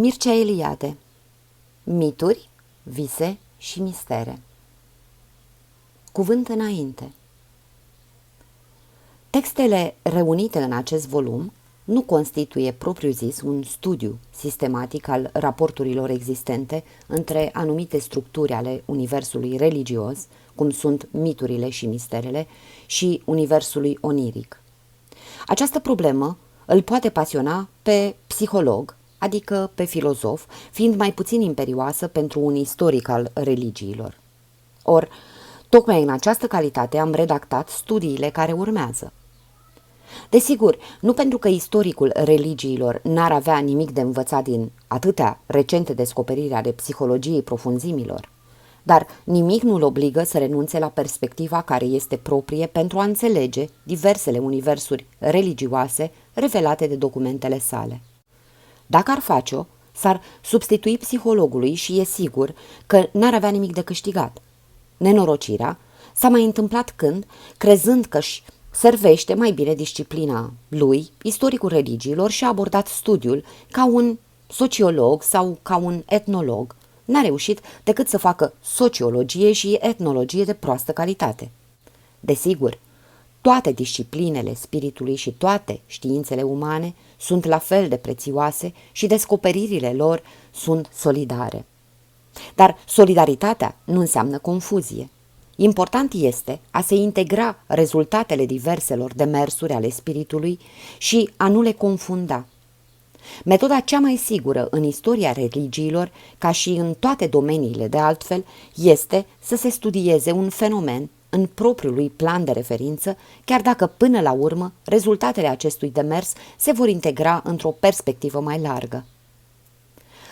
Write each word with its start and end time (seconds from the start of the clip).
Mircea 0.00 0.32
Eliade. 0.32 0.96
Mituri, 1.84 2.48
vise 2.82 3.38
și 3.56 3.80
mistere. 3.80 4.42
Cuvânt 6.12 6.48
înainte. 6.48 7.12
Textele 9.30 9.94
reunite 10.02 10.58
în 10.58 10.72
acest 10.72 11.08
volum 11.08 11.52
nu 11.84 12.02
constituie 12.02 12.72
propriu-zis 12.72 13.40
un 13.40 13.62
studiu 13.62 14.18
sistematic 14.30 15.08
al 15.08 15.30
raporturilor 15.32 16.10
existente 16.10 16.84
între 17.06 17.50
anumite 17.52 17.98
structuri 17.98 18.52
ale 18.52 18.82
universului 18.84 19.56
religios, 19.56 20.18
cum 20.54 20.70
sunt 20.70 21.08
miturile 21.10 21.68
și 21.68 21.86
misterele, 21.86 22.46
și 22.86 23.22
universului 23.24 23.98
oniric. 24.00 24.62
Această 25.46 25.78
problemă 25.78 26.38
îl 26.64 26.82
poate 26.82 27.10
pasiona 27.10 27.68
pe 27.82 28.14
psiholog, 28.26 28.96
adică 29.18 29.70
pe 29.74 29.84
filozof, 29.84 30.46
fiind 30.70 30.96
mai 30.96 31.12
puțin 31.12 31.40
imperioasă 31.40 32.06
pentru 32.06 32.40
un 32.40 32.54
istoric 32.54 33.08
al 33.08 33.30
religiilor. 33.34 34.20
Or, 34.82 35.08
tocmai 35.68 36.02
în 36.02 36.08
această 36.08 36.46
calitate 36.46 36.98
am 36.98 37.12
redactat 37.12 37.68
studiile 37.68 38.30
care 38.30 38.52
urmează. 38.52 39.12
Desigur, 40.30 40.78
nu 41.00 41.12
pentru 41.12 41.38
că 41.38 41.48
istoricul 41.48 42.10
religiilor 42.14 43.00
n-ar 43.02 43.32
avea 43.32 43.58
nimic 43.58 43.90
de 43.90 44.00
învățat 44.00 44.44
din 44.44 44.70
atâtea 44.86 45.40
recente 45.46 45.94
descoperiri 45.94 46.52
ale 46.52 46.72
psihologiei 46.72 47.42
profunzimilor, 47.42 48.30
dar 48.82 49.06
nimic 49.24 49.62
nu-l 49.62 49.82
obligă 49.82 50.22
să 50.22 50.38
renunțe 50.38 50.78
la 50.78 50.88
perspectiva 50.88 51.62
care 51.62 51.84
este 51.84 52.16
proprie 52.16 52.66
pentru 52.66 52.98
a 52.98 53.04
înțelege 53.04 53.66
diversele 53.82 54.38
universuri 54.38 55.06
religioase 55.18 56.10
revelate 56.34 56.86
de 56.86 56.96
documentele 56.96 57.58
sale. 57.58 58.00
Dacă 58.90 59.10
ar 59.10 59.18
face-o, 59.18 59.64
s-ar 59.92 60.20
substitui 60.42 60.98
psihologului 60.98 61.74
și 61.74 61.98
e 61.98 62.04
sigur 62.04 62.54
că 62.86 63.08
n-ar 63.12 63.34
avea 63.34 63.50
nimic 63.50 63.72
de 63.72 63.82
câștigat. 63.82 64.38
Nenorocirea 64.96 65.78
s-a 66.14 66.28
mai 66.28 66.44
întâmplat 66.44 66.92
când, 66.96 67.26
crezând 67.56 68.04
că 68.04 68.20
și 68.20 68.42
servește 68.70 69.34
mai 69.34 69.50
bine 69.50 69.74
disciplina 69.74 70.52
lui, 70.68 71.10
istoricul 71.22 71.68
religiilor, 71.68 72.30
și 72.30 72.44
a 72.44 72.48
abordat 72.48 72.86
studiul 72.86 73.44
ca 73.70 73.86
un 73.86 74.18
sociolog 74.48 75.22
sau 75.22 75.58
ca 75.62 75.76
un 75.76 76.02
etnolog, 76.06 76.76
n-a 77.04 77.20
reușit 77.20 77.60
decât 77.84 78.08
să 78.08 78.18
facă 78.18 78.52
sociologie 78.60 79.52
și 79.52 79.78
etnologie 79.80 80.44
de 80.44 80.54
proastă 80.54 80.92
calitate. 80.92 81.50
Desigur, 82.20 82.78
toate 83.48 83.72
disciplinele 83.72 84.54
spiritului 84.54 85.14
și 85.14 85.30
toate 85.30 85.80
științele 85.86 86.42
umane 86.42 86.94
sunt 87.18 87.44
la 87.44 87.58
fel 87.58 87.88
de 87.88 87.96
prețioase 87.96 88.72
și 88.92 89.06
descoperirile 89.06 89.92
lor 89.92 90.22
sunt 90.54 90.88
solidare. 90.94 91.64
Dar 92.54 92.76
solidaritatea 92.86 93.76
nu 93.84 94.00
înseamnă 94.00 94.38
confuzie. 94.38 95.08
Important 95.56 96.12
este 96.12 96.60
a 96.70 96.80
se 96.80 96.94
integra 96.94 97.62
rezultatele 97.66 98.46
diverselor 98.46 99.14
demersuri 99.14 99.72
ale 99.72 99.90
spiritului 99.90 100.58
și 100.98 101.30
a 101.36 101.48
nu 101.48 101.62
le 101.62 101.72
confunda. 101.72 102.46
Metoda 103.44 103.80
cea 103.80 103.98
mai 103.98 104.16
sigură 104.16 104.68
în 104.70 104.82
istoria 104.82 105.32
religiilor, 105.32 106.10
ca 106.38 106.50
și 106.50 106.70
în 106.70 106.94
toate 106.98 107.26
domeniile 107.26 107.88
de 107.88 107.98
altfel, 107.98 108.44
este 108.74 109.26
să 109.40 109.56
se 109.56 109.68
studieze 109.68 110.30
un 110.30 110.48
fenomen 110.48 111.10
în 111.30 111.46
propriul 111.46 111.94
lui 111.94 112.10
plan 112.10 112.44
de 112.44 112.52
referință, 112.52 113.16
chiar 113.44 113.60
dacă 113.60 113.86
până 113.86 114.20
la 114.20 114.32
urmă 114.32 114.72
rezultatele 114.84 115.46
acestui 115.46 115.90
demers 115.90 116.32
se 116.56 116.72
vor 116.72 116.88
integra 116.88 117.40
într-o 117.44 117.70
perspectivă 117.70 118.40
mai 118.40 118.60
largă. 118.60 119.04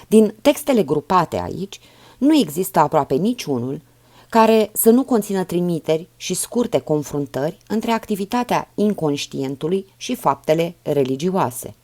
Din 0.09 0.35
textele 0.43 0.83
grupate 0.83 1.37
aici, 1.37 1.81
nu 2.19 2.37
există 2.37 2.79
aproape 2.79 3.15
niciunul 3.15 3.81
care 4.29 4.71
să 4.73 4.91
nu 4.91 5.05
conțină 5.05 5.45
trimiteri 5.45 6.09
și 6.17 6.35
scurte 6.35 6.79
confruntări 6.79 7.59
între 7.67 7.91
activitatea 7.91 8.71
inconștientului 8.75 9.87
și 9.97 10.15
faptele 10.15 10.75
religioase. 10.83 11.75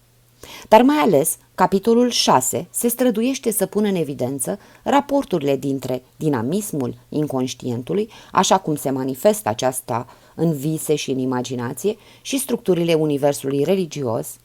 Dar 0.69 0.83
mai 0.83 0.97
ales, 0.97 1.37
capitolul 1.55 2.11
6 2.11 2.69
se 2.71 2.89
străduiește 2.89 3.51
să 3.53 3.67
pună 3.67 3.89
în 3.89 3.95
evidență 3.95 4.59
raporturile 4.83 5.57
dintre 5.57 6.03
dinamismul 6.17 6.95
inconștientului, 7.09 8.11
așa 8.33 8.59
cum 8.59 8.77
se 8.77 8.91
manifestă 8.91 9.49
aceasta 9.49 10.07
în 10.35 10.53
vise 10.53 10.95
și 10.95 11.11
în 11.11 11.19
imaginație, 11.19 11.97
și 12.23 12.39
structurile 12.39 12.95
universului 12.95 13.65
religios. 13.65 14.37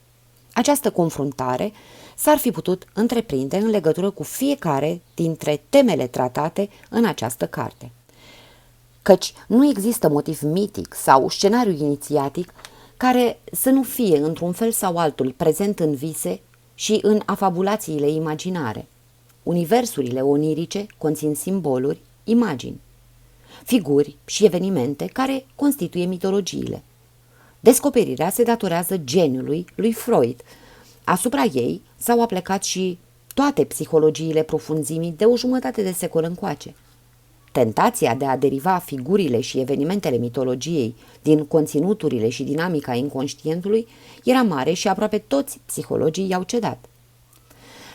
Această 0.53 0.91
confruntare 0.91 1.71
s-ar 2.15 2.37
fi 2.37 2.51
putut 2.51 2.87
întreprinde 2.93 3.57
în 3.57 3.69
legătură 3.69 4.09
cu 4.09 4.23
fiecare 4.23 5.01
dintre 5.13 5.61
temele 5.69 6.07
tratate 6.07 6.69
în 6.89 7.05
această 7.05 7.47
carte. 7.47 7.91
Căci 9.01 9.33
nu 9.47 9.69
există 9.69 10.09
motiv 10.09 10.41
mitic 10.41 10.93
sau 10.93 11.29
scenariu 11.29 11.71
inițiatic 11.71 12.53
care 12.97 13.39
să 13.51 13.69
nu 13.69 13.83
fie 13.83 14.17
într-un 14.17 14.51
fel 14.51 14.71
sau 14.71 14.97
altul 14.97 15.33
prezent 15.37 15.79
în 15.79 15.95
vise 15.95 16.39
și 16.75 16.99
în 17.01 17.21
afabulațiile 17.25 18.09
imaginare. 18.09 18.87
Universurile 19.43 20.21
onirice 20.21 20.85
conțin 20.97 21.35
simboluri, 21.35 21.99
imagini, 22.23 22.79
figuri 23.63 24.15
și 24.25 24.45
evenimente 24.45 25.05
care 25.05 25.45
constituie 25.55 26.05
mitologiile. 26.05 26.83
Descoperirea 27.59 28.29
se 28.29 28.43
datorează 28.43 28.97
geniului 28.97 29.65
lui 29.75 29.93
Freud. 29.93 30.41
Asupra 31.03 31.43
ei 31.43 31.81
s-au 31.97 32.21
aplecat 32.21 32.63
și 32.63 32.97
toate 33.33 33.65
psihologiile 33.65 34.43
profunzimii 34.43 35.13
de 35.17 35.25
o 35.25 35.37
jumătate 35.37 35.81
de 35.81 35.91
secol 35.91 36.23
încoace– 36.23 36.75
Tentația 37.57 38.15
de 38.15 38.25
a 38.25 38.37
deriva 38.37 38.77
figurile 38.77 39.39
și 39.39 39.59
evenimentele 39.59 40.17
mitologiei 40.17 40.95
din 41.21 41.45
conținuturile 41.45 42.29
și 42.29 42.43
dinamica 42.43 42.93
inconștientului 42.93 43.87
era 44.23 44.41
mare 44.41 44.73
și 44.73 44.87
aproape 44.87 45.17
toți 45.17 45.59
psihologii 45.65 46.29
i-au 46.29 46.43
cedat. 46.43 46.85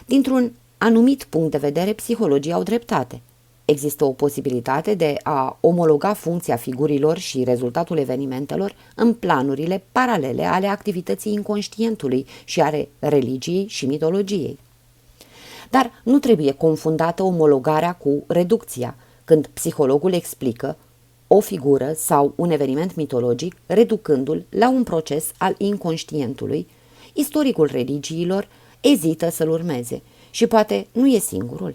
Dintr-un 0.06 0.52
anumit 0.78 1.24
punct 1.24 1.50
de 1.50 1.58
vedere, 1.58 1.92
psihologii 1.92 2.52
au 2.52 2.62
dreptate. 2.62 3.20
Există 3.64 4.04
o 4.04 4.12
posibilitate 4.12 4.94
de 4.94 5.16
a 5.22 5.58
omologa 5.60 6.12
funcția 6.12 6.56
figurilor 6.56 7.18
și 7.18 7.44
rezultatul 7.44 7.98
evenimentelor 7.98 8.74
în 8.94 9.14
planurile 9.14 9.82
paralele 9.92 10.44
ale 10.44 10.66
activității 10.66 11.32
inconștientului 11.32 12.26
și 12.44 12.60
ale 12.60 12.88
religiei 12.98 13.66
și 13.68 13.86
mitologiei. 13.86 14.58
Dar 15.70 15.90
nu 16.04 16.18
trebuie 16.18 16.52
confundată 16.52 17.22
omologarea 17.22 17.92
cu 17.92 18.24
reducția– 18.26 18.94
când 19.32 19.46
psihologul 19.46 20.12
explică 20.12 20.76
o 21.26 21.40
figură 21.40 21.92
sau 21.96 22.32
un 22.36 22.50
eveniment 22.50 22.94
mitologic, 22.94 23.56
reducându-l 23.66 24.44
la 24.48 24.68
un 24.68 24.82
proces 24.82 25.24
al 25.38 25.54
inconștientului, 25.58 26.68
istoricul 27.12 27.68
religiilor 27.72 28.48
ezită 28.80 29.30
să-l 29.30 29.48
urmeze 29.48 30.02
și 30.30 30.46
poate 30.46 30.86
nu 30.92 31.06
e 31.06 31.18
singurul. 31.18 31.74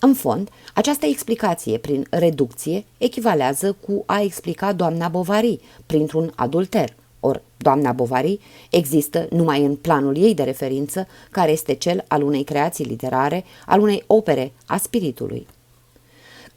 În 0.00 0.14
fond, 0.14 0.48
această 0.74 1.06
explicație 1.06 1.78
prin 1.78 2.06
reducție 2.10 2.84
echivalează 2.98 3.76
cu 3.86 4.02
a 4.06 4.20
explica 4.20 4.72
doamna 4.72 5.08
Bovary 5.08 5.60
printr-un 5.86 6.32
adulter, 6.34 6.94
ori 7.20 7.42
doamna 7.56 7.92
Bovary 7.92 8.40
există 8.70 9.26
numai 9.30 9.64
în 9.64 9.76
planul 9.76 10.16
ei 10.16 10.34
de 10.34 10.42
referință, 10.42 11.06
care 11.30 11.50
este 11.50 11.74
cel 11.74 12.04
al 12.08 12.22
unei 12.22 12.44
creații 12.44 12.84
literare, 12.84 13.44
al 13.66 13.80
unei 13.80 14.04
opere 14.06 14.52
a 14.66 14.76
spiritului 14.76 15.46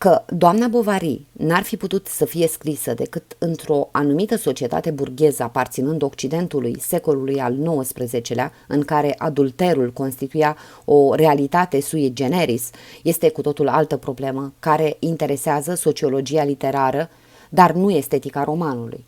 că 0.03 0.23
doamna 0.27 0.67
Bovary 0.67 1.25
n-ar 1.31 1.63
fi 1.63 1.77
putut 1.77 2.07
să 2.07 2.25
fie 2.25 2.47
scrisă 2.47 2.93
decât 2.93 3.35
într-o 3.37 3.89
anumită 3.91 4.35
societate 4.35 4.91
burgheză 4.91 5.43
aparținând 5.43 6.01
Occidentului 6.01 6.79
secolului 6.79 7.39
al 7.39 7.81
XIX-lea, 7.81 8.51
în 8.67 8.83
care 8.83 9.15
adulterul 9.17 9.91
constituia 9.91 10.57
o 10.85 11.15
realitate 11.15 11.81
sui 11.81 12.13
generis, 12.13 12.69
este 13.03 13.29
cu 13.29 13.41
totul 13.41 13.67
altă 13.67 13.97
problemă 13.97 14.53
care 14.59 14.95
interesează 14.99 15.73
sociologia 15.73 16.43
literară, 16.43 17.09
dar 17.49 17.71
nu 17.71 17.91
estetica 17.91 18.43
romanului. 18.43 19.05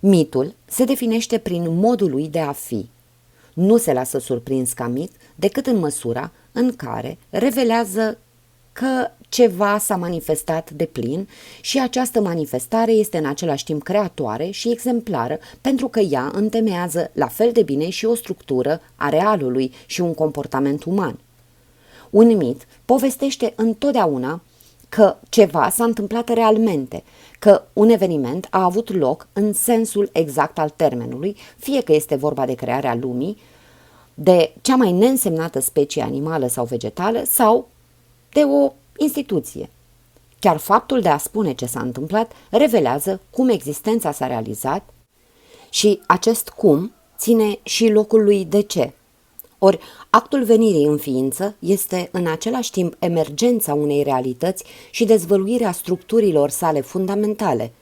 Mitul 0.00 0.54
se 0.64 0.84
definește 0.84 1.38
prin 1.38 1.76
modul 1.76 2.10
lui 2.10 2.28
de 2.28 2.40
a 2.40 2.52
fi. 2.52 2.88
Nu 3.54 3.76
se 3.76 3.92
lasă 3.92 4.18
surprins 4.18 4.72
ca 4.72 4.86
mit 4.86 5.12
decât 5.34 5.66
în 5.66 5.78
măsura 5.78 6.32
în 6.52 6.76
care 6.76 7.18
revelează 7.30 8.18
că 8.72 9.10
ceva 9.28 9.78
s-a 9.78 9.96
manifestat 9.96 10.70
de 10.70 10.84
plin 10.84 11.28
și 11.60 11.80
această 11.80 12.20
manifestare 12.20 12.92
este 12.92 13.18
în 13.18 13.26
același 13.26 13.64
timp 13.64 13.82
creatoare 13.82 14.50
și 14.50 14.70
exemplară 14.70 15.38
pentru 15.60 15.88
că 15.88 16.00
ea 16.00 16.30
întemeiază 16.32 17.10
la 17.12 17.26
fel 17.26 17.52
de 17.52 17.62
bine 17.62 17.88
și 17.88 18.04
o 18.04 18.14
structură 18.14 18.80
a 18.96 19.08
realului 19.08 19.72
și 19.86 20.00
un 20.00 20.14
comportament 20.14 20.84
uman. 20.84 21.18
Un 22.10 22.36
mit 22.36 22.66
povestește 22.84 23.52
întotdeauna 23.56 24.42
că 24.88 25.16
ceva 25.28 25.70
s-a 25.70 25.84
întâmplat 25.84 26.28
realmente, 26.28 27.02
că 27.38 27.62
un 27.72 27.88
eveniment 27.88 28.46
a 28.50 28.64
avut 28.64 28.94
loc 28.94 29.26
în 29.32 29.52
sensul 29.52 30.10
exact 30.12 30.58
al 30.58 30.68
termenului, 30.68 31.36
fie 31.56 31.82
că 31.82 31.92
este 31.92 32.14
vorba 32.14 32.46
de 32.46 32.54
crearea 32.54 32.94
lumii, 32.94 33.36
de 34.14 34.52
cea 34.60 34.76
mai 34.76 34.92
neînsemnată 34.92 35.60
specie 35.60 36.02
animală 36.02 36.46
sau 36.46 36.64
vegetală 36.64 37.22
sau 37.26 37.68
de 38.32 38.40
o 38.40 38.72
instituție. 38.96 39.70
Chiar 40.38 40.56
faptul 40.56 41.00
de 41.00 41.08
a 41.08 41.18
spune 41.18 41.52
ce 41.52 41.66
s-a 41.66 41.80
întâmplat 41.80 42.32
revelează 42.50 43.20
cum 43.30 43.48
existența 43.48 44.12
s-a 44.12 44.26
realizat 44.26 44.88
și 45.70 46.00
acest 46.06 46.48
cum 46.48 46.92
ține 47.18 47.58
și 47.62 47.88
locul 47.88 48.24
lui 48.24 48.44
de 48.44 48.60
ce. 48.60 48.92
Ori 49.58 49.78
actul 50.10 50.44
venirii 50.44 50.84
în 50.84 50.98
ființă 50.98 51.56
este 51.58 52.08
în 52.12 52.26
același 52.26 52.70
timp 52.70 52.96
emergența 52.98 53.74
unei 53.74 54.02
realități 54.02 54.64
și 54.90 55.04
dezvăluirea 55.04 55.72
structurilor 55.72 56.50
sale 56.50 56.80
fundamentale. 56.80 57.72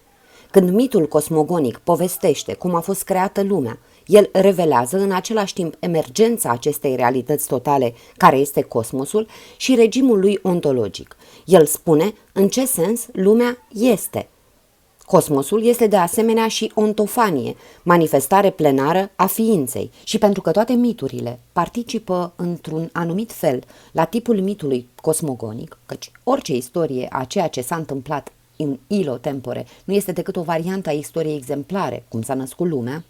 Când 0.50 0.70
mitul 0.70 1.06
cosmogonic 1.06 1.78
povestește 1.78 2.54
cum 2.54 2.74
a 2.74 2.80
fost 2.80 3.02
creată 3.02 3.42
lumea, 3.42 3.78
el 4.10 4.28
revelează 4.32 4.98
în 4.98 5.12
același 5.12 5.54
timp 5.54 5.74
emergența 5.78 6.50
acestei 6.50 6.96
realități 6.96 7.46
totale, 7.46 7.94
care 8.16 8.36
este 8.36 8.62
cosmosul, 8.62 9.26
și 9.56 9.74
regimul 9.74 10.18
lui 10.18 10.38
ontologic. 10.42 11.16
El 11.44 11.66
spune 11.66 12.14
în 12.32 12.48
ce 12.48 12.66
sens 12.66 13.06
lumea 13.12 13.66
este– 13.68 14.28
Cosmosul 15.10 15.64
este 15.64 15.86
de 15.86 15.96
asemenea 15.96 16.48
și 16.48 16.72
ontofanie, 16.74 17.56
manifestare 17.82 18.50
plenară 18.50 19.10
a 19.16 19.26
ființei 19.26 19.90
și 20.04 20.18
pentru 20.18 20.40
că 20.40 20.50
toate 20.50 20.72
miturile 20.72 21.40
participă 21.52 22.32
într-un 22.36 22.88
anumit 22.92 23.32
fel 23.32 23.62
la 23.92 24.04
tipul 24.04 24.40
mitului 24.40 24.88
cosmogonic, 25.00 25.78
căci 25.86 26.10
orice 26.24 26.56
istorie 26.56 27.08
a 27.12 27.24
ceea 27.24 27.48
ce 27.48 27.60
s-a 27.60 27.76
întâmplat 27.76 28.32
în 28.56 28.78
ilo 28.86 29.16
tempore 29.16 29.66
nu 29.84 29.94
este 29.94 30.12
decât 30.12 30.36
o 30.36 30.42
variantă 30.42 30.88
a 30.88 30.92
istoriei 30.92 31.36
exemplare, 31.36 32.04
cum 32.08 32.22
s-a 32.22 32.34
născut 32.34 32.68
lumea, 32.68 33.04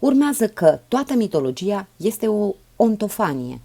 urmează 0.00 0.48
că 0.48 0.80
toată 0.88 1.14
mitologia 1.14 1.86
este 1.96 2.26
o 2.26 2.54
ontofanie. 2.76 3.60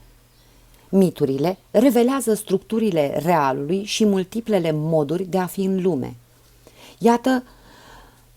Miturile 0.89 1.57
revelează 1.71 2.33
structurile 2.33 3.21
realului 3.25 3.83
și 3.83 4.05
multiplele 4.05 4.71
moduri 4.71 5.23
de 5.23 5.37
a 5.37 5.45
fi 5.45 5.61
în 5.61 5.81
lume. 5.81 6.15
Iată 6.97 7.43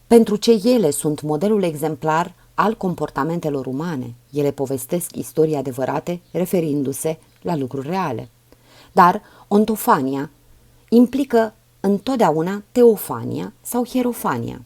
pentru 0.06 0.36
ce 0.36 0.60
ele 0.64 0.90
sunt 0.90 1.22
modelul 1.22 1.62
exemplar 1.62 2.34
al 2.54 2.74
comportamentelor 2.74 3.66
umane, 3.66 4.14
ele 4.32 4.50
povestesc 4.50 5.16
istorii 5.16 5.54
adevărate 5.54 6.20
referindu-se 6.30 7.18
la 7.42 7.56
lucruri 7.56 7.88
reale. 7.88 8.28
Dar 8.92 9.22
ontofania 9.48 10.30
implică 10.88 11.54
întotdeauna 11.80 12.62
teofania 12.72 13.52
sau 13.62 13.86
hierofania. 13.86 14.60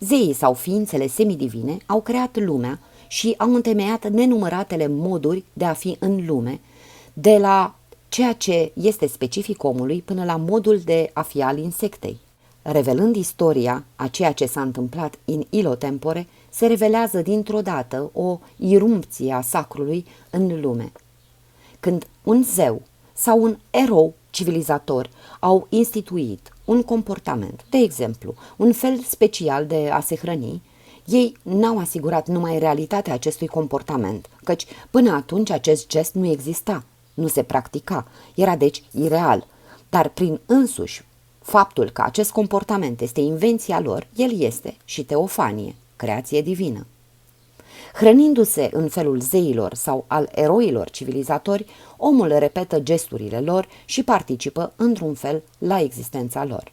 Zeii 0.00 0.32
sau 0.32 0.54
ființele 0.54 1.06
semidivine 1.06 1.76
au 1.86 2.00
creat 2.00 2.38
lumea 2.38 2.80
și 3.08 3.34
au 3.38 3.54
întemeiat 3.54 4.08
nenumăratele 4.08 4.86
moduri 4.86 5.44
de 5.52 5.64
a 5.64 5.72
fi 5.72 5.96
în 5.98 6.26
lume, 6.26 6.60
de 7.12 7.36
la 7.38 7.74
ceea 8.08 8.32
ce 8.32 8.72
este 8.74 9.06
specific 9.06 9.62
omului 9.62 10.02
până 10.02 10.24
la 10.24 10.36
modul 10.36 10.78
de 10.78 11.10
a 11.12 11.22
fi 11.22 11.42
al 11.42 11.58
insectei. 11.58 12.18
Revelând 12.62 13.16
istoria 13.16 13.84
a 13.96 14.06
ceea 14.06 14.32
ce 14.32 14.46
s-a 14.46 14.60
întâmplat 14.60 15.18
în 15.24 15.44
ilo 15.50 15.74
tempore, 15.74 16.26
se 16.50 16.66
revelează 16.66 17.22
dintr-o 17.22 17.60
dată 17.60 18.10
o 18.12 18.38
irumpție 18.56 19.32
a 19.32 19.40
sacrului 19.40 20.06
în 20.30 20.60
lume. 20.60 20.92
Când 21.80 22.06
un 22.22 22.42
zeu 22.42 22.82
sau 23.12 23.42
un 23.42 23.58
erou 23.70 24.14
civilizator 24.30 25.10
au 25.40 25.66
instituit 25.68 26.52
un 26.70 26.82
comportament, 26.82 27.64
de 27.70 27.78
exemplu, 27.78 28.34
un 28.56 28.72
fel 28.72 28.98
special 28.98 29.66
de 29.66 29.88
a 29.92 30.00
se 30.00 30.16
hrăni, 30.16 30.62
ei 31.04 31.36
n-au 31.42 31.78
asigurat 31.78 32.28
numai 32.28 32.58
realitatea 32.58 33.12
acestui 33.12 33.46
comportament, 33.46 34.28
căci 34.44 34.66
până 34.90 35.12
atunci 35.12 35.50
acest 35.50 35.88
gest 35.88 36.14
nu 36.14 36.26
exista, 36.26 36.84
nu 37.14 37.26
se 37.26 37.42
practica, 37.42 38.06
era 38.34 38.56
deci 38.56 38.82
ireal, 38.90 39.46
dar 39.88 40.08
prin 40.08 40.40
însuși 40.46 41.04
Faptul 41.42 41.90
că 41.90 42.02
acest 42.02 42.30
comportament 42.30 43.00
este 43.00 43.20
invenția 43.20 43.80
lor, 43.80 44.06
el 44.16 44.40
este 44.40 44.76
și 44.84 45.04
teofanie, 45.04 45.74
creație 45.96 46.42
divină. 46.42 46.86
Hrănindu-se 47.94 48.68
în 48.72 48.88
felul 48.88 49.20
zeilor 49.20 49.74
sau 49.74 50.04
al 50.06 50.28
eroilor 50.34 50.90
civilizatori, 50.90 51.66
omul 51.96 52.38
repetă 52.38 52.80
gesturile 52.80 53.40
lor 53.40 53.68
și 53.84 54.02
participă 54.02 54.72
într-un 54.76 55.14
fel 55.14 55.42
la 55.58 55.80
existența 55.80 56.44
lor. 56.44 56.72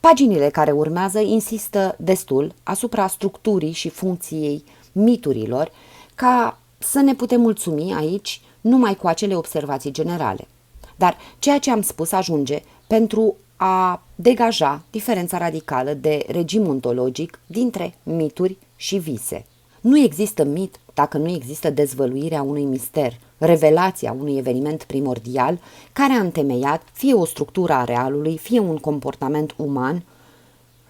Paginile 0.00 0.48
care 0.48 0.70
urmează 0.70 1.20
insistă 1.20 1.96
destul 1.98 2.54
asupra 2.62 3.06
structurii 3.06 3.72
și 3.72 3.88
funcției 3.88 4.64
miturilor 4.92 5.70
ca 6.14 6.58
să 6.78 7.00
ne 7.00 7.14
putem 7.14 7.40
mulțumi 7.40 7.94
aici 7.94 8.40
numai 8.60 8.96
cu 8.96 9.06
acele 9.06 9.36
observații 9.36 9.90
generale. 9.90 10.48
Dar 10.96 11.16
ceea 11.38 11.58
ce 11.58 11.70
am 11.70 11.82
spus 11.82 12.12
ajunge 12.12 12.62
pentru 12.86 13.36
a 13.66 14.02
degaja 14.14 14.82
diferența 14.90 15.38
radicală 15.38 15.92
de 15.92 16.24
regim 16.28 16.68
ontologic 16.68 17.38
dintre 17.46 17.94
mituri 18.02 18.56
și 18.76 18.96
vise. 18.96 19.46
Nu 19.80 19.98
există 19.98 20.44
mit 20.44 20.80
dacă 20.94 21.18
nu 21.18 21.28
există 21.28 21.70
dezvăluirea 21.70 22.42
unui 22.42 22.64
mister, 22.64 23.18
revelația 23.38 24.12
unui 24.12 24.36
eveniment 24.36 24.82
primordial 24.82 25.58
care 25.92 26.12
a 26.12 26.20
întemeiat 26.20 26.82
fie 26.92 27.14
o 27.14 27.24
structură 27.24 27.72
a 27.72 27.84
realului, 27.84 28.38
fie 28.38 28.58
un 28.58 28.76
comportament 28.76 29.54
uman, 29.56 30.04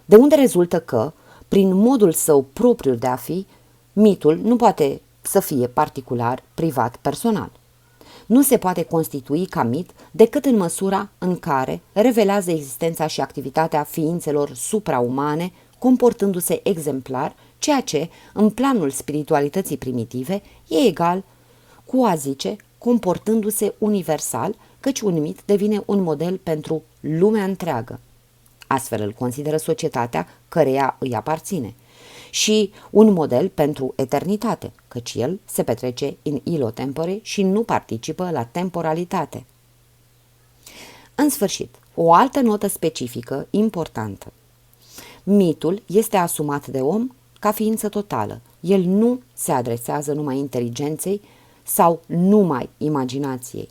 de 0.05 0.17
unde 0.17 0.35
rezultă 0.35 0.81
că, 0.81 1.13
prin 1.49 1.75
modul 1.75 2.13
său 2.13 2.47
propriu 2.53 2.95
de 2.95 3.07
a 3.07 3.17
fi, 3.17 3.47
mitul 3.93 4.41
nu 4.43 4.57
poate 4.57 5.01
să 5.21 5.41
fie 5.41 5.67
particular, 5.67 6.43
privat, 6.55 6.97
personal 6.97 7.51
nu 8.27 8.43
se 8.43 8.57
poate 8.57 8.83
constitui 8.83 9.47
ca 9.47 9.63
mit 9.63 9.91
decât 10.11 10.45
în 10.45 10.57
măsura 10.57 11.09
în 11.19 11.39
care 11.39 11.81
revelează 11.93 12.51
existența 12.51 13.07
și 13.07 13.21
activitatea 13.21 13.83
ființelor 13.83 14.55
supraumane, 14.55 15.53
comportându-se 15.79 16.61
exemplar, 16.63 17.35
ceea 17.59 17.81
ce, 17.81 18.11
în 18.33 18.51
planul 18.51 18.91
spiritualității 18.91 19.77
primitive, 19.77 20.43
e 20.69 20.77
egal 20.87 21.25
cu 21.85 22.05
a 22.05 22.15
zice 22.15 22.57
comportându-se 22.79 23.75
universal, 23.79 24.55
căci 24.81 25.01
un 25.01 25.21
mit 25.21 25.41
devine 25.45 25.83
un 25.87 26.03
model 26.03 26.37
pentru 26.37 26.83
lumea 27.01 27.45
întreagă. 27.45 28.01
Astfel 28.67 29.03
îl 29.03 29.13
consideră 29.13 29.57
societatea 29.57 30.29
căreia 30.49 30.97
îi 30.99 31.15
aparține 31.15 31.75
și 32.35 32.73
un 32.91 33.13
model 33.13 33.49
pentru 33.49 33.93
eternitate, 33.97 34.73
căci 34.89 35.15
el 35.15 35.41
se 35.45 35.63
petrece 35.63 36.17
în 36.23 36.41
ilo 36.43 36.71
tempore 36.71 37.19
și 37.23 37.43
nu 37.43 37.63
participă 37.63 38.31
la 38.31 38.45
temporalitate. 38.45 39.45
În 41.15 41.29
sfârșit, 41.29 41.75
o 41.95 42.13
altă 42.13 42.41
notă 42.41 42.67
specifică 42.67 43.47
importantă. 43.51 44.33
Mitul 45.23 45.83
este 45.87 46.17
asumat 46.17 46.67
de 46.67 46.81
om 46.81 47.11
ca 47.41 47.53
ființă 47.53 47.89
totală. 47.89 48.41
El 48.61 48.81
nu 48.81 49.21
se 49.35 49.53
adresează 49.53 50.13
numai 50.13 50.39
inteligenței 50.39 51.21
sau 51.63 52.01
numai 52.07 52.69
imaginației. 52.79 53.69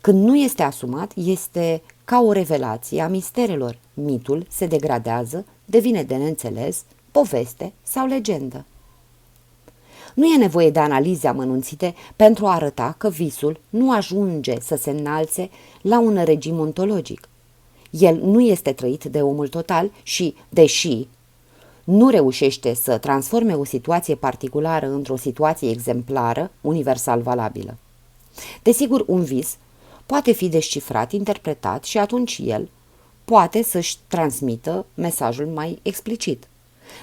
Când 0.00 0.24
nu 0.24 0.36
este 0.36 0.62
asumat, 0.62 1.12
este 1.14 1.82
ca 2.04 2.20
o 2.20 2.32
revelație 2.32 3.00
a 3.00 3.08
misterelor. 3.08 3.78
Mitul 3.94 4.46
se 4.50 4.66
degradează, 4.66 5.44
devine 5.64 6.02
de 6.02 6.16
neînțeles, 6.16 6.84
poveste 7.16 7.72
sau 7.82 8.06
legendă. 8.06 8.64
Nu 10.14 10.26
e 10.26 10.36
nevoie 10.36 10.70
de 10.70 10.78
analize 10.78 11.28
amănunțite 11.28 11.94
pentru 12.16 12.46
a 12.46 12.54
arăta 12.54 12.94
că 12.98 13.08
visul 13.08 13.60
nu 13.68 13.92
ajunge 13.92 14.60
să 14.60 14.76
se 14.76 14.90
înalțe 14.90 15.50
la 15.82 16.00
un 16.00 16.24
regim 16.24 16.58
ontologic. 16.58 17.28
El 17.90 18.20
nu 18.22 18.40
este 18.40 18.72
trăit 18.72 19.04
de 19.04 19.22
omul 19.22 19.48
total 19.48 19.90
și, 20.02 20.34
deși 20.48 21.06
nu 21.84 22.08
reușește 22.08 22.74
să 22.74 22.98
transforme 22.98 23.54
o 23.54 23.64
situație 23.64 24.14
particulară 24.14 24.86
într-o 24.86 25.16
situație 25.16 25.70
exemplară, 25.70 26.50
universal 26.60 27.20
valabilă. 27.20 27.76
Desigur, 28.62 29.04
un 29.06 29.24
vis 29.24 29.56
poate 30.06 30.32
fi 30.32 30.48
descifrat, 30.48 31.12
interpretat 31.12 31.84
și 31.84 31.98
atunci 31.98 32.40
el 32.44 32.68
poate 33.24 33.62
să-și 33.62 33.96
transmită 34.08 34.86
mesajul 34.94 35.46
mai 35.46 35.78
explicit. 35.82 36.46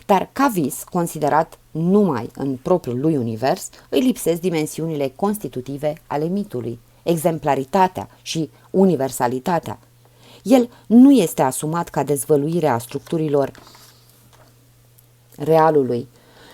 Dar 0.06 0.30
ca 0.34 0.52
vis, 0.54 0.84
considerat 0.92 1.60
numai 1.72 2.30
în 2.36 2.56
propriul 2.56 3.00
lui 3.00 3.18
univers, 3.18 3.70
îi 3.90 4.00
lipsesc 4.00 4.42
dimensiunile 4.42 5.14
constitutive 5.16 5.94
ale 6.08 6.26
mitului, 6.26 6.80
exemplaritatea 7.04 8.10
și 8.22 8.50
universalitatea. 8.70 9.80
El 10.44 10.70
nu 10.88 11.12
este 11.12 11.42
asumat 11.42 11.90
ca 11.90 12.04
dezvăluire 12.04 12.68
a 12.68 12.78
structurilor 12.78 13.52
realului, 15.38 16.08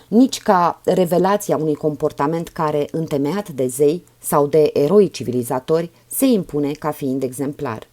nici 0.07 0.39
ca 0.39 0.81
revelația 0.83 1.57
unui 1.57 1.75
comportament 1.75 2.47
care, 2.47 2.87
întemeiat 2.91 3.49
de 3.49 3.67
zei 3.67 4.05
sau 4.19 4.47
de 4.47 4.69
eroi 4.73 5.09
civilizatori, 5.09 5.91
se 6.07 6.25
impune 6.25 6.71
ca 6.71 6.91
fiind 6.91 7.23
exemplar. 7.23 7.87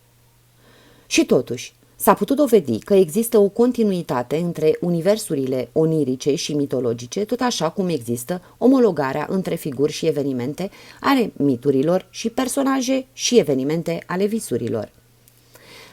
Și 1.06 1.24
totuși, 1.24 1.74
S-a 1.98 2.14
putut 2.14 2.36
dovedi 2.36 2.78
că 2.78 2.94
există 2.94 3.38
o 3.38 3.48
continuitate 3.48 4.36
între 4.36 4.76
universurile 4.80 5.68
onirice 5.72 6.34
și 6.34 6.54
mitologice, 6.54 7.24
tot 7.24 7.40
așa 7.40 7.70
cum 7.70 7.88
există 7.88 8.42
omologarea 8.58 9.26
între 9.30 9.54
figuri 9.54 9.92
și 9.92 10.06
evenimente 10.06 10.70
ale 11.00 11.32
miturilor 11.36 12.06
și 12.10 12.28
personaje 12.28 13.06
și 13.12 13.38
evenimente 13.38 14.02
ale 14.06 14.26
visurilor. 14.26 14.90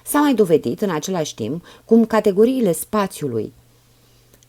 S-a 0.05 0.19
mai 0.19 0.33
dovedit 0.33 0.81
în 0.81 0.89
același 0.89 1.35
timp 1.35 1.65
cum 1.85 2.05
categoriile 2.05 2.71
spațiului 2.71 3.53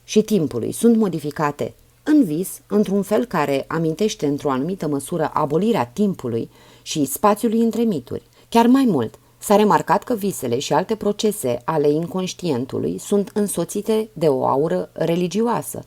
și 0.05 0.23
timpului 0.23 0.73
sunt 0.73 0.97
modificate 0.97 1.75
în 2.03 2.25
vis 2.25 2.61
într-un 2.67 3.03
fel 3.03 3.25
care 3.25 3.65
amintește 3.69 4.27
într-o 4.27 4.51
anumită 4.51 4.87
măsură 4.87 5.31
abolirea 5.33 5.87
timpului 5.87 6.51
și 6.83 7.05
spațiului 7.05 7.61
între 7.61 7.83
mituri. 7.83 8.23
Chiar 8.49 8.67
mai 8.67 8.85
mult, 8.85 9.19
S-a 9.45 9.57
remarcat 9.57 10.03
că 10.03 10.15
visele 10.15 10.59
și 10.59 10.73
alte 10.73 10.95
procese 10.95 11.61
ale 11.65 11.91
inconștientului 11.91 12.99
sunt 12.99 13.31
însoțite 13.35 14.09
de 14.13 14.29
o 14.29 14.47
aură 14.47 14.91
religioasă. 14.93 15.85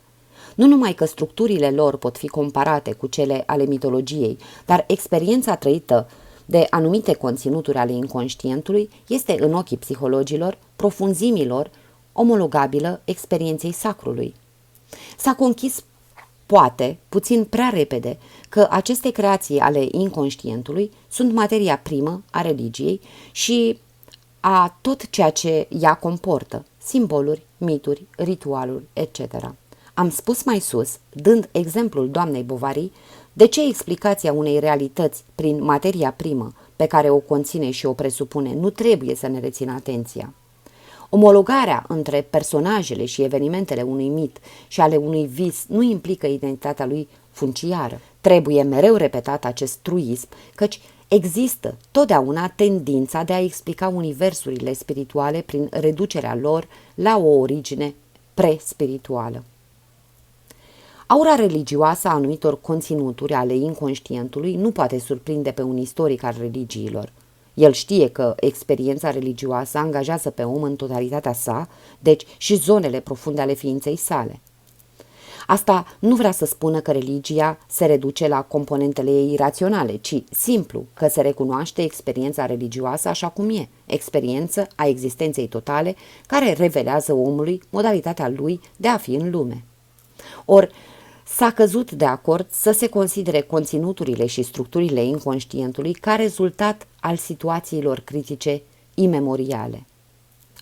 Nu 0.56 0.68
numai 0.68 0.94
că 0.94 1.06
structurile 1.06 1.70
lor 1.70 1.98
pot 1.98 2.18
fi 2.18 2.28
comparate 2.28 2.94
cu 2.94 3.08
cele 3.08 3.44
ale 3.46 3.66
mitologiei, 3.66 4.38
dar 4.66 4.84
experiența 4.88 5.56
trăită 5.56 6.10
de 6.46 6.68
anumite 6.70 7.14
conținuturi 7.14 7.78
ale 7.78 7.92
inconștientului 7.92 8.90
este 9.08 9.36
în 9.40 9.54
ochii 9.54 9.78
psihologilor, 9.78 10.58
profunzimilor, 10.76 11.72
omologabilă 12.14 13.02
experienței 13.06 13.72
sacrului. 13.72 14.36
S-a 15.18 15.34
conchis 15.34 15.84
poate, 16.48 16.98
puțin 17.10 17.44
prea 17.44 17.70
repede, 17.74 18.18
că 18.50 18.68
aceste 18.70 19.12
creații 19.12 19.60
ale 19.60 19.88
inconștientului 19.92 20.92
sunt 21.10 21.34
materia 21.34 21.78
primă 21.78 22.24
a 22.32 22.42
religiei 22.42 23.02
și 23.32 23.80
a 24.40 24.78
tot 24.82 25.10
ceea 25.10 25.30
ce 25.30 25.68
ea 25.80 25.94
comportă, 25.94 26.66
simboluri, 26.78 27.46
mituri, 27.58 28.06
ritualuri, 28.18 28.84
etc. 28.94 29.20
Am 29.94 30.10
spus 30.10 30.44
mai 30.44 30.60
sus, 30.60 31.00
dând 31.14 31.50
exemplul 31.52 32.10
doamnei 32.10 32.44
Bovary, 32.44 32.92
de 33.34 33.48
ce 33.48 33.68
explicația 33.68 34.34
unei 34.34 34.60
realități 34.60 35.24
prin 35.36 35.64
materia 35.64 36.12
primă 36.12 36.54
pe 36.76 36.86
care 36.86 37.10
o 37.10 37.18
conține 37.18 37.72
și 37.72 37.86
o 37.86 37.94
presupune 37.94 38.54
nu 38.54 38.70
trebuie 38.70 39.16
să 39.16 39.28
ne 39.28 39.40
rețină 39.40 39.72
atenția. 39.72 40.34
Omologarea 41.10 41.86
între 41.88 42.22
personajele 42.22 43.06
și 43.06 43.24
evenimentele 43.24 43.82
unui 43.82 44.10
mit 44.10 44.38
și 44.68 44.82
ale 44.82 44.96
unui 44.96 45.26
vis 45.26 45.66
nu 45.68 45.82
implică 45.82 46.28
identitatea 46.28 46.86
lui 46.86 47.08
funciară. 47.32 48.02
Trebuie 48.22 48.64
mereu 48.64 48.96
repetat 48.96 49.46
acest 49.46 49.78
truism, 49.78 50.28
căci 50.56 50.82
există 51.08 51.78
totdeauna 51.92 52.48
tendința 52.48 53.24
de 53.24 53.34
a 53.34 53.42
explica 53.42 53.88
universurile 53.88 54.74
spirituale 54.74 55.42
prin 55.42 55.68
reducerea 55.72 56.36
lor 56.36 56.68
la 56.96 57.18
o 57.18 57.28
origine 57.28 57.96
pre-spirituală. 58.34 59.44
Aura 61.08 61.36
religioasă 61.36 62.08
a 62.08 62.14
anumitor 62.14 62.62
conținuturi 62.62 63.34
ale 63.34 63.56
inconștientului 63.56 64.56
nu 64.56 64.72
poate 64.72 65.00
surprinde 65.00 65.52
pe 65.52 65.62
un 65.62 65.78
istoric 65.78 66.24
al 66.24 66.36
religiilor. 66.40 67.12
El 67.58 67.72
știe 67.72 68.10
că 68.10 68.34
experiența 68.40 69.12
religioasă 69.12 69.78
angajează 69.78 70.30
pe 70.30 70.44
om 70.44 70.64
în 70.64 70.76
totalitatea 70.76 71.34
sa, 71.34 71.70
deci 72.00 72.26
și 72.38 72.56
zonele 72.56 73.00
profunde 73.00 73.42
ale 73.42 73.54
ființei 73.54 73.96
sale. 73.96 74.40
Asta 75.48 75.86
nu 76.00 76.16
vrea 76.16 76.32
să 76.32 76.46
spună 76.46 76.80
că 76.80 76.92
religia 76.92 77.58
se 77.68 77.86
reduce 77.86 78.28
la 78.28 78.42
componentele 78.42 79.12
ei 79.12 79.32
iraționale, 79.32 79.96
ci 79.96 80.24
simplu 80.32 80.86
că 80.94 81.08
se 81.08 81.22
recunoaște 81.22 81.82
experiența 81.82 82.46
religioasă 82.46 83.08
așa 83.10 83.30
cum 83.30 83.50
e, 83.50 83.70
experiență 83.86 84.68
a 84.76 84.88
existenței 84.88 85.48
totale 85.48 85.96
care 86.28 86.54
revelează 86.54 87.14
omului 87.14 87.62
modalitatea 87.70 88.30
lui 88.30 88.60
de 88.76 88.88
a 88.88 88.98
fi 88.98 89.14
în 89.14 89.30
lume. 89.30 89.64
Or, 90.46 90.70
s-a 91.38 91.52
căzut 91.52 91.92
de 91.92 92.06
acord 92.06 92.48
să 92.50 92.72
se 92.72 92.88
considere 92.88 93.42
conținuturile 93.42 94.26
și 94.26 94.42
structurile 94.42 95.04
inconștientului 95.04 95.94
ca 95.94 96.16
rezultat 96.16 96.88
al 97.00 97.16
situațiilor 97.16 98.00
critice 98.00 98.62
imemoriale. 98.94 99.86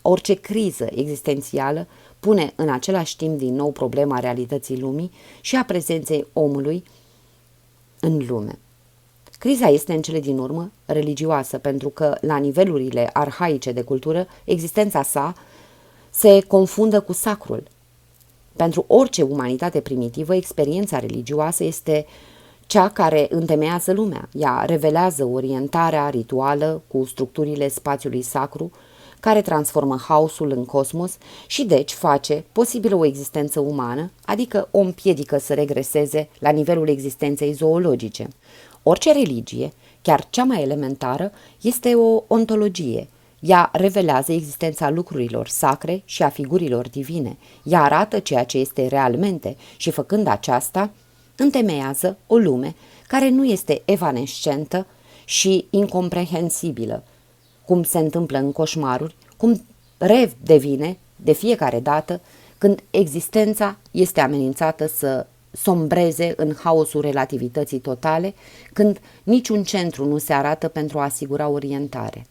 Orice 0.01 0.33
criză 0.33 0.87
existențială 0.89 1.87
pune 2.19 2.53
în 2.55 2.69
același 2.69 3.17
timp 3.17 3.37
din 3.37 3.55
nou 3.55 3.71
problema 3.71 4.19
realității 4.19 4.79
lumii 4.79 5.11
și 5.41 5.55
a 5.55 5.63
prezenței 5.63 6.27
omului 6.33 6.83
în 7.99 8.25
lume. 8.27 8.59
Criza 9.39 9.67
este 9.67 9.93
în 9.93 10.01
cele 10.01 10.19
din 10.19 10.37
urmă 10.37 10.71
religioasă, 10.85 11.57
pentru 11.57 11.89
că 11.89 12.17
la 12.21 12.37
nivelurile 12.37 13.09
arhaice 13.13 13.71
de 13.71 13.81
cultură, 13.81 14.27
existența 14.43 15.03
sa 15.03 15.33
se 16.09 16.41
confundă 16.47 16.99
cu 16.99 17.13
sacrul, 17.13 17.63
pentru 18.55 18.85
orice 18.87 19.21
umanitate 19.21 19.79
primitivă, 19.79 20.35
experiența 20.35 20.99
religioasă 20.99 21.63
este 21.63 22.05
cea 22.67 22.89
care 22.89 23.27
întemeiază 23.29 23.91
lumea. 23.93 24.29
Ea 24.31 24.63
revelează 24.65 25.25
orientarea 25.25 26.09
rituală 26.09 26.81
cu 26.87 27.05
structurile 27.05 27.67
spațiului 27.67 28.21
sacru, 28.21 28.71
care 29.19 29.41
transformă 29.41 29.97
haosul 30.07 30.51
în 30.51 30.65
cosmos 30.65 31.17
și 31.47 31.63
deci 31.63 31.91
face 31.91 32.43
posibilă 32.51 32.95
o 32.95 33.05
existență 33.05 33.59
umană, 33.59 34.11
adică 34.25 34.67
o 34.71 34.79
împiedică 34.79 35.37
să 35.37 35.53
regreseze 35.53 36.29
la 36.39 36.49
nivelul 36.49 36.87
existenței 36.87 37.53
zoologice. 37.53 38.27
Orice 38.83 39.11
religie, 39.11 39.73
chiar 40.01 40.27
cea 40.29 40.43
mai 40.43 40.61
elementară, 40.61 41.31
este 41.61 41.95
o 41.95 42.23
ontologie, 42.27 43.07
ea 43.45 43.69
revelează 43.73 44.31
existența 44.31 44.89
lucrurilor 44.89 45.47
sacre 45.47 46.01
și 46.05 46.23
a 46.23 46.29
figurilor 46.29 46.89
divine. 46.89 47.37
Ea 47.63 47.83
arată 47.83 48.19
ceea 48.19 48.43
ce 48.43 48.57
este 48.57 48.87
realmente 48.87 49.55
și, 49.77 49.91
făcând 49.91 50.27
aceasta, 50.27 50.91
întemeiază 51.35 52.17
o 52.27 52.37
lume 52.37 52.75
care 53.07 53.29
nu 53.29 53.45
este 53.45 53.81
evanescentă 53.85 54.85
și 55.25 55.67
incomprehensibilă, 55.69 57.03
cum 57.65 57.83
se 57.83 57.97
întâmplă 57.97 58.37
în 58.37 58.51
coșmaruri, 58.51 59.15
cum 59.37 59.65
rev 59.97 60.33
devine 60.43 60.97
de 61.15 61.31
fiecare 61.31 61.79
dată 61.79 62.21
când 62.57 62.83
existența 62.89 63.77
este 63.91 64.21
amenințată 64.21 64.87
să 64.87 65.27
sombreze 65.51 66.33
în 66.37 66.55
haosul 66.63 67.01
relativității 67.01 67.79
totale, 67.79 68.33
când 68.73 68.99
niciun 69.23 69.63
centru 69.63 70.05
nu 70.05 70.17
se 70.17 70.33
arată 70.33 70.67
pentru 70.67 70.99
a 70.99 71.03
asigura 71.03 71.47
orientare. 71.47 72.25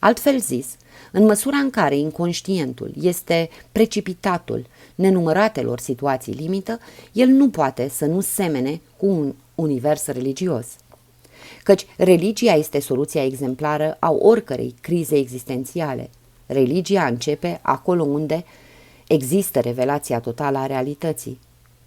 Altfel 0.00 0.38
zis, 0.38 0.66
în 1.12 1.24
măsura 1.24 1.56
în 1.56 1.70
care 1.70 1.96
inconștientul 1.96 2.92
este 3.00 3.48
precipitatul 3.72 4.66
nenumăratelor 4.94 5.78
situații 5.78 6.32
limită, 6.32 6.78
el 7.12 7.28
nu 7.28 7.50
poate 7.50 7.88
să 7.88 8.06
nu 8.06 8.20
semene 8.20 8.80
cu 8.96 9.06
un 9.06 9.34
univers 9.54 10.06
religios. 10.06 10.66
Căci 11.62 11.86
religia 11.96 12.52
este 12.52 12.80
soluția 12.80 13.24
exemplară 13.24 13.96
a 13.98 14.10
oricărei 14.10 14.74
crize 14.80 15.16
existențiale. 15.16 16.10
Religia 16.46 17.06
începe 17.06 17.58
acolo 17.62 18.02
unde 18.02 18.44
există 19.06 19.60
revelația 19.60 20.20
totală 20.20 20.58
a 20.58 20.66
realității, 20.66 21.38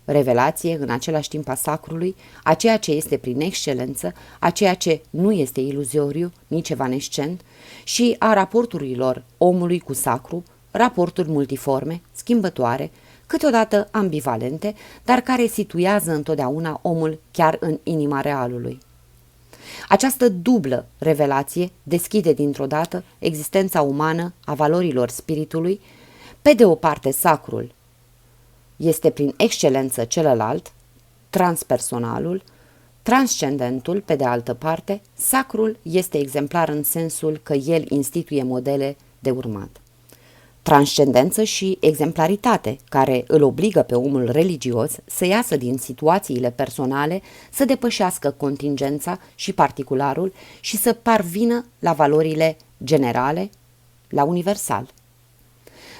revelație 0.06 0.78
în 0.80 0.90
același 0.90 1.30
timp 1.30 1.48
a 1.48 1.56
sacrului, 1.56 2.16
a 2.44 2.54
ceea 2.54 2.78
ce 2.78 2.92
este 2.92 3.18
prin 3.18 3.42
excelență, 3.42 4.14
a 4.40 4.50
ceea 4.50 4.74
ce 4.74 5.02
nu 5.10 5.32
este 5.32 5.60
iluzioriu, 5.60 6.32
nici 6.48 6.70
evanescent, 6.70 7.42
și 7.84 8.16
a 8.20 8.34
raporturilor 8.34 9.24
omului 9.38 9.80
cu 9.80 9.94
sacru, 9.94 10.44
raporturi 10.72 11.30
multiforme, 11.30 12.02
schimbătoare, 12.12 12.92
câteodată 13.28 13.88
ambivalente, 13.92 14.76
dar 15.06 15.20
care 15.20 15.46
situează 15.46 16.12
întotdeauna 16.12 16.80
omul 16.82 17.20
chiar 17.32 17.58
în 17.60 17.80
inima 17.84 18.22
realului. 18.22 18.80
Această 19.90 20.30
dublă 20.30 20.86
revelație 20.98 21.72
deschide 21.84 22.34
dintr-o 22.34 22.66
dată 22.66 23.04
existența 23.20 23.82
umană 23.82 24.34
a 24.46 24.54
valorilor 24.54 25.10
spiritului, 25.10 25.82
pe 26.42 26.54
de 26.54 26.66
o 26.66 26.76
parte 26.76 27.12
sacrul, 27.12 27.74
este 28.76 29.10
prin 29.10 29.34
excelență 29.38 30.04
celălalt, 30.04 30.72
transpersonalul, 31.30 32.44
transcendentul, 33.02 34.02
pe 34.02 34.16
de 34.16 34.24
altă 34.24 34.54
parte, 34.54 35.02
sacrul 35.14 35.78
este 35.82 36.18
exemplar 36.18 36.70
în 36.70 36.84
sensul 36.84 37.40
că 37.44 37.54
el 37.54 37.86
instituie 37.90 38.44
modele 38.44 38.96
de 39.20 39.30
urmat. 39.30 39.82
Transcendență 40.62 41.44
și 41.44 41.78
exemplaritate, 41.80 42.78
care 42.90 43.24
îl 43.28 43.44
obligă 43.44 43.82
pe 43.82 43.96
omul 43.96 44.32
religios 44.32 44.92
să 45.06 45.26
iasă 45.26 45.58
din 45.58 45.78
situațiile 45.78 46.52
personale, 46.52 47.22
să 47.52 47.66
depășească 47.66 48.32
contingența 48.38 49.20
și 49.36 49.54
particularul 49.54 50.34
și 50.60 50.78
să 50.78 50.94
parvină 50.94 51.66
la 51.80 51.94
valorile 51.94 52.58
generale, 52.84 53.50
la 54.10 54.24
universal. 54.24 54.88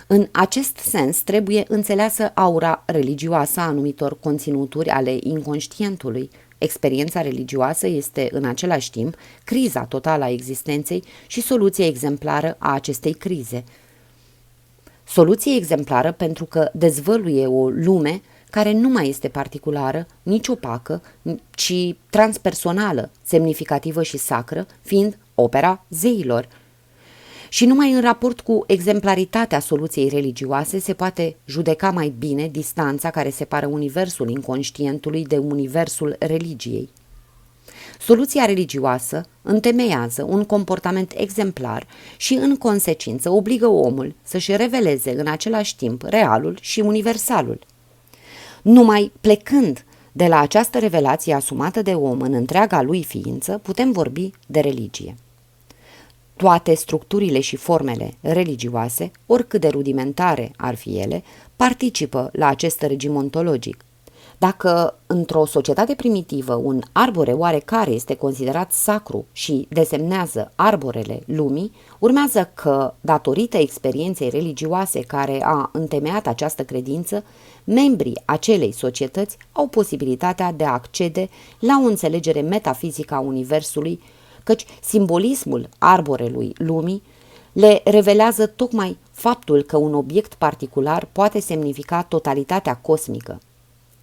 În 0.08 0.28
acest 0.32 0.78
sens 0.78 1.22
trebuie 1.22 1.66
înțeleasă 1.68 2.32
aura 2.34 2.84
religioasă 2.86 3.60
a 3.60 3.66
anumitor 3.68 4.20
conținuturi 4.20 4.90
ale 4.90 5.18
inconștientului. 5.20 6.30
Experiența 6.62 7.22
religioasă 7.22 7.88
este 7.88 8.28
în 8.32 8.46
același 8.46 8.92
timp 8.92 9.16
criza 9.44 9.86
totală 9.86 10.24
a 10.24 10.30
existenței 10.30 11.04
și 11.28 11.42
soluția 11.42 11.86
exemplară 11.86 12.56
a 12.60 12.74
acestei 12.74 13.14
crize. 13.14 13.64
Soluție 15.04 15.56
exemplară 15.56 16.12
pentru 16.12 16.46
că 16.46 16.70
dezvăluie 16.74 17.48
o 17.48 17.70
lume 17.70 18.22
care 18.50 18.72
nu 18.72 18.90
mai 18.90 19.10
este 19.10 19.28
particulară, 19.28 20.08
nici 20.24 20.48
opacă, 20.48 21.02
ci 21.50 21.96
transpersonală, 22.10 23.12
semnificativă 23.24 24.04
și 24.04 24.18
sacră, 24.18 24.68
fiind 24.82 25.18
opera 25.36 25.86
zeilor. 25.90 26.48
Și 27.54 27.66
numai 27.66 27.92
în 27.92 28.02
raport 28.02 28.42
cu 28.42 28.64
exemplaritatea 28.68 29.60
soluției 29.60 30.10
religioase 30.10 30.80
se 30.80 30.94
poate 30.94 31.36
judeca 31.46 31.92
mai 31.92 32.14
bine 32.18 32.48
distanța 32.48 33.10
care 33.10 33.30
separă 33.30 33.68
universul 33.68 34.30
inconștientului 34.30 35.26
de 35.26 35.38
universul 35.38 36.16
religiei. 36.20 36.90
Soluția 38.00 38.46
religioasă 38.46 39.26
întemeiază 39.42 40.26
un 40.30 40.44
comportament 40.44 41.14
exemplar 41.16 41.88
și, 42.18 42.34
în 42.34 42.56
consecință, 42.56 43.30
obligă 43.30 43.68
omul 43.68 44.16
să-și 44.24 44.56
reveleze 44.56 45.20
în 45.20 45.28
același 45.28 45.76
timp 45.76 46.04
realul 46.04 46.58
și 46.62 46.80
universalul. 46.80 47.60
Numai 48.62 49.12
plecând 49.22 49.86
de 50.12 50.26
la 50.26 50.40
această 50.40 50.80
revelație 50.80 51.34
asumată 51.34 51.82
de 51.82 51.94
om 51.94 52.22
în 52.22 52.34
întreaga 52.34 52.82
lui 52.82 53.04
ființă, 53.04 53.58
putem 53.64 53.92
vorbi 53.92 54.32
de 54.48 54.60
religie. 54.60 55.16
Toate 56.42 56.74
structurile 56.74 57.40
și 57.40 57.56
formele 57.56 58.14
religioase, 58.22 59.12
oricât 59.26 59.62
de 59.62 59.68
rudimentare 59.68 60.52
ar 60.58 60.76
fi 60.76 61.00
ele, 61.00 61.24
participă 61.56 62.30
la 62.34 62.48
acest 62.48 62.82
regim 62.82 63.16
ontologic. 63.16 63.86
Dacă 64.38 65.00
într-o 65.08 65.46
societate 65.46 65.96
primitivă 65.96 66.54
un 66.54 66.82
arbore 66.92 67.32
oarecare 67.32 67.92
este 67.92 68.16
considerat 68.16 68.72
sacru 68.72 69.26
și 69.32 69.68
desemnează 69.70 70.52
arborele 70.56 71.22
lumii, 71.26 71.72
urmează 72.00 72.52
că, 72.54 72.94
datorită 73.02 73.58
experienței 73.58 74.30
religioase 74.30 75.00
care 75.00 75.44
a 75.44 75.70
întemeiat 75.74 76.28
această 76.28 76.64
credință, 76.64 77.24
membrii 77.64 78.22
acelei 78.26 78.72
societăți 78.72 79.38
au 79.52 79.68
posibilitatea 79.68 80.52
de 80.52 80.64
a 80.64 80.72
accede 80.72 81.30
la 81.60 81.82
o 81.84 81.88
înțelegere 81.88 82.42
metafizică 82.42 83.14
a 83.14 83.20
Universului, 83.20 84.00
căci 84.52 84.66
simbolismul 84.82 85.70
arborelui 85.78 86.54
lumii 86.58 87.04
le 87.52 87.82
revelează 87.84 88.48
tocmai 88.48 88.98
faptul 89.12 89.62
că 89.62 89.78
un 89.78 89.94
obiect 89.94 90.34
particular 90.34 91.08
poate 91.12 91.40
semnifica 91.40 92.04
totalitatea 92.04 92.76
cosmică. 92.76 93.40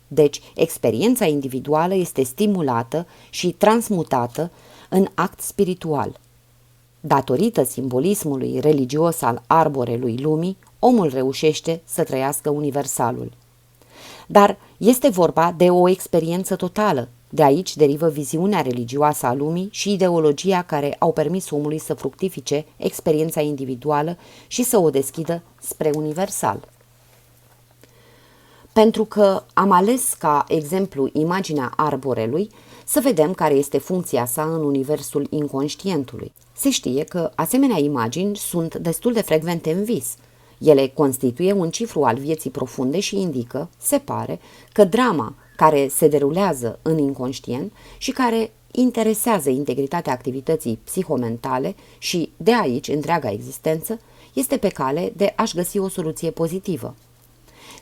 Deci, 0.09 0.40
experiența 0.55 1.25
individuală 1.25 1.95
este 1.95 2.23
stimulată 2.23 3.07
și 3.31 3.50
transmutată 3.50 4.50
în 4.88 5.07
act 5.14 5.40
spiritual. 5.40 6.21
Datorită 7.00 7.64
simbolismului 7.64 8.61
religios 8.61 9.23
al 9.23 9.43
arborelui 9.47 10.17
lumii, 10.17 10.57
omul 10.78 11.09
reușește 11.09 11.81
să 11.85 12.05
trăiască 12.05 12.50
universalul. 12.50 13.33
Dar 14.26 14.57
este 14.76 15.09
vorba 15.09 15.55
de 15.57 15.71
o 15.71 15.88
experiență 15.88 16.57
totală. 16.57 17.09
De 17.28 17.42
aici 17.42 17.76
derivă 17.76 18.08
viziunea 18.08 18.61
religioasă 18.61 19.26
a 19.26 19.35
lumii 19.35 19.68
și 19.70 19.92
ideologia 19.92 20.62
care 20.62 20.97
au 20.99 21.12
permis 21.12 21.50
omului 21.50 21.78
să 21.78 21.94
fructifice 21.94 22.66
experiența 22.76 23.40
individuală 23.40 24.16
și 24.47 24.62
să 24.62 24.78
o 24.78 24.90
deschidă 24.90 25.42
spre 25.61 25.90
universal. 25.94 26.68
Pentru 28.73 29.04
că 29.04 29.42
am 29.54 29.70
ales 29.70 30.14
ca 30.18 30.44
exemplu 30.49 31.11
imaginea 31.12 31.73
arborelui, 31.76 32.50
să 32.85 33.00
vedem 33.00 33.35
care 33.35 33.54
este 33.54 33.78
funcția 33.78 34.26
sa 34.26 34.42
în 34.42 34.64
universul 34.64 35.26
inconștientului. 35.30 36.32
Se 36.52 36.70
știe 36.70 37.04
că 37.04 37.30
asemenea 37.35 37.78
imagini 37.78 38.37
sunt 38.37 38.75
destul 38.75 39.12
de 39.12 39.20
frecvente 39.20 39.73
în 39.73 39.85
vis– 39.85 40.14
ele 40.58 40.87
constituie 40.87 41.52
un 41.52 41.70
cifru 41.70 42.02
al 42.02 42.16
vieții 42.16 42.50
profunde 42.50 43.00
și 43.00 43.20
indică, 43.20 43.68
se 43.78 43.99
pare, 43.99 44.40
că 44.73 44.85
drama 44.85 45.35
care 45.59 45.88
se 45.88 46.09
derulează 46.09 46.79
în 46.83 46.99
inconștient 46.99 47.73
și 47.97 48.11
care 48.11 48.50
interesează 48.71 49.50
integritatea 49.50 50.12
activității 50.12 50.79
psihomentale 50.85 51.75
și, 51.99 52.33
de 52.37 52.54
aici, 52.54 52.89
întreaga 52.89 53.30
existență, 53.30 54.00
este 54.32 54.56
pe 54.56 54.69
cale 54.69 55.13
de 55.17 55.32
a-și 55.37 55.54
găsi 55.54 55.78
o 55.78 55.89
soluție 55.89 56.30
pozitivă. 56.30 56.95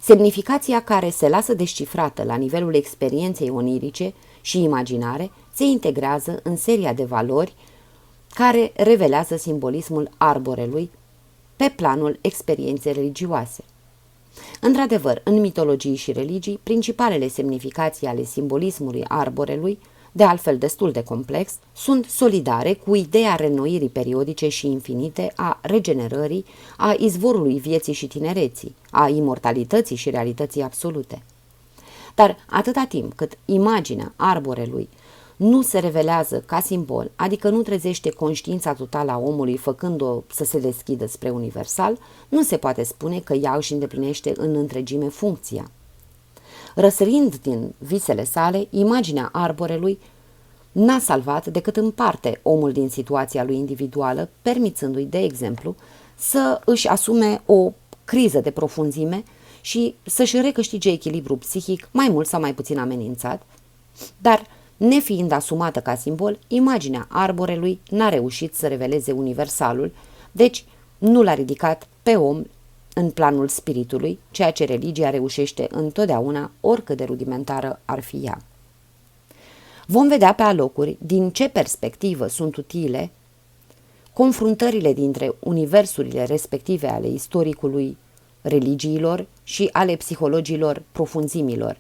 Semnificația 0.01 0.83
care 0.83 1.11
se 1.11 1.29
lasă 1.29 1.55
descifrată 1.55 2.23
la 2.23 2.35
nivelul 2.35 2.75
experienței 2.75 3.51
onirice 3.51 4.15
și 4.41 4.63
imaginare 4.63 5.31
se 5.55 5.65
integrează 5.65 6.41
în 6.43 6.57
seria 6.57 6.93
de 6.93 7.05
valori 7.05 7.55
care 8.35 8.73
revelează 8.75 9.37
simbolismul 9.37 10.11
arborelui 10.17 10.91
pe 11.57 11.73
planul 11.77 12.19
experienței 12.21 12.93
religioase. 12.93 13.65
Într-adevăr, 14.61 15.21
în 15.25 15.41
mitologii 15.41 15.95
și 15.95 16.13
religii, 16.13 16.61
principalele 16.63 17.29
semnificații 17.29 18.07
ale 18.07 18.25
simbolismului 18.25 19.05
arborelui, 19.09 19.79
de 20.13 20.25
altfel 20.25 20.59
destul 20.59 20.91
de 20.91 21.03
complex, 21.03 21.53
sunt 21.75 22.05
solidare 22.05 22.75
cu 22.75 22.95
ideea 22.95 23.35
renoirii 23.35 23.89
periodice 23.89 24.49
și 24.49 24.67
infinite, 24.67 25.33
a 25.37 25.59
regenerării, 25.63 26.45
a 26.77 26.95
izvorului 26.99 27.59
vieții 27.59 27.93
și 27.93 28.07
tinereții, 28.07 28.75
a 28.91 29.09
imortalității 29.09 29.97
și 29.97 30.11
realității 30.11 30.63
absolute. 30.63 31.23
Dar 32.15 32.37
atâta 32.49 32.85
timp 32.89 33.13
cât 33.15 33.33
imaginea 33.45 34.13
arborelui 34.17 34.89
nu 35.37 35.63
se 35.63 35.79
revelează 35.79 36.43
ca 36.47 36.61
simbol, 36.61 37.11
adică 37.17 37.49
nu 37.49 37.63
trezește 37.63 38.11
conștiința 38.11 38.73
totală 38.73 39.11
a 39.11 39.19
omului 39.19 39.57
făcând-o 39.57 40.23
să 40.33 40.45
se 40.45 40.59
deschidă 40.59 41.07
spre 41.07 41.31
universal, 41.31 41.99
nu 42.29 42.43
se 42.43 42.57
poate 42.57 42.83
spune 42.83 43.21
că 43.21 43.33
ea 43.33 43.55
își 43.57 43.73
îndeplinește 43.73 44.33
în 44.37 44.55
întregime 44.55 45.09
funcția. 45.09 45.71
Răsărind 46.75 47.37
din 47.37 47.75
visele 47.79 48.25
sale, 48.25 48.67
imaginea 48.71 49.29
arborelui 49.33 49.99
n-a 50.73 50.99
salvat 50.99 51.47
decât 51.47 51.77
în 51.77 51.91
parte 51.91 52.41
omul 52.43 52.73
din 52.73 52.89
situația 52.89 53.45
lui 53.45 53.57
individuală, 53.57 54.29
permițându-i, 54.43 55.05
de 55.05 55.19
exemplu, 55.19 55.75
să 56.15 56.61
își 56.65 56.89
asume 56.89 57.43
o 57.47 57.73
criză 58.05 58.41
de 58.41 58.51
profunzime 58.51 59.25
și 59.61 59.95
să-și 60.03 60.41
recâștige 60.41 60.91
echilibru 60.91 61.37
psihic 61.37 61.89
mai 61.93 62.09
mult 62.09 62.27
sau 62.27 62.41
mai 62.41 62.55
puțin 62.55 62.79
amenințat, 62.79 63.43
dar 64.19 64.47
Nefiind 64.77 65.33
asumată 65.33 65.81
ca 65.81 65.95
simbol, 65.95 66.39
imaginea 66.47 67.07
arborelui 67.11 67.81
n-a 67.91 68.09
reușit 68.09 68.55
să 68.55 68.67
reveleze 68.67 69.13
universalul, 69.13 69.93
deci 70.33 70.65
nu 70.99 71.23
l-a 71.23 71.35
ridicat 71.35 71.87
pe 72.03 72.17
om 72.17 72.43
în 72.95 73.11
planul 73.11 73.49
spiritului, 73.49 74.19
ceea 74.31 74.51
ce 74.51 74.65
religia 74.65 75.11
reușește 75.11 75.67
întotdeauna, 75.71 76.51
oricât 76.61 76.97
de 76.97 77.05
rudimentară 77.05 77.81
ar 77.85 78.01
fi 78.01 78.17
ea. 78.17 78.43
Vom 79.87 80.09
vedea 80.09 80.33
pe 80.33 80.43
alocuri 80.43 80.97
din 81.01 81.31
ce 81.31 81.49
perspectivă 81.49 82.27
sunt 82.27 82.57
utile 82.57 83.11
confruntările 84.13 84.93
dintre 84.93 85.35
universurile 85.39 86.25
respective 86.25 86.89
ale 86.89 87.09
istoricului 87.09 87.97
religiilor 88.41 89.27
și 89.43 89.69
ale 89.73 89.97
psihologilor 89.97 90.83
profunzimilor. 90.93 91.79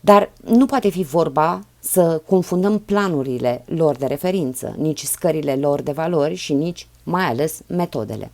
Dar 0.00 0.30
nu 0.44 0.66
poate 0.66 0.88
fi 0.88 1.02
vorba 1.02 1.64
să 1.84 2.22
confundăm 2.26 2.78
planurile 2.78 3.64
lor 3.66 3.96
de 3.96 4.06
referință, 4.06 4.74
nici 4.78 5.04
scările 5.04 5.56
lor 5.56 5.82
de 5.82 5.92
valori 5.92 6.34
și 6.34 6.52
nici, 6.52 6.86
mai 7.02 7.24
ales, 7.24 7.60
metodele. 7.66 8.30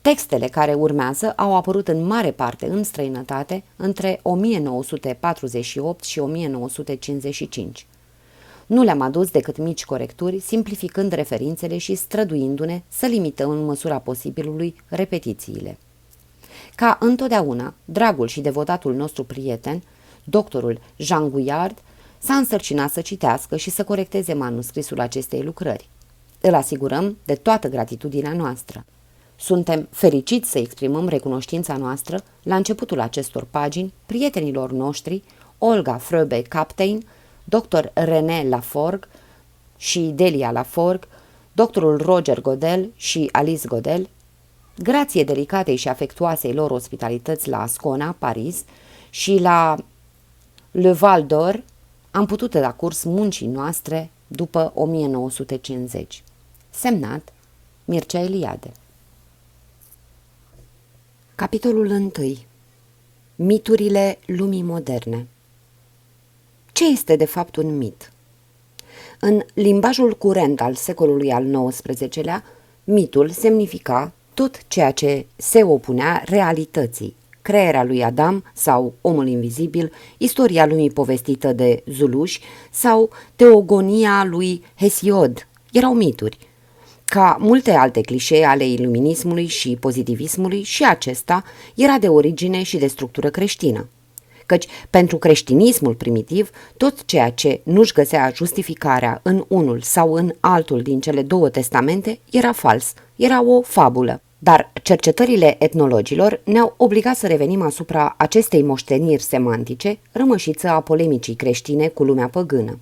Textele 0.00 0.46
care 0.46 0.74
urmează 0.74 1.32
au 1.36 1.56
apărut 1.56 1.88
în 1.88 2.06
mare 2.06 2.30
parte 2.30 2.66
în 2.66 2.82
străinătate 2.82 3.64
între 3.76 4.20
1948 4.22 6.04
și 6.04 6.18
1955. 6.18 7.86
Nu 8.66 8.82
le-am 8.82 9.00
adus 9.00 9.30
decât 9.30 9.56
mici 9.56 9.84
corecturi, 9.84 10.40
simplificând 10.40 11.12
referințele 11.12 11.78
și 11.78 11.94
străduindu-ne 11.94 12.82
să 12.88 13.06
limităm 13.06 13.50
în 13.50 13.64
măsura 13.64 13.98
posibilului 13.98 14.74
repetițiile. 14.86 15.78
Ca 16.74 16.98
întotdeauna, 17.00 17.74
dragul 17.84 18.26
și 18.26 18.40
devotatul 18.40 18.94
nostru 18.94 19.24
prieten– 19.24 19.82
Doctorul 20.30 20.80
Jean 20.96 21.30
Gouillard 21.30 21.78
s-a 22.18 22.34
însărcinat 22.34 22.90
să 22.90 23.00
citească 23.00 23.56
și 23.56 23.70
să 23.70 23.84
corecteze 23.84 24.32
manuscrisul 24.32 25.00
acestei 25.00 25.42
lucrări. 25.42 25.88
Îl 26.40 26.54
asigurăm 26.54 27.18
de 27.24 27.34
toată 27.34 27.68
gratitudinea 27.68 28.32
noastră. 28.32 28.84
Suntem 29.36 29.88
fericiți 29.90 30.50
să 30.50 30.58
exprimăm 30.58 31.08
recunoștința 31.08 31.76
noastră 31.76 32.20
la 32.42 32.56
începutul 32.56 33.00
acestor 33.00 33.46
pagini 33.50 33.92
prietenilor 34.06 34.72
noștri 34.72 35.22
Olga 35.58 36.00
Fröbe 36.00 36.42
Captain, 36.48 37.02
dr. 37.44 37.84
René 37.92 38.48
Laforgue 38.48 39.08
și 39.76 40.00
Delia 40.00 40.50
Laforgue, 40.50 41.08
doctorul 41.52 41.96
Roger 41.96 42.40
Godel 42.40 42.90
și 42.96 43.28
Alice 43.32 43.66
Godel, 43.68 44.08
grație 44.78 45.24
delicatei 45.24 45.76
și 45.76 45.88
afectuoasei 45.88 46.52
lor 46.52 46.70
ospitalități 46.70 47.48
la 47.48 47.62
Ascona, 47.62 48.14
Paris, 48.18 48.64
și 49.10 49.38
la 49.40 49.76
le 50.70 50.92
Val 50.92 51.26
d'Or, 51.26 51.62
am 52.10 52.26
putut 52.26 52.50
da 52.54 52.72
curs 52.72 53.04
muncii 53.04 53.46
noastre 53.46 54.10
după 54.26 54.72
1950. 54.74 56.22
Semnat 56.70 57.32
Mircea 57.84 58.20
Eliade 58.20 58.72
Capitolul 61.34 61.86
1. 61.90 62.12
Miturile 63.36 64.18
lumii 64.26 64.62
moderne 64.62 65.26
Ce 66.72 66.86
este 66.86 67.16
de 67.16 67.24
fapt 67.24 67.56
un 67.56 67.76
mit? 67.76 68.12
În 69.20 69.42
limbajul 69.54 70.16
curent 70.16 70.60
al 70.60 70.74
secolului 70.74 71.32
al 71.32 71.68
XIX-lea, 71.68 72.44
mitul 72.84 73.30
semnifica 73.30 74.12
tot 74.34 74.68
ceea 74.68 74.90
ce 74.90 75.26
se 75.36 75.62
opunea 75.62 76.22
realității, 76.26 77.16
crearea 77.48 77.84
lui 77.84 78.04
Adam 78.04 78.44
sau 78.54 78.94
omul 79.00 79.28
invizibil, 79.28 79.92
istoria 80.18 80.66
lumii 80.66 80.90
povestită 80.90 81.52
de 81.52 81.82
Zuluși 81.86 82.40
sau 82.70 83.10
teogonia 83.36 84.24
lui 84.24 84.62
Hesiod. 84.76 85.48
Erau 85.72 85.94
mituri, 85.94 86.38
ca 87.04 87.36
multe 87.40 87.70
alte 87.70 88.00
clișee 88.00 88.44
ale 88.44 88.66
iluminismului 88.66 89.46
și 89.46 89.76
pozitivismului, 89.80 90.62
și 90.62 90.84
acesta 90.84 91.44
era 91.74 91.98
de 91.98 92.08
origine 92.08 92.62
și 92.62 92.76
de 92.76 92.86
structură 92.86 93.30
creștină. 93.30 93.88
Căci 94.46 94.66
pentru 94.90 95.16
creștinismul 95.18 95.94
primitiv, 95.94 96.50
tot 96.76 97.04
ceea 97.04 97.30
ce 97.30 97.60
nu-și 97.64 97.92
găsea 97.92 98.32
justificarea 98.34 99.20
în 99.22 99.44
unul 99.48 99.80
sau 99.80 100.12
în 100.12 100.32
altul 100.40 100.82
din 100.82 101.00
cele 101.00 101.22
două 101.22 101.48
testamente 101.48 102.18
era 102.30 102.52
fals, 102.52 102.92
era 103.16 103.42
o 103.42 103.62
fabulă. 103.62 104.22
Dar 104.38 104.70
cercetările 104.82 105.56
etnologilor 105.58 106.40
ne-au 106.44 106.74
obligat 106.76 107.16
să 107.16 107.26
revenim 107.26 107.62
asupra 107.62 108.14
acestei 108.18 108.62
moșteniri 108.62 109.22
semantice, 109.22 109.98
rămășiță 110.12 110.68
a 110.68 110.80
polemicii 110.80 111.34
creștine 111.34 111.88
cu 111.88 112.04
lumea 112.04 112.28
păgână. 112.28 112.78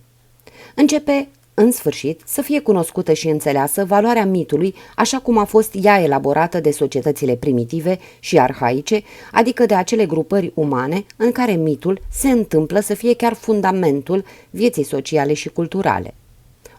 Începe 0.75 1.29
în 1.55 1.73
sfârșit, 1.73 2.21
să 2.25 2.42
fie 2.42 2.61
cunoscută 2.61 3.12
și 3.12 3.29
înțeleasă 3.29 3.85
valoarea 3.85 4.27
mitului 4.27 4.75
așa 4.97 5.19
cum 5.19 5.38
a 5.38 5.45
fost 5.45 5.75
ea 5.83 6.01
elaborată 6.03 6.61
de 6.61 6.71
societățile 6.71 7.35
primitive 7.35 7.99
și 8.21 8.38
arhaice, 8.38 9.03
adică 9.33 9.66
de 9.66 9.75
acele 9.75 10.07
grupări 10.07 10.53
umane 10.55 11.05
în 11.16 11.33
care 11.33 11.53
mitul 11.53 12.01
se 12.11 12.29
întâmplă 12.31 12.81
să 12.81 12.95
fie 12.95 13.14
chiar 13.14 13.33
fundamentul 13.33 14.25
vieții 14.51 14.85
sociale 14.85 15.33
și 15.33 15.49
culturale. 15.49 16.14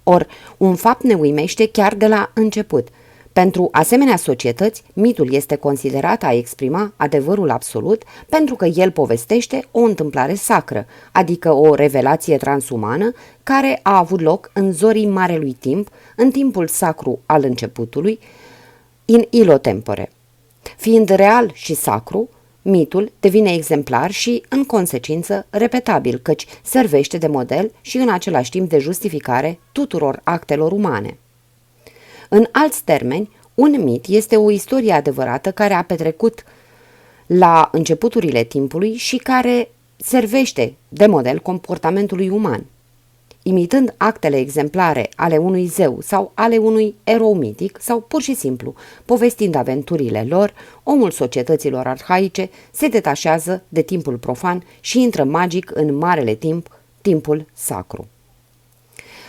Or, 0.03 0.27
un 0.57 0.75
fapt 0.75 1.03
ne 1.03 1.13
uimește 1.13 1.69
chiar 1.69 1.95
de 1.95 2.07
la 2.07 2.31
început– 2.33 2.87
pentru 3.37 3.67
asemenea 3.71 4.15
societăți, 4.15 4.83
mitul 4.93 5.33
este 5.33 5.55
considerat 5.55 6.23
a 6.23 6.33
exprima 6.33 6.93
adevărul 6.95 7.49
absolut 7.49 8.03
pentru 8.29 8.55
că 8.55 8.65
el 8.65 8.91
povestește 8.91 9.67
o 9.71 9.79
întâmplare 9.79 10.33
sacră, 10.33 10.85
adică 11.11 11.51
o 11.51 11.75
revelație 11.75 12.37
transumană 12.37 13.11
care 13.43 13.79
a 13.83 13.97
avut 13.97 14.21
loc 14.21 14.49
în 14.53 14.71
zorii 14.71 15.05
marelui 15.05 15.53
timp, 15.59 15.89
în 16.15 16.31
timpul 16.31 16.67
sacru 16.67 17.19
al 17.25 17.43
începutului, 17.43 18.19
in 19.05 19.27
ilo 19.29 19.57
tempore. 19.57 20.11
Fiind 20.77 21.09
real 21.09 21.51
și 21.53 21.73
sacru, 21.73 22.29
mitul 22.61 23.11
devine 23.19 23.53
exemplar 23.53 24.11
și, 24.11 24.43
în 24.49 24.65
consecință, 24.65 25.45
repetabil, 25.49 26.17
căci 26.17 26.45
servește 26.63 27.17
de 27.17 27.27
model 27.27 27.71
și 27.81 27.97
în 27.97 28.09
același 28.09 28.49
timp 28.49 28.69
de 28.69 28.77
justificare 28.77 29.59
tuturor 29.71 30.19
actelor 30.23 30.71
umane. 30.71 31.17
În 32.29 32.47
alți 32.51 32.83
termeni, 32.83 33.29
un 33.53 33.83
mit 33.83 34.05
este 34.07 34.35
o 34.35 34.51
istorie 34.51 34.93
adevărată 34.93 35.51
care 35.51 35.73
a 35.73 35.83
petrecut 35.83 36.43
la 37.25 37.69
începuturile 37.71 38.43
timpului 38.43 38.93
și 38.93 39.17
care 39.17 39.69
servește 39.95 40.73
de 40.89 41.05
model 41.05 41.39
comportamentului 41.39 42.29
uman. 42.29 42.65
Imitând 43.43 43.93
actele 43.97 44.37
exemplare 44.37 45.09
ale 45.15 45.37
unui 45.37 45.65
zeu 45.65 46.01
sau 46.01 46.31
ale 46.33 46.57
unui 46.57 46.95
erou 47.03 47.35
mitic 47.35 47.77
sau 47.81 47.99
pur 47.99 48.21
și 48.21 48.35
simplu 48.35 48.75
povestind 49.05 49.55
aventurile 49.55 50.25
lor, 50.29 50.53
omul 50.83 51.11
societăților 51.11 51.87
arhaice 51.87 52.49
se 52.71 52.87
detașează 52.87 53.63
de 53.69 53.81
timpul 53.81 54.17
profan 54.17 54.63
și 54.79 55.01
intră 55.01 55.23
magic 55.23 55.71
în 55.73 55.95
marele 55.95 56.33
timp, 56.33 56.79
timpul 57.01 57.45
sacru. 57.53 58.07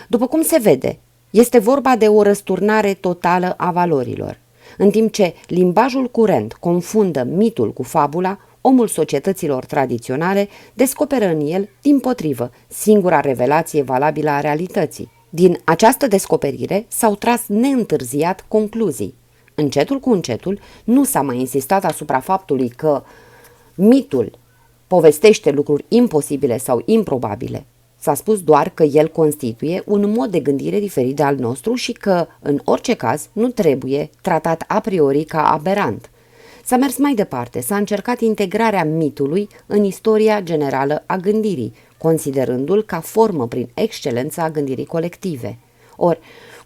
După 0.09 0.27
cum 0.27 0.43
se 0.43 0.59
vede, 0.59 0.99
este 1.31 1.59
vorba 1.59 1.97
de 1.97 2.09
o 2.09 2.23
răsturnare 2.23 2.95
totală 2.95 3.55
a 3.57 3.71
valorilor. 3.71 4.38
În 4.79 4.91
timp 4.91 5.12
ce 5.12 5.35
limbajul 5.47 6.11
curent 6.11 6.53
confundă 6.53 7.25
mitul 7.25 7.73
cu 7.73 7.83
fabula, 7.83 8.38
omul 8.61 8.87
societăților 8.87 9.64
tradiționale 9.64 10.49
descoperă 10.75 11.25
în 11.27 11.41
el, 11.41 11.69
din 11.83 12.01
potrivă, 12.01 12.51
singura 12.69 13.21
revelație 13.21 13.83
valabilă 13.83 14.31
a 14.31 14.41
realității. 14.41 15.11
Din 15.31 15.61
această 15.64 16.07
descoperire 16.07 16.87
s-au 16.88 17.14
tras 17.14 17.47
neîntârziat 17.47 18.45
concluzii. 18.49 19.14
Încetul 19.55 20.01
cu 20.01 20.11
încetul 20.11 20.61
nu 20.85 21.05
s-a 21.05 21.23
mai 21.23 21.38
insistat 21.38 21.85
asupra 21.85 22.21
faptului 22.21 22.69
că 22.69 23.03
mitul 23.75 24.38
povestește 24.87 25.51
lucruri 25.51 25.85
imposibile 25.88 26.59
sau 26.59 26.83
improbabile, 26.85 27.67
S-a 28.01 28.15
spus 28.15 28.43
doar 28.43 28.69
că 28.69 28.83
el 28.83 29.09
constituie 29.09 29.83
un 29.87 30.11
mod 30.11 30.31
de 30.31 30.41
gândire 30.41 30.79
diferit 30.79 31.17
de 31.17 31.23
al 31.23 31.37
nostru 31.37 31.75
și 31.75 31.93
că, 31.93 32.27
în 32.41 32.61
orice 32.65 32.95
caz, 32.95 33.29
nu 33.33 33.49
trebuie 33.49 34.11
tratat 34.21 34.65
a 34.67 34.81
priori 34.81 35.25
ca 35.25 35.51
aberant. 35.51 36.11
S-a 36.65 36.77
mers 36.77 36.97
mai 36.97 37.15
departe, 37.15 37.61
s-a 37.61 37.77
încercat 37.77 38.21
integrarea 38.21 38.85
mitului 38.85 39.49
în 39.67 39.85
istoria 39.85 40.41
generală 40.41 41.03
a 41.07 41.17
gândirii, 41.17 41.75
considerându-l 41.99 42.83
ca 42.83 43.01
formă 43.01 43.47
prin 43.47 43.69
excelență 43.75 44.41
a 44.41 44.51
gândirii 44.51 44.87
colective. 44.87 45.59
Ori, 45.97 46.19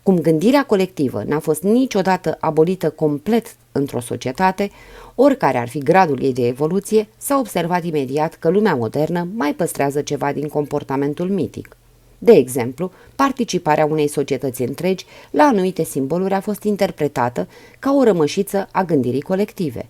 cum 0.02 0.18
gândirea 0.18 0.64
colectivă 0.64 1.22
n-a 1.26 1.38
fost 1.38 1.62
niciodată 1.62 2.36
abolită 2.40 2.90
complet 2.90 3.56
într-o 3.72 4.00
societate, 4.00 4.70
oricare 5.14 5.58
ar 5.58 5.68
fi 5.68 5.78
gradul 5.78 6.22
ei 6.22 6.32
de 6.32 6.46
evoluție, 6.46 7.08
s-a 7.16 7.38
observat 7.38 7.84
imediat 7.84 8.34
că 8.34 8.48
lumea 8.48 8.74
modernă 8.74 9.28
mai 9.34 9.54
păstrează 9.54 10.00
ceva 10.00 10.32
din 10.32 10.48
comportamentul 10.48 11.28
mitic. 11.28 11.76
De 12.18 12.32
exemplu, 12.32 12.90
participarea 13.16 13.84
unei 13.84 14.08
societăți 14.08 14.62
întregi 14.62 15.06
la 15.30 15.44
anumite 15.44 15.82
simboluri 15.82 16.34
a 16.34 16.40
fost 16.40 16.62
interpretată 16.62 17.48
ca 17.78 17.94
o 17.94 18.02
rămășiță 18.02 18.68
a 18.72 18.84
gândirii 18.84 19.20
colective. 19.20 19.88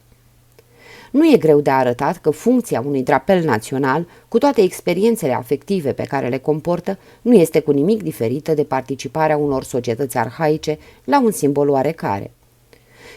Nu 1.13 1.33
e 1.33 1.37
greu 1.37 1.61
de 1.61 1.71
arătat 1.71 2.17
că 2.17 2.31
funcția 2.31 2.83
unui 2.87 3.03
drapel 3.03 3.45
național, 3.45 4.07
cu 4.29 4.39
toate 4.39 4.63
experiențele 4.63 5.33
afective 5.33 5.93
pe 5.93 6.03
care 6.03 6.29
le 6.29 6.39
comportă, 6.39 6.99
nu 7.23 7.33
este 7.35 7.61
cu 7.61 7.71
nimic 7.71 8.03
diferită 8.03 8.55
de 8.55 8.65
participarea 8.65 9.37
unor 9.37 9.65
societăți 9.65 10.19
arhaice 10.19 10.79
la 11.05 11.21
un 11.21 11.31
simbol 11.31 11.69
oarecare. 11.69 12.31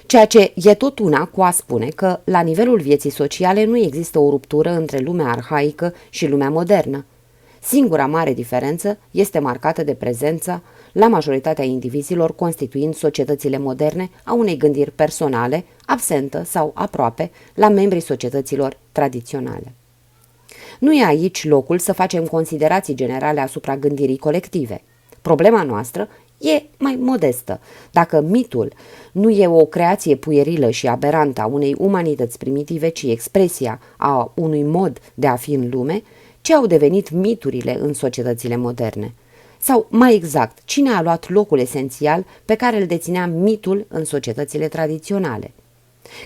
Ceea 0.05 0.25
ce 0.25 0.51
e 0.55 0.73
tot 0.73 0.99
una 0.99 1.25
cu 1.25 1.41
a 1.41 1.51
spune 1.51 1.87
că, 1.87 2.19
la 2.23 2.41
nivelul 2.41 2.79
vieții 2.79 3.09
sociale, 3.09 3.65
nu 3.65 3.77
există 3.77 4.19
o 4.19 4.29
ruptură 4.29 4.71
între 4.71 4.97
lumea 4.97 5.27
arhaică 5.27 5.93
și 6.09 6.27
lumea 6.27 6.49
modernă. 6.49 7.05
Singura 7.61 8.05
mare 8.05 8.33
diferență 8.33 8.97
este 9.11 9.39
marcată 9.39 9.83
de 9.83 9.93
prezența, 9.93 10.61
la 10.95 11.07
majoritatea 11.07 11.63
indivizilor 11.63 12.35
constituind 12.35 12.95
societățile 12.95 13.57
moderne, 13.57 14.09
a 14.23 14.33
unei 14.33 14.57
gândiri 14.57 14.91
personale, 14.91 15.65
absentă 15.85 16.43
sau 16.45 16.71
aproape, 16.73 17.31
la 17.53 17.69
membrii 17.69 18.01
societăților 18.01 18.77
tradiționale. 18.91 19.73
Nu 20.79 20.93
e 20.93 21.05
aici 21.05 21.45
locul 21.47 21.79
să 21.79 21.93
facem 21.93 22.25
considerații 22.25 22.95
generale 22.95 23.39
asupra 23.39 23.77
gândirii 23.77 24.17
colective. 24.17 24.81
Problema 25.21 25.63
noastră 25.63 26.07
e 26.37 26.63
mai 26.77 26.97
modestă. 26.99 27.59
Dacă 27.91 28.21
mitul 28.21 28.73
nu 29.11 29.29
e 29.29 29.47
o 29.47 29.65
creație 29.65 30.15
puierilă 30.15 30.69
și 30.69 30.87
aberantă 30.87 31.41
a 31.41 31.45
unei 31.45 31.75
umanități 31.77 32.37
primitive, 32.37 32.87
ci 32.87 33.03
expresia 33.03 33.79
a 33.97 34.31
unui 34.35 34.63
mod 34.63 34.99
de 35.13 35.27
a 35.27 35.35
fi 35.35 35.53
în 35.53 35.69
lume, 35.69 36.03
ce 36.41 36.53
au 36.53 36.65
devenit 36.65 37.09
miturile 37.09 37.79
în 37.79 37.93
societățile 37.93 38.55
moderne? 38.55 39.13
Sau, 39.65 39.87
mai 39.89 40.15
exact, 40.15 40.57
cine 40.65 40.89
a 40.89 41.01
luat 41.01 41.29
locul 41.29 41.59
esențial 41.59 42.25
pe 42.45 42.55
care 42.55 42.81
îl 42.81 42.85
deținea 42.85 43.25
mitul 43.27 43.85
în 43.87 44.05
societățile 44.05 44.67
tradiționale? 44.67 45.51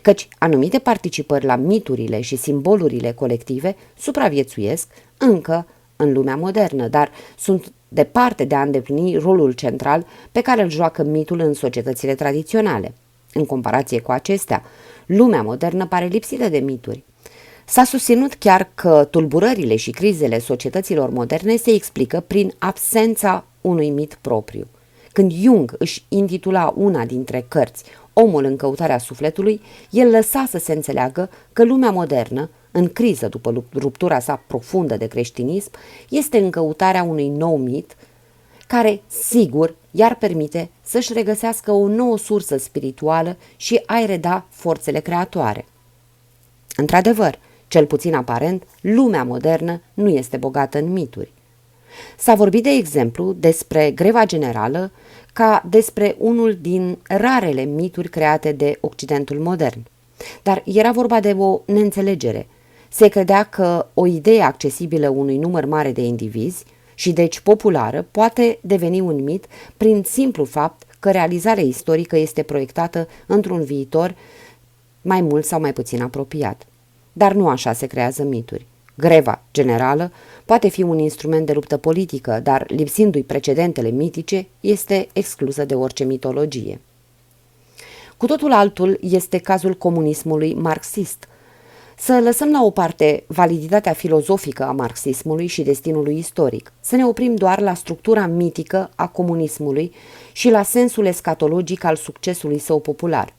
Căci 0.02 0.28
anumite 0.38 0.80
participări 0.80 1.46
la 1.46 1.56
miturile 1.56 2.22
și 2.22 2.36
simbolurile 2.36 3.12
colective 3.12 3.76
supraviețuiesc 3.98 4.88
încă 5.18 5.68
în 5.96 6.14
lumea 6.14 6.36
modernă, 6.36 6.88
dar 6.88 7.12
sunt 7.38 7.72
departe 7.88 8.44
de 8.44 8.56
a 8.56 8.62
îndeplini 8.62 9.18
rolul 9.18 9.52
central 9.52 10.06
pe 10.32 10.42
care 10.42 10.62
îl 10.62 10.70
joacă 10.70 11.04
mitul 11.04 11.40
în 11.40 11.54
societățile 11.54 12.16
tradiționale. 12.16 12.94
În 13.34 13.46
comparație 13.46 14.00
cu 14.00 14.12
acestea, 14.12 14.64
lumea 15.06 15.42
modernă 15.42 15.88
pare 15.88 16.06
lipsită 16.06 16.50
de 16.50 16.60
mituri. 16.60 17.04
S-a 17.70 17.84
susținut 17.84 18.34
chiar 18.34 18.70
că 18.76 19.08
tulburările 19.12 19.76
și 19.76 19.92
crizele 19.92 20.40
societăților 20.40 21.10
moderne 21.10 21.56
se 21.56 21.72
explică 21.72 22.24
prin 22.28 22.54
absența 22.58 23.46
unui 23.62 23.90
mit 23.90 24.18
propriu. 24.22 24.68
Când 25.12 25.32
Jung 25.32 25.76
își 25.78 26.04
intitula 26.08 26.74
una 26.76 27.06
dintre 27.06 27.46
cărți 27.48 27.84
Omul 28.14 28.44
în 28.44 28.56
căutarea 28.56 28.98
sufletului, 28.98 29.62
el 29.90 30.10
lăsa 30.10 30.46
să 30.50 30.58
se 30.58 30.74
înțeleagă 30.74 31.30
că 31.54 31.64
lumea 31.64 31.92
modernă, 31.92 32.50
în 32.72 32.88
criză 32.88 33.28
după 33.28 33.64
ruptura 33.74 34.20
sa 34.20 34.44
profundă 34.48 34.98
de 34.98 35.08
creștinism, 35.08 35.72
este 36.10 36.38
în 36.38 36.50
căutarea 36.50 37.04
unui 37.04 37.28
nou 37.28 37.58
mit 37.58 37.96
care, 38.68 39.02
sigur, 39.08 39.76
i-ar 39.92 40.16
permite 40.16 40.70
să-și 40.82 41.14
regăsească 41.14 41.72
o 41.72 41.88
nouă 41.88 42.18
sursă 42.18 42.58
spirituală 42.58 43.38
și 43.56 43.82
a-i 43.86 44.06
reda 44.06 44.46
forțele 44.50 45.00
creatoare. 45.00 45.66
Într-adevăr, 46.76 47.40
cel 47.70 47.86
puțin 47.86 48.14
aparent, 48.14 48.64
lumea 48.82 49.24
modernă 49.24 49.82
nu 49.94 50.10
este 50.10 50.38
bogată 50.38 50.78
în 50.78 50.92
mituri. 50.92 51.32
S-a 52.18 52.36
vorbit, 52.36 52.64
de 52.64 52.70
exemplu, 52.70 53.34
despre 53.34 53.92
greva 53.92 54.26
generală 54.26 54.92
ca 55.34 55.66
despre 55.70 56.16
unul 56.18 56.58
din 56.62 56.98
rarele 57.08 57.64
mituri 57.64 58.10
create 58.10 58.52
de 58.52 58.78
Occidentul 58.80 59.40
modern. 59.40 59.86
Dar 60.44 60.64
era 60.66 60.92
vorba 60.92 61.20
de 61.20 61.36
o 61.38 61.62
neînțelegere. 61.66 62.48
Se 62.90 63.08
credea 63.08 63.44
că 63.44 63.86
o 63.94 64.06
idee 64.06 64.42
accesibilă 64.42 65.10
unui 65.10 65.38
număr 65.38 65.66
mare 65.66 65.92
de 65.92 66.02
indivizi 66.02 66.64
și 66.94 67.12
deci 67.12 67.40
populară 67.40 68.08
poate 68.12 68.58
deveni 68.62 69.00
un 69.00 69.24
mit 69.24 69.46
prin 69.78 70.04
simplu 70.06 70.44
fapt 70.44 70.84
că 71.00 71.12
realizarea 71.12 71.64
istorică 71.64 72.18
este 72.18 72.44
proiectată 72.44 73.08
într-un 73.26 73.64
viitor 73.64 74.16
mai 75.02 75.22
mult 75.22 75.46
sau 75.46 75.60
mai 75.60 75.74
puțin 75.74 76.02
apropiat. 76.02 76.68
Dar 77.20 77.34
nu 77.34 77.48
așa 77.48 77.74
se 77.74 77.86
creează 77.86 78.24
mituri. 78.24 78.66
Greva 78.96 79.42
generală 79.54 80.12
poate 80.46 80.68
fi 80.68 80.82
un 80.82 81.00
instrument 81.00 81.46
de 81.46 81.54
luptă 81.54 81.78
politică, 81.78 82.40
dar 82.44 82.66
lipsindu-i 82.68 83.24
precedentele 83.24 83.90
mitice, 83.90 84.48
este 84.60 85.08
exclusă 85.14 85.66
de 85.66 85.76
orice 85.76 86.04
mitologie. 86.04 86.82
Cu 88.18 88.26
totul 88.26 88.52
altul 88.52 88.98
este 89.02 89.38
cazul 89.38 89.74
comunismului 89.74 90.54
marxist. 90.54 91.28
Să 91.98 92.20
lăsăm 92.24 92.52
la 92.52 92.64
o 92.64 92.70
parte 92.70 93.24
validitatea 93.28 93.94
filozofică 93.94 94.64
a 94.64 94.72
marxismului 94.72 95.48
și 95.48 95.62
destinului 95.62 96.18
istoric, 96.18 96.72
să 96.80 96.96
ne 96.96 97.06
oprim 97.06 97.36
doar 97.36 97.60
la 97.60 97.74
structura 97.74 98.26
mitică 98.26 98.90
a 98.96 99.08
comunismului 99.08 99.94
și 100.32 100.50
la 100.50 100.64
sensul 100.64 101.06
escatologic 101.06 101.84
al 101.84 101.96
succesului 101.96 102.58
său 102.60 102.80
popular. 102.80 103.34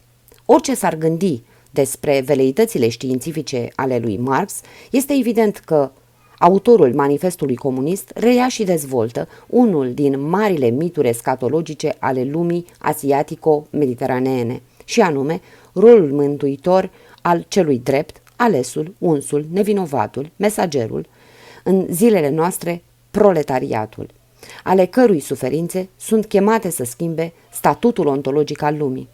Orice 0.46 0.74
s-ar 0.74 0.94
gândi 0.94 1.42
despre 1.70 2.22
veleitățile 2.24 2.88
științifice 2.88 3.68
ale 3.74 3.98
lui 3.98 4.16
Marx, 4.16 4.60
este 4.90 5.14
evident 5.18 5.56
că 5.56 5.90
autorul 6.38 6.94
manifestului 6.94 7.56
comunist 7.56 8.10
reia 8.14 8.48
și 8.48 8.64
dezvoltă 8.64 9.28
unul 9.46 9.92
din 9.94 10.20
marile 10.20 10.68
mituri 10.68 11.08
escatologice 11.08 11.96
ale 11.98 12.22
lumii 12.24 12.66
asiatico-mediteraneene, 12.78 14.62
și 14.84 15.00
anume 15.00 15.40
rolul 15.72 16.12
mântuitor 16.12 16.90
al 17.22 17.44
celui 17.48 17.78
drept, 17.78 18.22
alesul, 18.36 18.94
unsul, 18.98 19.46
nevinovatul, 19.52 20.30
mesagerul, 20.36 21.06
în 21.64 21.86
zilele 21.90 22.30
noastre 22.30 22.82
proletariatul, 23.10 24.10
ale 24.64 24.86
cărui 24.86 25.20
suferințe 25.20 25.88
sunt 25.96 26.26
chemate 26.26 26.70
să 26.70 26.84
schimbe 26.84 27.32
statutul 27.52 28.06
ontologic 28.06 28.62
al 28.62 28.76
lumii. 28.76 29.08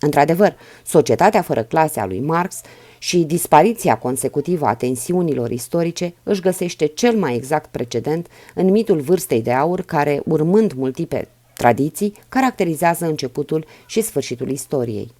Într-adevăr, 0.00 0.56
societatea 0.84 1.42
fără 1.42 1.62
clase 1.62 2.00
a 2.00 2.06
lui 2.06 2.20
Marx 2.20 2.60
și 2.98 3.18
dispariția 3.18 3.98
consecutivă 3.98 4.66
a 4.66 4.74
tensiunilor 4.74 5.50
istorice 5.50 6.14
își 6.22 6.40
găsește 6.40 6.86
cel 6.86 7.16
mai 7.16 7.34
exact 7.34 7.70
precedent 7.70 8.26
în 8.54 8.70
mitul 8.70 9.00
vârstei 9.00 9.42
de 9.42 9.52
aur 9.52 9.80
care, 9.82 10.20
urmând 10.24 10.72
multiple 10.72 11.28
tradiții, 11.54 12.14
caracterizează 12.28 13.04
începutul 13.04 13.64
și 13.86 14.00
sfârșitul 14.00 14.50
istoriei. 14.50 15.12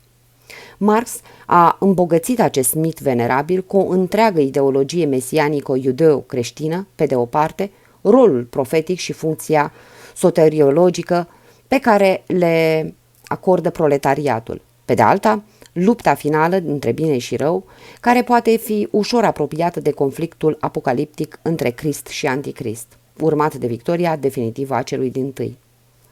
Marx 0.79 1.21
a 1.47 1.77
îmbogățit 1.81 2.41
acest 2.41 2.75
mit 2.75 2.99
venerabil 2.99 3.63
cu 3.63 3.77
o 3.77 3.89
întreagă 3.89 4.41
ideologie 4.41 5.07
mesianico-iudeo-creștină, 5.07 6.87
pe 6.95 7.07
de 7.07 7.15
o 7.15 7.25
parte, 7.25 7.71
rolul 8.03 8.45
profetic 8.45 8.99
și 8.99 9.13
funcția 9.13 9.73
soteriologică 10.15 11.29
pe 11.69 11.79
care 11.79 12.23
le 12.27 12.95
acordă 13.27 13.71
proletariatul. 13.71 14.61
Pe 14.91 14.97
de 14.97 15.03
alta, 15.03 15.43
lupta 15.73 16.15
finală 16.15 16.57
între 16.57 16.93
bine 16.93 17.19
și 17.19 17.37
rău, 17.37 17.65
care 18.01 18.23
poate 18.23 18.57
fi 18.57 18.89
ușor 18.91 19.25
apropiată 19.25 19.81
de 19.81 19.91
conflictul 19.91 20.57
apocaliptic 20.61 21.39
între 21.43 21.71
Crist 21.71 22.07
și 22.07 22.27
Anticrist, 22.27 22.87
urmat 23.21 23.55
de 23.55 23.67
victoria 23.67 24.17
definitivă 24.17 24.75
a 24.75 24.83
celui 24.83 25.11
din 25.11 25.33
tâi. 25.33 25.59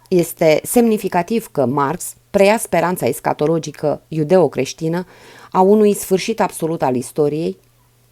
Este 0.09 0.61
semnificativ 0.65 1.49
că 1.53 1.67
Marx 1.67 2.15
preia 2.31 2.59
speranța 2.59 3.07
escatologică 3.07 4.01
iudeo-creștină 4.09 5.07
a 5.51 5.61
unui 5.61 5.95
sfârșit 5.95 6.41
absolut 6.41 6.83
al 6.83 6.97
istoriei. 6.97 7.57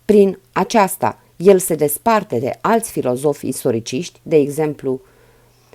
Prin 0.05 0.39
aceasta, 0.53 1.19
el 1.37 1.59
se 1.59 1.75
desparte 1.75 2.39
de 2.39 2.59
alți 2.61 2.91
filozofi 2.91 3.49
istoriciști, 3.49 4.21
de 4.23 4.37
exemplu 4.37 5.01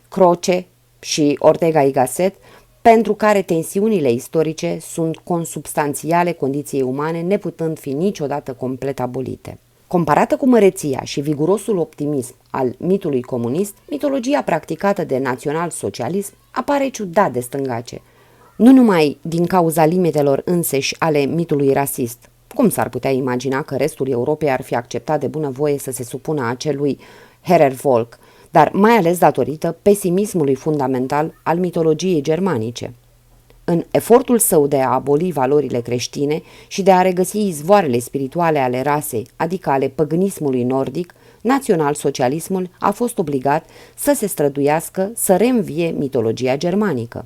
Croce 0.09 0.65
și 0.99 1.35
Ortega 1.39 1.83
y 1.83 1.91
Gasset, 1.91 2.35
pentru 2.81 3.13
care 3.13 3.41
tensiunile 3.41 4.11
istorice 4.11 4.77
sunt 4.81 5.17
consubstanțiale 5.17 6.31
condiției 6.31 6.81
umane, 6.81 7.21
neputând 7.21 7.79
fi 7.79 7.91
niciodată 7.91 8.53
complet 8.53 8.99
abolite. 8.99 9.57
Comparată 9.87 10.35
cu 10.35 10.47
măreția 10.47 11.01
și 11.03 11.21
vigurosul 11.21 11.77
optimism 11.77 12.35
al 12.49 12.75
mitului 12.77 13.21
comunist, 13.21 13.73
mitologia 13.89 14.41
practicată 14.41 15.03
de 15.03 15.17
național-socialism 15.17 16.33
apare 16.51 16.87
ciudat 16.87 17.31
de 17.31 17.39
stângace, 17.39 18.01
nu 18.55 18.71
numai 18.71 19.17
din 19.21 19.45
cauza 19.45 19.85
limitelor 19.85 20.41
înseși 20.45 20.95
ale 20.99 21.25
mitului 21.25 21.73
rasist. 21.73 22.29
Cum 22.53 22.69
s-ar 22.69 22.89
putea 22.89 23.11
imagina 23.11 23.61
că 23.61 23.75
restul 23.75 24.09
Europei 24.09 24.51
ar 24.51 24.61
fi 24.61 24.75
acceptat 24.75 25.19
de 25.19 25.27
bunăvoie 25.27 25.77
să 25.77 25.91
se 25.91 26.03
supună 26.03 26.47
acelui 26.47 26.99
Herervolk, 27.41 28.19
dar 28.51 28.69
mai 28.73 28.91
ales 28.91 29.17
datorită 29.17 29.75
pesimismului 29.81 30.55
fundamental 30.55 31.33
al 31.43 31.57
mitologiei 31.57 32.21
germanice. 32.21 32.93
În 33.63 33.83
efortul 33.91 34.39
său 34.39 34.67
de 34.67 34.81
a 34.81 34.89
aboli 34.89 35.31
valorile 35.31 35.79
creștine 35.79 36.41
și 36.67 36.81
de 36.81 36.91
a 36.91 37.01
regăsi 37.01 37.47
izvoarele 37.47 37.99
spirituale 37.99 38.59
ale 38.59 38.81
rasei, 38.81 39.27
adică 39.35 39.69
ale 39.69 39.87
păgânismului 39.87 40.63
nordic, 40.63 41.13
național-socialismul 41.41 42.69
a 42.79 42.91
fost 42.91 43.17
obligat 43.17 43.65
să 43.95 44.13
se 44.15 44.27
străduiască 44.27 45.11
să 45.15 45.35
reînvie 45.35 45.89
mitologia 45.97 46.57
germanică. 46.57 47.23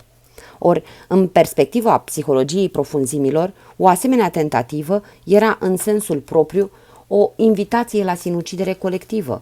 Ori, 0.59 0.83
în 1.07 1.27
perspectiva 1.27 1.97
psihologiei 1.97 2.69
profunzimilor, 2.69 3.53
o 3.77 3.87
asemenea 3.87 4.29
tentativă 4.29 5.01
era 5.23 5.57
în 5.59 5.77
sensul 5.77 6.17
propriu 6.17 6.71
o 7.07 7.29
invitație 7.35 8.03
la 8.03 8.15
sinucidere 8.15 8.73
colectivă, 8.73 9.41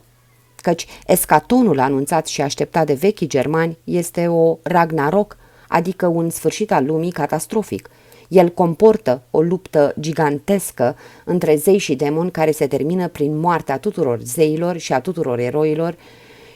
căci 0.64 0.86
escatonul 1.08 1.80
anunțat 1.80 2.28
și 2.28 2.42
așteptat 2.42 2.86
de 2.86 2.94
vechii 2.94 3.28
germani 3.28 3.78
este 3.84 4.28
o 4.28 4.58
Ragnarok, 4.62 5.38
adică 5.68 6.08
un 6.08 6.30
sfârșit 6.30 6.72
al 6.72 6.86
lumii 6.86 7.12
catastrofic. 7.12 7.90
El 8.28 8.50
comportă 8.50 9.22
o 9.32 9.42
luptă 9.42 9.94
gigantescă 10.00 10.96
între 11.26 11.56
zei 11.56 11.78
și 11.78 11.96
demoni 11.96 12.32
care 12.32 12.52
se 12.52 12.68
termină 12.68 13.08
prin 13.08 13.40
moartea 13.40 13.78
tuturor 13.78 14.20
zeilor 14.22 14.78
și 14.78 14.94
a 14.94 15.00
tuturor 15.00 15.40
eroilor 15.40 15.96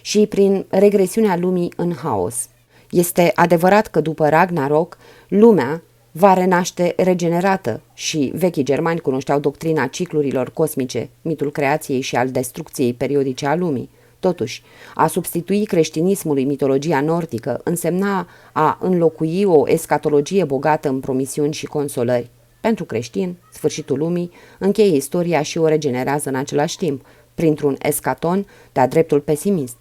și 0.01 0.25
prin 0.25 0.65
regresiunea 0.69 1.37
lumii 1.37 1.73
în 1.75 1.93
haos. 1.93 2.47
Este 2.89 3.31
adevărat 3.35 3.87
că 3.87 4.01
după 4.01 4.29
Ragnarok, 4.29 4.97
lumea 5.27 5.81
va 6.11 6.33
renaște 6.33 6.93
regenerată 6.97 7.81
și 7.93 8.31
vechii 8.35 8.63
germani 8.63 8.99
cunoșteau 8.99 9.39
doctrina 9.39 9.87
ciclurilor 9.87 10.51
cosmice, 10.51 11.09
mitul 11.21 11.51
creației 11.51 12.01
și 12.01 12.15
al 12.15 12.29
destrucției 12.29 12.93
periodice 12.93 13.45
a 13.45 13.55
lumii. 13.55 13.89
Totuși, 14.19 14.63
a 14.95 15.07
substitui 15.07 15.65
creștinismului 15.65 16.43
mitologia 16.43 17.01
nordică 17.01 17.61
însemna 17.63 18.27
a 18.53 18.77
înlocui 18.81 19.43
o 19.43 19.69
escatologie 19.69 20.43
bogată 20.43 20.89
în 20.89 20.99
promisiuni 20.99 21.53
și 21.53 21.65
consolări. 21.65 22.29
Pentru 22.61 22.85
creștin, 22.85 23.35
sfârșitul 23.53 23.97
lumii 23.97 24.31
încheie 24.59 24.95
istoria 24.95 25.41
și 25.41 25.57
o 25.57 25.67
regenerează 25.67 26.29
în 26.29 26.35
același 26.35 26.77
timp, 26.77 27.05
printr-un 27.35 27.75
escaton 27.81 28.47
de-a 28.71 28.87
dreptul 28.87 29.19
pesimist. 29.19 29.75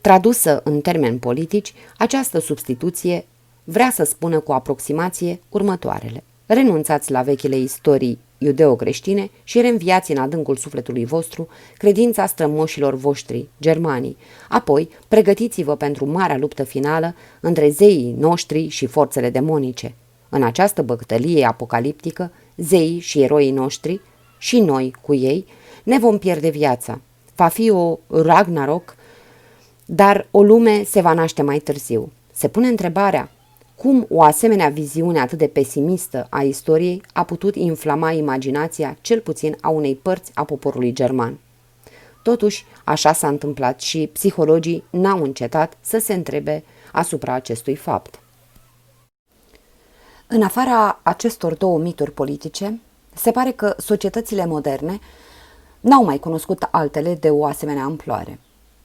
Tradusă 0.00 0.60
în 0.64 0.80
termeni 0.80 1.18
politici, 1.18 1.74
această 1.96 2.38
substituție 2.38 3.26
vrea 3.70 3.90
să 3.90 4.04
spună 4.04 4.40
cu 4.40 4.52
aproximație 4.52 5.40
următoarele. 5.48 6.24
Renunțați 6.46 7.10
la 7.10 7.22
vechile 7.22 7.56
istorii 7.56 8.18
iudeo-creștine 8.38 9.30
și 9.44 9.60
reînviați 9.60 10.10
în 10.10 10.18
adâncul 10.18 10.56
sufletului 10.56 11.04
vostru 11.04 11.48
credința 11.78 12.26
strămoșilor 12.26 12.94
voștri, 12.94 13.48
germanii. 13.60 14.16
Apoi, 14.48 14.88
pregătiți-vă 15.08 15.76
pentru 15.76 16.06
marea 16.06 16.36
luptă 16.36 16.62
finală 16.62 17.14
între 17.40 17.68
zeii 17.68 18.14
noștri 18.18 18.68
și 18.68 18.86
forțele 18.86 19.30
demonice. 19.30 19.94
În 20.28 20.42
această 20.42 20.82
bătălie 20.82 21.44
apocaliptică, 21.44 22.32
zeii 22.56 22.98
și 22.98 23.22
eroii 23.22 23.50
noștri, 23.50 24.00
și 24.38 24.60
noi 24.60 24.94
cu 25.00 25.14
ei, 25.14 25.46
ne 25.82 25.98
vom 25.98 26.18
pierde 26.18 26.48
viața. 26.48 27.00
Va 27.34 27.48
fi 27.48 27.70
o 27.70 27.98
Ragnarok, 28.06 28.96
dar 29.84 30.28
o 30.30 30.42
lume 30.42 30.82
se 30.82 31.00
va 31.00 31.12
naște 31.12 31.42
mai 31.42 31.58
târziu. 31.58 32.12
Se 32.32 32.48
pune 32.48 32.68
întrebarea, 32.68 33.30
cum 33.78 34.06
o 34.10 34.22
asemenea 34.22 34.68
viziune 34.68 35.20
atât 35.20 35.38
de 35.38 35.46
pesimistă 35.46 36.26
a 36.30 36.42
istoriei 36.42 37.02
a 37.12 37.24
putut 37.24 37.54
inflama 37.54 38.12
imaginația, 38.12 38.96
cel 39.00 39.20
puțin 39.20 39.56
a 39.60 39.68
unei 39.68 39.94
părți 39.94 40.30
a 40.34 40.44
poporului 40.44 40.92
german. 40.92 41.38
Totuși, 42.22 42.66
așa 42.84 43.12
s-a 43.12 43.28
întâmplat 43.28 43.80
și 43.80 44.10
psihologii 44.12 44.84
n-au 44.90 45.22
încetat 45.22 45.76
să 45.80 45.98
se 45.98 46.14
întrebe 46.14 46.64
asupra 46.92 47.32
acestui 47.32 47.76
fapt. 47.76 48.20
În 50.26 50.42
afara 50.42 51.00
acestor 51.02 51.54
două 51.54 51.78
mituri 51.78 52.10
politice, 52.10 52.80
Se 53.14 53.30
pare 53.30 53.50
că 53.50 53.74
societățile 53.78 54.46
moderne 54.46 54.98
n-au 55.80 56.04
mai 56.04 56.18
cunoscut 56.18 56.68
altele 56.70 57.14
de 57.14 57.30
o 57.30 57.44
asemenea 57.44 57.84
amploare. 57.84 58.38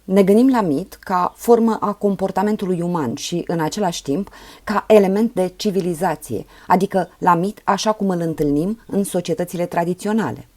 Ne 0.04 0.24
gândim 0.24 0.50
la 0.50 0.62
mit 0.62 0.94
ca 0.94 1.34
formă 1.36 1.78
a 1.82 1.94
comportamentului 1.94 2.82
uman 2.82 3.16
și, 3.16 3.44
în 3.48 3.60
același 3.60 4.02
timp, 4.02 4.30
ca 4.64 4.84
element 4.88 5.34
de 5.34 5.54
civilizație, 5.56 6.46
adică 6.68 7.10
la 7.18 7.36
mit 7.36 7.62
așa 7.64 7.92
cum 7.92 8.10
îl 8.10 8.20
întâlnim 8.20 8.80
în 8.88 9.04
societățile 9.04 9.66
tradiționale. 9.66 10.48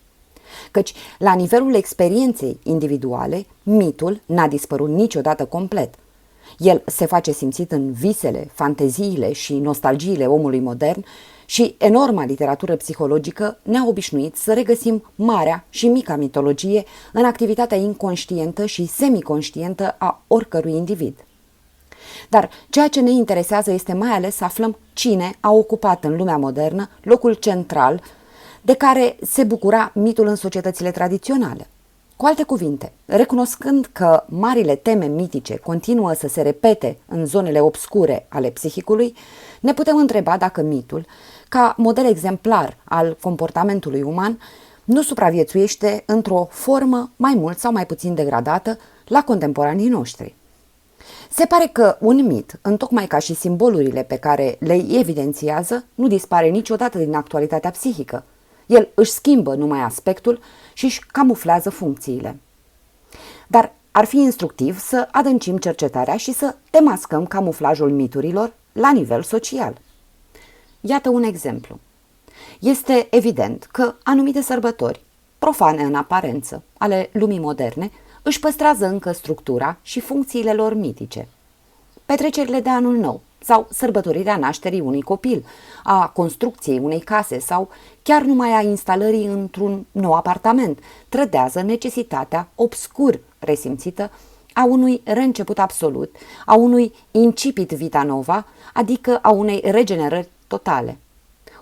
Căci, 0.70 0.92
la 1.18 1.34
nivelul 1.34 1.74
experienței 1.74 2.58
individuale, 2.62 3.46
mitul 3.62 4.20
n-a 4.26 4.48
dispărut 4.48 4.88
niciodată 4.88 5.44
complet. 5.44 5.94
El 6.58 6.82
se 6.86 7.06
face 7.06 7.32
simțit 7.32 7.72
în 7.72 7.92
visele, 7.92 8.50
fanteziile 8.52 9.32
și 9.32 9.54
nostalgiile 9.54 10.26
omului 10.26 10.60
modern 10.60 11.04
și 11.46 11.74
enorma 11.78 12.24
literatură 12.24 12.76
psihologică 12.76 13.58
ne-a 13.62 13.84
obișnuit 13.86 14.36
să 14.36 14.52
regăsim 14.52 15.10
marea 15.14 15.64
și 15.70 15.88
mica 15.88 16.16
mitologie 16.16 16.84
în 17.12 17.24
activitatea 17.24 17.76
inconștientă 17.76 18.66
și 18.66 18.86
semiconștientă 18.86 19.94
a 19.98 20.22
oricărui 20.26 20.72
individ. 20.72 21.24
Dar 22.28 22.50
ceea 22.70 22.88
ce 22.88 23.00
ne 23.00 23.10
interesează 23.10 23.70
este 23.70 23.92
mai 23.92 24.10
ales 24.10 24.36
să 24.36 24.44
aflăm 24.44 24.78
cine 24.92 25.30
a 25.40 25.50
ocupat 25.50 26.04
în 26.04 26.16
lumea 26.16 26.36
modernă 26.36 26.88
locul 27.02 27.32
central 27.32 28.02
de 28.62 28.74
care 28.74 29.16
se 29.22 29.44
bucura 29.44 29.90
mitul 29.94 30.26
în 30.26 30.34
societățile 30.34 30.90
tradiționale. 30.90 31.66
Cu 32.16 32.26
alte 32.26 32.42
cuvinte, 32.42 32.92
recunoscând 33.04 33.88
că 33.92 34.24
marile 34.26 34.74
teme 34.74 35.06
mitice 35.06 35.56
continuă 35.56 36.12
să 36.12 36.28
se 36.28 36.42
repete 36.42 36.98
în 37.06 37.26
zonele 37.26 37.60
obscure 37.60 38.26
ale 38.28 38.50
psihicului, 38.50 39.14
ne 39.60 39.74
putem 39.74 39.96
întreba 39.96 40.36
dacă 40.36 40.62
mitul, 40.62 41.06
ca 41.48 41.74
model 41.76 42.04
exemplar 42.04 42.76
al 42.84 43.16
comportamentului 43.20 44.02
uman, 44.02 44.38
nu 44.84 45.02
supraviețuiește 45.02 46.02
într-o 46.06 46.48
formă 46.50 47.10
mai 47.16 47.34
mult 47.34 47.58
sau 47.58 47.72
mai 47.72 47.86
puțin 47.86 48.14
degradată 48.14 48.78
la 49.06 49.22
contemporanii 49.24 49.88
noștri. 49.88 50.34
Se 51.30 51.44
pare 51.44 51.68
că 51.72 51.96
un 52.00 52.26
mit, 52.26 52.58
întocmai 52.62 53.06
ca 53.06 53.18
și 53.18 53.34
simbolurile 53.34 54.02
pe 54.02 54.16
care 54.16 54.56
le 54.58 54.84
evidențiază, 54.90 55.84
nu 55.94 56.06
dispare 56.06 56.48
niciodată 56.48 56.98
din 56.98 57.14
actualitatea 57.14 57.70
psihică. 57.70 58.24
El 58.66 58.88
își 58.94 59.10
schimbă 59.10 59.54
numai 59.54 59.80
aspectul 59.80 60.40
și 60.72 60.84
își 60.84 61.06
camuflează 61.06 61.70
funcțiile. 61.70 62.36
Dar 63.46 63.72
ar 63.90 64.04
fi 64.04 64.16
instructiv 64.16 64.78
să 64.78 65.08
adâncim 65.10 65.56
cercetarea 65.56 66.16
și 66.16 66.32
să 66.32 66.54
demascăm 66.70 67.26
camuflajul 67.26 67.90
miturilor 67.90 68.52
la 68.72 68.92
nivel 68.92 69.22
social. 69.22 69.80
Iată 70.88 71.08
un 71.08 71.22
exemplu. 71.22 71.78
Este 72.58 73.06
evident 73.10 73.68
că 73.72 73.94
anumite 74.02 74.40
sărbători, 74.40 75.00
profane 75.38 75.82
în 75.82 75.94
aparență, 75.94 76.62
ale 76.78 77.08
lumii 77.12 77.38
moderne, 77.38 77.90
își 78.22 78.40
păstrează 78.40 78.86
încă 78.86 79.12
structura 79.12 79.76
și 79.82 80.00
funcțiile 80.00 80.52
lor 80.52 80.74
mitice. 80.74 81.28
Petrecerile 82.04 82.60
de 82.60 82.68
anul 82.68 82.96
nou 82.96 83.20
sau 83.38 83.66
sărbătorirea 83.70 84.36
nașterii 84.36 84.80
unui 84.80 85.02
copil, 85.02 85.46
a 85.82 86.08
construcției 86.08 86.78
unei 86.78 87.00
case 87.00 87.38
sau 87.38 87.68
chiar 88.02 88.22
numai 88.22 88.52
a 88.52 88.60
instalării 88.60 89.26
într-un 89.26 89.86
nou 89.92 90.12
apartament, 90.12 90.78
trădează 91.08 91.62
necesitatea 91.62 92.48
obscur 92.54 93.20
resimțită 93.38 94.10
a 94.52 94.64
unui 94.64 95.00
reînceput 95.04 95.58
absolut, 95.58 96.16
a 96.46 96.54
unui 96.54 96.92
incipit 97.10 97.70
vita 97.70 98.02
nova, 98.02 98.46
adică 98.72 99.18
a 99.22 99.30
unei 99.30 99.60
regenerări 99.64 100.28
totale. 100.46 100.98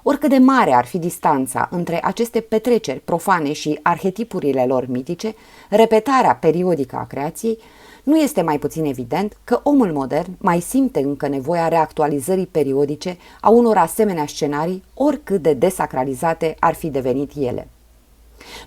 Oricât 0.02 0.30
de 0.30 0.38
mare 0.38 0.72
ar 0.72 0.84
fi 0.84 0.98
distanța 0.98 1.68
între 1.70 2.00
aceste 2.04 2.40
petreceri 2.40 3.00
profane 3.00 3.52
și 3.52 3.78
arhetipurile 3.82 4.64
lor 4.66 4.86
mitice, 4.86 5.34
repetarea 5.70 6.34
periodică 6.34 6.96
a 6.96 7.06
creației, 7.06 7.58
nu 8.02 8.18
este 8.18 8.42
mai 8.42 8.58
puțin 8.58 8.84
evident 8.84 9.36
că 9.44 9.60
omul 9.62 9.92
modern 9.92 10.36
mai 10.38 10.60
simte 10.60 11.00
încă 11.00 11.28
nevoia 11.28 11.68
reactualizării 11.68 12.46
periodice 12.46 13.16
a 13.40 13.48
unor 13.48 13.76
asemenea 13.76 14.26
scenarii, 14.26 14.82
oricât 14.94 15.42
de 15.42 15.52
desacralizate 15.52 16.56
ar 16.58 16.74
fi 16.74 16.88
devenit 16.88 17.32
ele. 17.36 17.68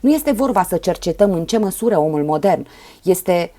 Nu 0.01 0.13
este 0.13 0.31
vorba 0.31 0.63
să 0.63 0.77
cercetăm 0.77 1.33
în 1.33 1.45
ce 1.45 1.57
măsură 1.57 1.97
omul 1.97 2.23
modern 2.23 2.67
este 3.03 3.51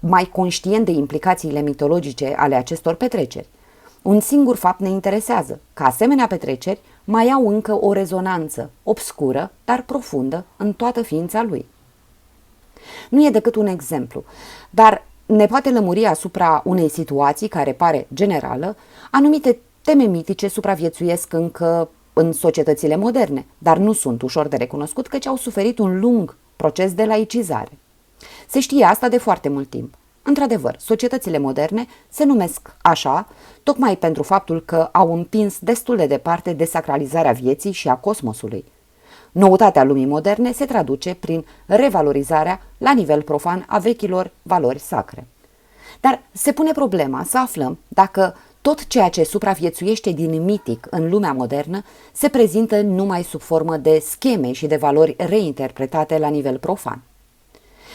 mai 0.00 0.24
conștient 0.24 0.84
de 0.84 0.90
implicațiile 0.90 1.60
mitologice 1.60 2.34
ale 2.36 2.54
acestor 2.54 2.94
petreceri. 2.94 3.48
Un 4.02 4.20
singur 4.20 4.56
fapt 4.56 4.80
ne 4.80 4.88
interesează, 4.88 5.60
că 5.72 5.82
asemenea 5.82 6.26
petreceri 6.26 6.80
mai 7.04 7.28
au 7.28 7.48
încă 7.48 7.84
o 7.84 7.92
rezonanță, 7.92 8.70
obscură, 8.82 9.52
dar 9.64 9.82
profundă, 9.82 10.44
în 10.56 10.72
toată 10.72 11.02
ființa 11.02 11.42
lui. 11.42 11.66
Nu 13.10 13.26
e 13.26 13.30
decât 13.30 13.54
un 13.54 13.66
exemplu, 13.66 14.24
dar 14.70 15.04
ne 15.26 15.46
poate 15.46 15.70
lămuri 15.70 16.06
asupra 16.06 16.62
unei 16.64 16.88
situații 16.88 17.48
care 17.48 17.72
pare 17.72 18.06
generală, 18.14 18.76
anumite 19.10 19.58
teme 19.82 20.04
mitice 20.04 20.48
supraviețuiesc 20.48 21.32
încă 21.32 21.88
în 22.12 22.32
societățile 22.32 22.96
moderne, 22.96 23.46
dar 23.58 23.76
nu 23.76 23.92
sunt 23.92 24.22
ușor 24.22 24.48
de 24.48 24.56
recunoscut 24.56 25.06
căci 25.06 25.26
au 25.26 25.36
suferit 25.36 25.78
un 25.78 26.00
lung 26.00 26.36
proces 26.56 26.94
de 26.94 27.04
laicizare. 27.04 27.78
Se 28.48 28.60
știe 28.60 28.84
asta 28.84 29.08
de 29.08 29.18
foarte 29.18 29.48
mult 29.48 29.70
timp. 29.70 29.94
Într-adevăr, 30.30 30.76
societățile 30.78 31.38
moderne 31.38 31.86
se 32.08 32.24
numesc 32.24 32.76
așa 32.82 33.28
tocmai 33.62 33.96
pentru 33.96 34.22
faptul 34.22 34.62
că 34.64 34.88
au 34.92 35.14
împins 35.14 35.58
destul 35.58 35.96
de 35.96 36.06
departe 36.06 36.52
desacralizarea 36.52 37.32
vieții 37.32 37.72
și 37.72 37.88
a 37.88 37.94
cosmosului. 37.94 38.64
Noutatea 39.32 39.84
lumii 39.84 40.06
moderne 40.06 40.52
se 40.52 40.64
traduce 40.64 41.14
prin 41.14 41.44
revalorizarea 41.66 42.60
la 42.78 42.92
nivel 42.92 43.22
profan 43.22 43.64
a 43.68 43.78
vechilor 43.78 44.30
valori 44.42 44.78
sacre. 44.78 45.26
Dar 46.00 46.22
se 46.32 46.52
pune 46.52 46.72
problema 46.72 47.24
să 47.24 47.38
aflăm 47.38 47.78
dacă 47.88 48.36
tot 48.60 48.86
ceea 48.86 49.08
ce 49.08 49.24
supraviețuiește 49.24 50.10
din 50.10 50.44
mitic 50.44 50.86
în 50.90 51.10
lumea 51.10 51.32
modernă 51.32 51.82
se 52.12 52.28
prezintă 52.28 52.80
numai 52.80 53.22
sub 53.22 53.40
formă 53.40 53.76
de 53.76 53.98
scheme 53.98 54.52
și 54.52 54.66
de 54.66 54.76
valori 54.76 55.14
reinterpretate 55.18 56.18
la 56.18 56.28
nivel 56.28 56.58
profan. 56.58 57.02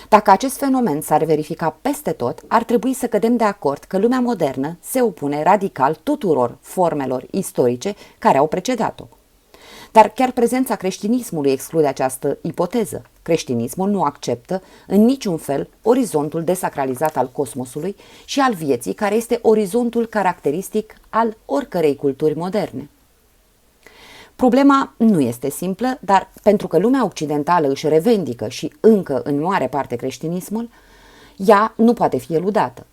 Dacă 0.10 0.32
acest 0.32 0.58
fenomen 0.58 1.02
s-ar 1.02 1.24
verifica 1.24 1.78
peste 1.82 2.12
tot, 2.12 2.40
ar 2.48 2.64
trebui 2.64 2.94
să 2.94 3.08
cădem 3.08 3.36
de 3.36 3.44
acord 3.44 3.84
că 3.84 3.98
lumea 3.98 4.20
modernă 4.20 4.78
se 4.82 5.02
opune 5.02 5.44
radical 5.44 6.00
tuturor 6.04 6.58
formelor 6.62 7.26
istorice 7.32 7.96
care 8.20 8.38
au 8.38 8.48
precedat-o. 8.48 9.08
Dar 9.92 10.10
chiar 10.10 10.32
prezența 10.32 10.76
creștinismului 10.76 11.52
exclude 11.52 11.88
această 11.88 12.38
ipoteză. 12.42 13.02
Creștinismul 13.22 13.90
nu 13.90 14.02
acceptă 14.02 14.62
în 14.88 15.06
niciun 15.06 15.38
fel 15.38 15.70
orizontul 15.82 16.44
desacralizat 16.44 17.18
al 17.18 17.30
cosmosului 17.32 17.96
și 18.26 18.40
al 18.40 18.54
vieții, 18.54 18.94
care 18.94 19.16
este 19.16 19.40
orizontul 19.42 20.06
caracteristic 20.06 20.96
al 21.10 21.38
oricărei 21.46 21.96
culturi 21.96 22.38
moderne. 22.38 22.90
Problema 24.36 24.94
nu 24.98 25.20
este 25.20 25.50
simplă, 25.50 25.98
dar 26.02 26.30
pentru 26.44 26.68
că 26.68 26.78
lumea 26.78 27.06
occidentală 27.06 27.68
își 27.68 27.88
revendică 27.88 28.48
și 28.48 28.74
încă 28.80 29.22
în 29.24 29.42
mare 29.42 29.68
parte 29.68 29.96
creștinismul, 29.96 30.70
ea 31.36 31.74
nu 31.78 31.94
poate 31.94 32.18
fi 32.18 32.34
eludată. 32.34 32.86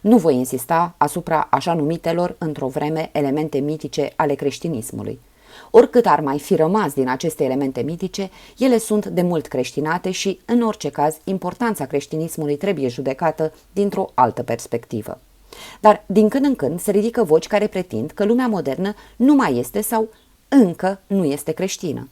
Nu 0.00 0.16
voi 0.16 0.34
insista 0.34 0.94
asupra 0.96 1.46
așa 1.50 1.74
numitelor 1.74 2.34
într-o 2.38 2.66
vreme 2.66 3.10
elemente 3.12 3.58
mitice 3.58 4.12
ale 4.16 4.34
creștinismului. 4.34 5.20
Oricât 5.70 6.06
ar 6.06 6.20
mai 6.20 6.38
fi 6.38 6.54
rămas 6.54 6.92
din 6.92 7.08
aceste 7.08 7.44
elemente 7.44 7.80
mitice, 7.80 8.30
ele 8.58 8.78
sunt 8.78 9.06
de 9.06 9.22
mult 9.22 9.46
creștinate 9.46 10.10
și, 10.10 10.40
în 10.44 10.62
orice 10.62 10.90
caz, 10.90 11.16
importanța 11.24 11.86
creștinismului 11.86 12.56
trebuie 12.56 12.88
judecată 12.88 13.52
dintr-o 13.72 14.10
altă 14.14 14.42
perspectivă. 14.42 15.20
Dar 15.80 16.02
din 16.06 16.28
când 16.28 16.44
în 16.44 16.54
când 16.54 16.80
se 16.80 16.90
ridică 16.90 17.24
voci 17.24 17.46
care 17.46 17.66
pretind 17.66 18.10
că 18.10 18.24
lumea 18.24 18.46
modernă 18.46 18.94
nu 19.16 19.34
mai 19.34 19.58
este 19.58 19.80
sau 19.80 20.08
încă 20.60 21.00
nu 21.06 21.24
este 21.24 21.52
creștină. 21.52 22.08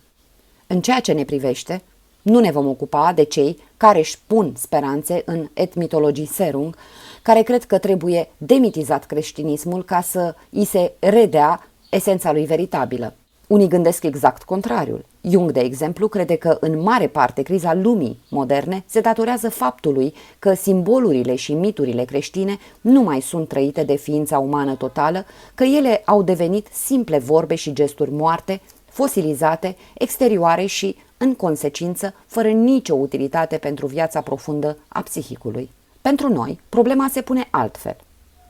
În 0.66 0.80
ceea 0.80 1.00
ce 1.00 1.12
ne 1.12 1.24
privește, 1.24 1.82
nu 2.22 2.40
ne 2.40 2.50
vom 2.50 2.66
ocupa 2.68 3.12
de 3.12 3.22
cei 3.22 3.58
care 3.76 3.98
își 3.98 4.18
pun 4.26 4.54
speranțe 4.56 5.22
în 5.24 5.48
etmitologii 5.52 6.26
serung, 6.26 6.76
care 7.22 7.42
cred 7.42 7.64
că 7.64 7.78
trebuie 7.78 8.28
demitizat 8.36 9.04
creștinismul 9.06 9.84
ca 9.84 10.00
să 10.00 10.34
îi 10.50 10.64
se 10.64 10.92
redea 10.98 11.68
esența 11.90 12.32
lui 12.32 12.44
veritabilă. 12.44 13.14
Unii 13.50 13.68
gândesc 13.68 14.04
exact 14.04 14.42
contrariul. 14.42 15.04
Jung, 15.20 15.50
de 15.50 15.60
exemplu, 15.60 16.08
crede 16.08 16.36
că 16.36 16.56
în 16.60 16.80
mare 16.82 17.06
parte 17.06 17.42
criza 17.42 17.74
lumii 17.74 18.18
moderne 18.28 18.84
se 18.86 19.00
datorează 19.00 19.48
faptului 19.48 20.14
că 20.38 20.54
simbolurile 20.54 21.34
și 21.34 21.52
miturile 21.52 22.04
creștine 22.04 22.58
nu 22.80 23.02
mai 23.02 23.20
sunt 23.20 23.48
trăite 23.48 23.82
de 23.82 23.96
ființa 23.96 24.38
umană 24.38 24.74
totală, 24.74 25.24
că 25.54 25.64
ele 25.64 26.02
au 26.04 26.22
devenit 26.22 26.66
simple 26.72 27.18
vorbe 27.18 27.54
și 27.54 27.72
gesturi 27.72 28.10
moarte, 28.12 28.60
fosilizate, 28.90 29.76
exterioare 29.94 30.66
și, 30.66 30.96
în 31.16 31.34
consecință, 31.34 32.14
fără 32.26 32.48
nicio 32.48 32.94
utilitate 32.94 33.56
pentru 33.56 33.86
viața 33.86 34.20
profundă 34.20 34.76
a 34.88 35.00
psihicului. 35.00 35.70
Pentru 36.00 36.28
noi, 36.28 36.60
problema 36.68 37.08
se 37.12 37.20
pune 37.20 37.48
altfel. 37.50 37.96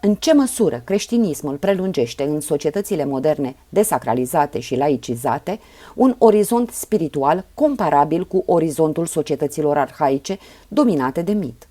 În 0.00 0.14
ce 0.14 0.34
măsură 0.34 0.82
creștinismul 0.84 1.56
prelungește 1.56 2.22
în 2.22 2.40
societățile 2.40 3.04
moderne 3.04 3.56
desacralizate 3.68 4.60
și 4.60 4.76
laicizate 4.76 5.60
un 5.94 6.14
orizont 6.18 6.70
spiritual 6.70 7.44
comparabil 7.54 8.26
cu 8.26 8.42
orizontul 8.46 9.06
societăților 9.06 9.78
arhaice 9.78 10.38
dominate 10.68 11.22
de 11.22 11.32
mit. 11.32 11.68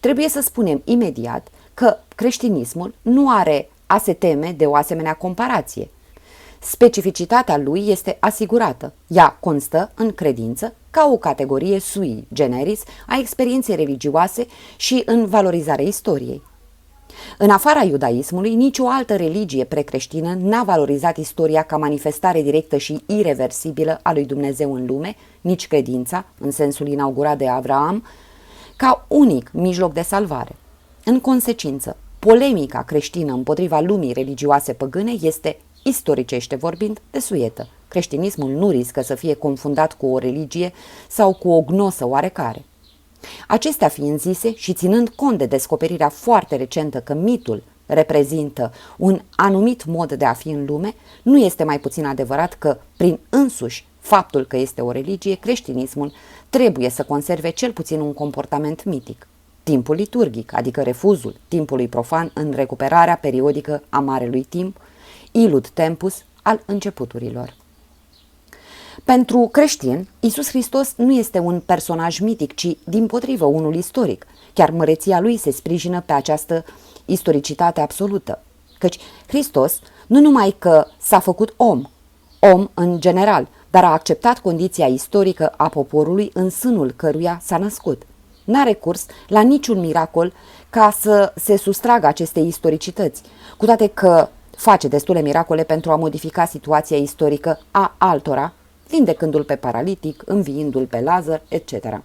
Trebuie 0.00 0.28
să 0.28 0.40
spunem 0.40 0.82
imediat 0.84 1.48
că 1.74 1.96
creștinismul 2.14 2.94
nu 3.02 3.30
are 3.30 3.68
a 3.86 3.98
se 3.98 4.12
teme 4.12 4.54
de 4.56 4.66
o 4.66 4.74
asemenea 4.74 5.14
comparație. 5.14 5.88
Specificitatea 6.60 7.56
lui 7.56 7.88
este 7.88 8.16
asigurată. 8.20 8.92
Ea 9.06 9.36
constă 9.40 9.90
în 9.94 10.12
credință 10.12 10.74
ca 10.90 11.08
o 11.12 11.16
categorie 11.16 11.78
sui 11.78 12.26
generis 12.32 12.82
a 13.06 13.18
experienței 13.18 13.76
religioase 13.76 14.46
și 14.76 15.02
în 15.06 15.26
valorizarea 15.26 15.84
istoriei. 15.84 16.42
În 17.38 17.50
afara 17.50 17.82
iudaismului, 17.82 18.54
nicio 18.54 18.88
altă 18.88 19.16
religie 19.16 19.64
precreștină 19.64 20.36
n-a 20.40 20.62
valorizat 20.62 21.16
istoria 21.16 21.62
ca 21.62 21.76
manifestare 21.76 22.42
directă 22.42 22.76
și 22.76 23.02
irreversibilă 23.06 24.00
a 24.02 24.12
lui 24.12 24.24
Dumnezeu 24.24 24.74
în 24.74 24.86
lume, 24.86 25.16
nici 25.40 25.68
credința, 25.68 26.24
în 26.38 26.50
sensul 26.50 26.88
inaugurat 26.88 27.38
de 27.38 27.48
Avraam, 27.48 28.04
ca 28.76 29.04
unic 29.08 29.50
mijloc 29.52 29.92
de 29.92 30.02
salvare. 30.02 30.56
În 31.04 31.20
consecință, 31.20 31.96
polemica 32.18 32.82
creștină 32.82 33.32
împotriva 33.32 33.80
lumii 33.80 34.12
religioase 34.12 34.72
păgâne 34.72 35.12
este, 35.20 35.58
istoricește 35.82 36.56
vorbind, 36.56 37.00
desuietă. 37.10 37.68
Creștinismul 37.88 38.50
nu 38.50 38.70
riscă 38.70 39.02
să 39.02 39.14
fie 39.14 39.34
confundat 39.34 39.92
cu 39.92 40.06
o 40.06 40.18
religie 40.18 40.72
sau 41.08 41.34
cu 41.34 41.50
o 41.50 41.60
gnosă 41.60 42.06
oarecare. 42.06 42.64
Acestea 43.48 43.88
fiind 43.88 44.20
zise 44.20 44.54
și 44.54 44.72
ținând 44.72 45.08
cont 45.08 45.38
de 45.38 45.46
descoperirea 45.46 46.08
foarte 46.08 46.56
recentă 46.56 47.00
că 47.00 47.14
mitul 47.14 47.62
reprezintă 47.86 48.72
un 48.96 49.20
anumit 49.36 49.84
mod 49.84 50.12
de 50.12 50.24
a 50.24 50.32
fi 50.32 50.48
în 50.48 50.64
lume, 50.64 50.94
nu 51.22 51.38
este 51.38 51.64
mai 51.64 51.80
puțin 51.80 52.04
adevărat 52.06 52.54
că, 52.54 52.78
prin 52.96 53.18
însuși 53.28 53.86
faptul 54.00 54.44
că 54.46 54.56
este 54.56 54.80
o 54.80 54.90
religie, 54.90 55.34
creștinismul 55.34 56.12
trebuie 56.50 56.90
să 56.90 57.02
conserve 57.02 57.50
cel 57.50 57.72
puțin 57.72 58.00
un 58.00 58.12
comportament 58.12 58.84
mitic. 58.84 59.26
Timpul 59.62 59.94
liturgic, 59.94 60.54
adică 60.54 60.82
refuzul 60.82 61.36
timpului 61.48 61.88
profan 61.88 62.30
în 62.34 62.52
recuperarea 62.54 63.16
periodică 63.16 63.82
a 63.88 63.98
marelui 63.98 64.42
timp, 64.42 64.76
ilud 65.32 65.68
tempus 65.68 66.24
al 66.42 66.62
începuturilor. 66.66 67.54
Pentru 69.04 69.48
creștin, 69.52 70.08
Isus 70.20 70.48
Hristos 70.48 70.94
nu 70.96 71.12
este 71.12 71.38
un 71.38 71.60
personaj 71.60 72.18
mitic, 72.18 72.54
ci 72.54 72.76
din 72.84 73.06
potrivă 73.06 73.44
unul 73.44 73.74
istoric. 73.74 74.26
Chiar 74.52 74.70
măreția 74.70 75.20
lui 75.20 75.36
se 75.36 75.50
sprijină 75.50 76.02
pe 76.06 76.12
această 76.12 76.64
istoricitate 77.04 77.80
absolută. 77.80 78.42
Căci 78.78 78.98
Hristos 79.26 79.78
nu 80.06 80.20
numai 80.20 80.56
că 80.58 80.86
s-a 81.00 81.18
făcut 81.18 81.54
om, 81.56 81.82
om 82.38 82.68
în 82.74 83.00
general, 83.00 83.48
dar 83.70 83.84
a 83.84 83.92
acceptat 83.92 84.38
condiția 84.38 84.86
istorică 84.86 85.52
a 85.56 85.68
poporului 85.68 86.30
în 86.34 86.50
sânul 86.50 86.92
căruia 86.96 87.40
s-a 87.44 87.58
născut. 87.58 88.02
N-a 88.44 88.62
recurs 88.62 89.06
la 89.28 89.40
niciun 89.40 89.80
miracol 89.80 90.32
ca 90.70 90.96
să 91.00 91.32
se 91.36 91.56
sustragă 91.56 92.06
aceste 92.06 92.40
istoricități, 92.40 93.22
cu 93.56 93.64
toate 93.64 93.86
că 93.86 94.28
face 94.56 94.88
destule 94.88 95.20
miracole 95.20 95.64
pentru 95.64 95.90
a 95.90 95.96
modifica 95.96 96.44
situația 96.44 96.96
istorică 96.96 97.58
a 97.70 97.94
altora 97.98 98.52
vindecându-l 98.92 99.44
pe 99.44 99.56
paralitic, 99.56 100.22
înviindu-l 100.24 100.86
pe 100.86 101.00
Lazar, 101.00 101.42
etc. 101.48 102.02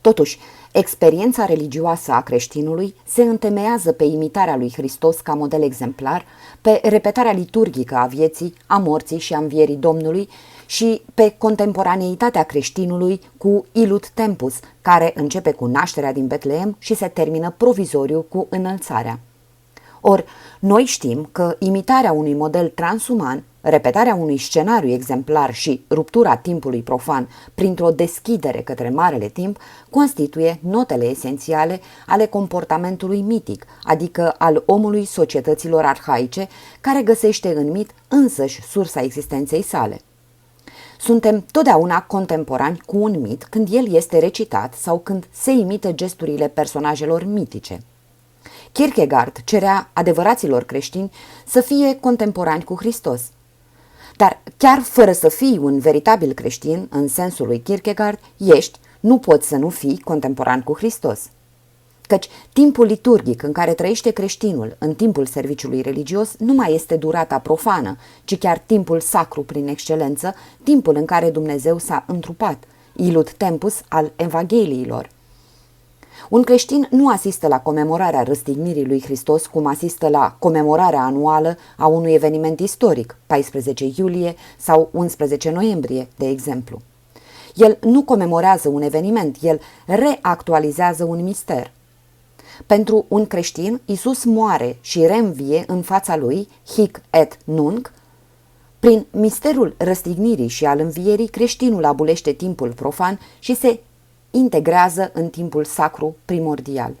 Totuși, 0.00 0.38
experiența 0.72 1.44
religioasă 1.44 2.12
a 2.12 2.20
creștinului 2.20 2.94
se 3.06 3.22
întemeiază 3.22 3.92
pe 3.92 4.04
imitarea 4.04 4.56
lui 4.56 4.72
Hristos 4.72 5.20
ca 5.20 5.34
model 5.34 5.62
exemplar, 5.62 6.24
pe 6.60 6.80
repetarea 6.82 7.32
liturgică 7.32 7.94
a 7.94 8.06
vieții, 8.06 8.54
a 8.66 8.78
morții 8.78 9.18
și 9.18 9.34
a 9.34 9.38
învierii 9.38 9.76
Domnului 9.76 10.28
și 10.66 11.02
pe 11.14 11.34
contemporaneitatea 11.38 12.42
creștinului 12.42 13.20
cu 13.36 13.64
Ilut 13.72 14.08
Tempus, 14.08 14.54
care 14.82 15.12
începe 15.14 15.52
cu 15.52 15.66
nașterea 15.66 16.12
din 16.12 16.26
Betleem 16.26 16.76
și 16.78 16.94
se 16.94 17.08
termină 17.08 17.54
provizoriu 17.56 18.20
cu 18.28 18.46
înălțarea. 18.50 19.20
Or, 20.00 20.24
noi 20.58 20.84
știm 20.84 21.28
că 21.32 21.56
imitarea 21.58 22.12
unui 22.12 22.34
model 22.34 22.68
transuman 22.68 23.44
Repetarea 23.64 24.14
unui 24.14 24.38
scenariu 24.38 24.90
exemplar 24.90 25.54
și 25.54 25.84
ruptura 25.90 26.36
timpului 26.36 26.82
profan 26.82 27.28
printr-o 27.54 27.90
deschidere 27.90 28.60
către 28.60 28.88
marele 28.90 29.28
timp 29.28 29.58
constituie 29.90 30.58
notele 30.62 31.04
esențiale 31.04 31.80
ale 32.06 32.26
comportamentului 32.26 33.20
mitic, 33.20 33.66
adică 33.82 34.34
al 34.38 34.62
omului 34.66 35.04
societăților 35.04 35.84
arhaice, 35.84 36.48
care 36.80 37.02
găsește 37.02 37.54
în 37.56 37.70
mit 37.70 37.90
însăși 38.08 38.62
sursa 38.62 39.00
existenței 39.00 39.62
sale. 39.62 40.00
Suntem 40.98 41.44
totdeauna 41.50 42.02
contemporani 42.02 42.80
cu 42.86 42.96
un 42.98 43.20
mit 43.20 43.44
când 43.44 43.68
el 43.70 43.94
este 43.94 44.18
recitat 44.18 44.74
sau 44.74 44.98
când 44.98 45.28
se 45.30 45.50
imită 45.50 45.92
gesturile 45.92 46.48
personajelor 46.48 47.24
mitice. 47.24 47.78
Kierkegaard 48.72 49.36
cerea 49.44 49.90
adevăraților 49.92 50.64
creștini 50.64 51.10
să 51.46 51.60
fie 51.60 51.96
contemporani 52.00 52.64
cu 52.64 52.74
Hristos– 52.74 53.22
dar 54.22 54.42
chiar 54.56 54.80
fără 54.80 55.12
să 55.12 55.28
fii 55.28 55.58
un 55.62 55.78
veritabil 55.78 56.32
creștin, 56.32 56.86
în 56.90 57.08
sensul 57.08 57.46
lui 57.46 57.60
Kierkegaard, 57.60 58.18
ești, 58.36 58.78
nu 59.00 59.18
poți 59.18 59.48
să 59.48 59.56
nu 59.56 59.68
fii 59.68 60.00
contemporan 60.04 60.62
cu 60.62 60.76
Hristos. 60.76 61.20
Căci 62.06 62.28
timpul 62.52 62.86
liturgic 62.86 63.42
în 63.42 63.52
care 63.52 63.74
trăiește 63.74 64.10
creștinul 64.10 64.76
în 64.78 64.94
timpul 64.94 65.26
serviciului 65.26 65.80
religios 65.80 66.34
nu 66.38 66.52
mai 66.52 66.74
este 66.74 66.96
durata 66.96 67.38
profană, 67.38 67.96
ci 68.24 68.38
chiar 68.38 68.58
timpul 68.66 69.00
sacru 69.00 69.42
prin 69.42 69.68
excelență, 69.68 70.34
timpul 70.62 70.96
în 70.96 71.04
care 71.04 71.30
Dumnezeu 71.30 71.78
s-a 71.78 72.04
întrupat, 72.06 72.64
ilut 72.96 73.32
tempus 73.32 73.80
al 73.88 74.12
Evangheliilor– 74.16 75.08
un 76.28 76.42
creștin 76.42 76.86
nu 76.90 77.08
asistă 77.08 77.46
la 77.46 77.60
comemorarea 77.60 78.22
răstignirii 78.22 78.86
lui 78.86 79.02
Hristos 79.02 79.46
cum 79.46 79.66
asistă 79.66 80.08
la 80.08 80.36
comemorarea 80.38 81.02
anuală 81.02 81.56
a 81.76 81.86
unui 81.86 82.12
eveniment 82.12 82.60
istoric, 82.60 83.16
14 83.26 83.92
iulie 83.96 84.34
sau 84.58 84.88
11 84.92 85.50
noiembrie, 85.50 86.08
de 86.16 86.28
exemplu. 86.28 86.80
El 87.54 87.78
nu 87.80 88.02
comemorează 88.02 88.68
un 88.68 88.82
eveniment, 88.82 89.36
el 89.40 89.60
reactualizează 89.86 91.04
un 91.04 91.22
mister. 91.22 91.70
Pentru 92.66 93.04
un 93.08 93.26
creștin, 93.26 93.80
Isus 93.84 94.24
moare 94.24 94.76
și 94.80 95.06
reînvie 95.06 95.64
în 95.66 95.82
fața 95.82 96.16
lui, 96.16 96.48
hic 96.66 97.02
et 97.10 97.38
nunc, 97.44 97.92
prin 98.78 99.06
misterul 99.10 99.74
răstignirii 99.76 100.48
și 100.48 100.64
al 100.64 100.78
învierii, 100.78 101.28
creștinul 101.28 101.84
abulește 101.84 102.32
timpul 102.32 102.72
profan 102.72 103.20
și 103.38 103.54
se 103.54 103.80
integrează 104.32 105.10
în 105.14 105.28
timpul 105.28 105.64
sacru 105.64 106.16
primordial. 106.24 106.92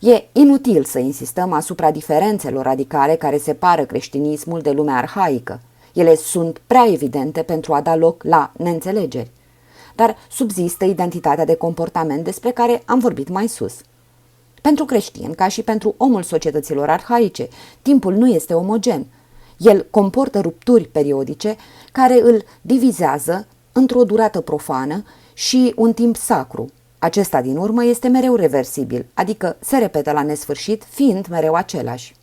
E 0.00 0.24
inutil 0.32 0.84
să 0.84 0.98
insistăm 0.98 1.52
asupra 1.52 1.90
diferențelor 1.90 2.64
radicale 2.64 3.16
care 3.16 3.38
separă 3.38 3.84
creștinismul 3.84 4.60
de 4.60 4.70
lumea 4.70 4.96
arhaică. 4.96 5.60
Ele 5.92 6.14
sunt 6.14 6.60
prea 6.66 6.86
evidente 6.88 7.42
pentru 7.42 7.74
a 7.74 7.80
da 7.80 7.96
loc 7.96 8.22
la 8.22 8.52
neînțelegeri. 8.56 9.30
Dar 9.94 10.16
subzistă 10.30 10.84
identitatea 10.84 11.44
de 11.44 11.54
comportament 11.54 12.24
despre 12.24 12.50
care 12.50 12.82
am 12.84 12.98
vorbit 12.98 13.28
mai 13.28 13.46
sus. 13.46 13.74
Pentru 14.60 14.84
creștin, 14.84 15.32
ca 15.32 15.48
și 15.48 15.62
pentru 15.62 15.94
omul 15.96 16.22
societăților 16.22 16.88
arhaice, 16.88 17.48
timpul 17.82 18.14
nu 18.14 18.28
este 18.28 18.54
omogen. 18.54 19.06
El 19.56 19.86
comportă 19.90 20.40
rupturi 20.40 20.84
periodice 20.84 21.56
care 21.92 22.20
îl 22.20 22.44
divizează 22.60 23.46
într-o 23.72 24.04
durată 24.04 24.40
profană 24.40 25.04
și 25.34 25.72
un 25.76 25.92
timp 25.92 26.16
sacru. 26.16 26.70
Acesta 26.98 27.40
din 27.40 27.56
urmă 27.56 27.84
este 27.84 28.08
mereu 28.08 28.34
reversibil, 28.34 29.06
adică 29.14 29.56
se 29.60 29.78
repetă 29.78 30.12
la 30.12 30.22
nesfârșit, 30.22 30.84
fiind 30.90 31.26
mereu 31.26 31.54
același. 31.54 32.14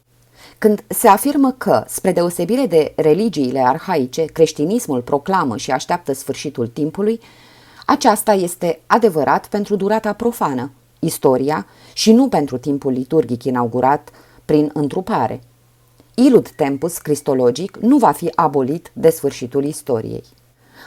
Când 0.57 0.84
se 0.88 1.07
afirmă 1.07 1.51
că, 1.51 1.84
spre 1.88 2.12
deosebire 2.12 2.66
de 2.66 2.93
religiile 2.95 3.60
arhaice, 3.60 4.26
creștinismul 4.26 5.01
proclamă 5.01 5.57
și 5.57 5.72
așteaptă 5.72 6.14
sfârșitul 6.14 6.68
timpului, 6.68 7.20
aceasta 7.86 8.34
este 8.34 8.80
adevărat 8.88 9.47
pentru 9.47 9.76
durata 9.76 10.14
profană, 10.14 10.72
istoria, 10.99 11.66
și 11.93 12.12
nu 12.12 12.28
pentru 12.28 12.57
timpul 12.57 12.91
liturgic 12.91 13.43
inaugurat 13.43 14.10
prin 14.45 14.70
întrupare. 14.74 15.41
Ilud 16.16 16.49
tempus 16.49 16.97
cristologic 16.97 17.78
nu 17.78 17.97
va 17.97 18.12
fi 18.12 18.32
abolit 18.36 18.91
de 18.93 19.10
sfârșitul 19.10 19.66
istoriei. 19.66 20.24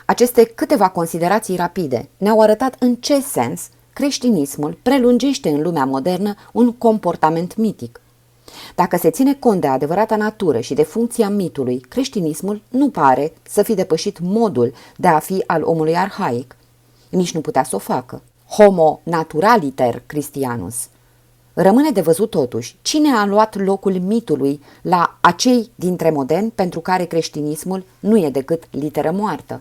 Aceste 0.06 0.44
câteva 0.44 0.88
considerații 0.88 1.56
rapide 1.56 2.08
ne-au 2.16 2.40
arătat 2.40 2.76
în 2.78 2.94
ce 2.94 3.20
sens 3.20 3.68
creștinismul 3.92 4.78
prelungește 4.82 5.48
în 5.48 5.62
lumea 5.62 5.84
modernă 5.84 6.34
un 6.52 6.72
comportament 6.72 7.56
mitic. 7.56 8.00
Dacă 8.74 8.96
se 8.96 9.10
ține 9.10 9.34
cont 9.34 9.60
de 9.60 9.66
adevărata 9.66 10.16
natură 10.16 10.60
și 10.60 10.74
de 10.74 10.82
funcția 10.82 11.28
mitului, 11.28 11.78
creștinismul 11.78 12.62
nu 12.68 12.88
pare 12.88 13.32
să 13.42 13.62
fi 13.62 13.74
depășit 13.74 14.18
modul 14.20 14.72
de 14.96 15.08
a 15.08 15.18
fi 15.18 15.42
al 15.46 15.62
omului 15.62 15.96
arhaic. 15.96 16.56
Nici 17.08 17.34
nu 17.34 17.40
putea 17.40 17.64
să 17.64 17.76
o 17.76 17.78
facă. 17.78 18.22
Homo 18.48 19.00
naturaliter 19.02 20.02
Christianus. 20.06 20.88
Rămâne 21.54 21.90
de 21.90 22.00
văzut 22.00 22.30
totuși 22.30 22.76
cine 22.82 23.12
a 23.16 23.26
luat 23.26 23.56
locul 23.64 24.00
mitului 24.00 24.60
la 24.82 25.16
acei 25.20 25.70
dintre 25.74 26.10
moderni 26.10 26.50
pentru 26.50 26.80
care 26.80 27.04
creștinismul 27.04 27.84
nu 28.00 28.16
e 28.18 28.30
decât 28.30 28.62
literă 28.70 29.10
moartă. 29.10 29.60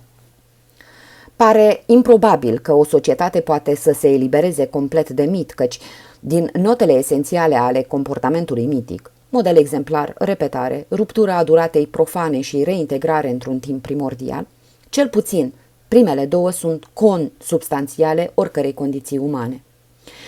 Pare 1.42 1.84
improbabil 1.86 2.60
că 2.60 2.74
o 2.74 2.84
societate 2.84 3.39
poate 3.39 3.76
să 3.76 3.92
se 3.92 4.10
elibereze 4.10 4.66
complet 4.66 5.10
de 5.10 5.24
mit, 5.24 5.52
căci 5.52 5.80
din 6.20 6.50
notele 6.54 6.94
esențiale 6.94 7.56
ale 7.56 7.82
comportamentului 7.82 8.66
mitic, 8.66 9.12
model 9.30 9.58
exemplar, 9.58 10.14
repetare, 10.18 10.86
ruptura 10.89 11.38
a 11.38 11.44
duratei 11.44 11.88
profane 11.88 12.42
și 12.42 12.64
reintegrare 12.64 13.30
într-un 13.30 13.60
timp 13.60 13.82
primordial, 13.82 14.48
cel 14.89 15.08
puțin 15.08 15.54
primele 15.88 16.26
două 16.26 16.52
sunt 16.52 16.89
consubstanțiale 16.94 18.32
oricărei 18.34 18.74
condiții 18.74 19.18
umane. 19.18 19.64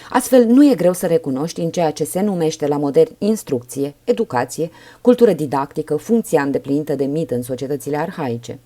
Astfel, 0.10 0.46
nu 0.46 0.72
e 0.72 0.76
greu 0.76 0.94
să 0.94 1.08
recunoști 1.08 1.62
în 1.62 1.70
ceea 1.70 1.92
ce 1.92 2.04
se 2.04 2.22
numește 2.22 2.68
la 2.68 2.78
modern 2.78 3.16
instrucție, 3.18 3.94
educație, 4.04 4.72
cultură 5.02 5.34
didactică, 5.34 5.96
funcția 5.96 6.42
îndeplinită 6.42 6.96
de 6.96 7.06
mit 7.06 7.32
în 7.32 7.42
societățile 7.42 7.98
arhaice. 7.98 8.60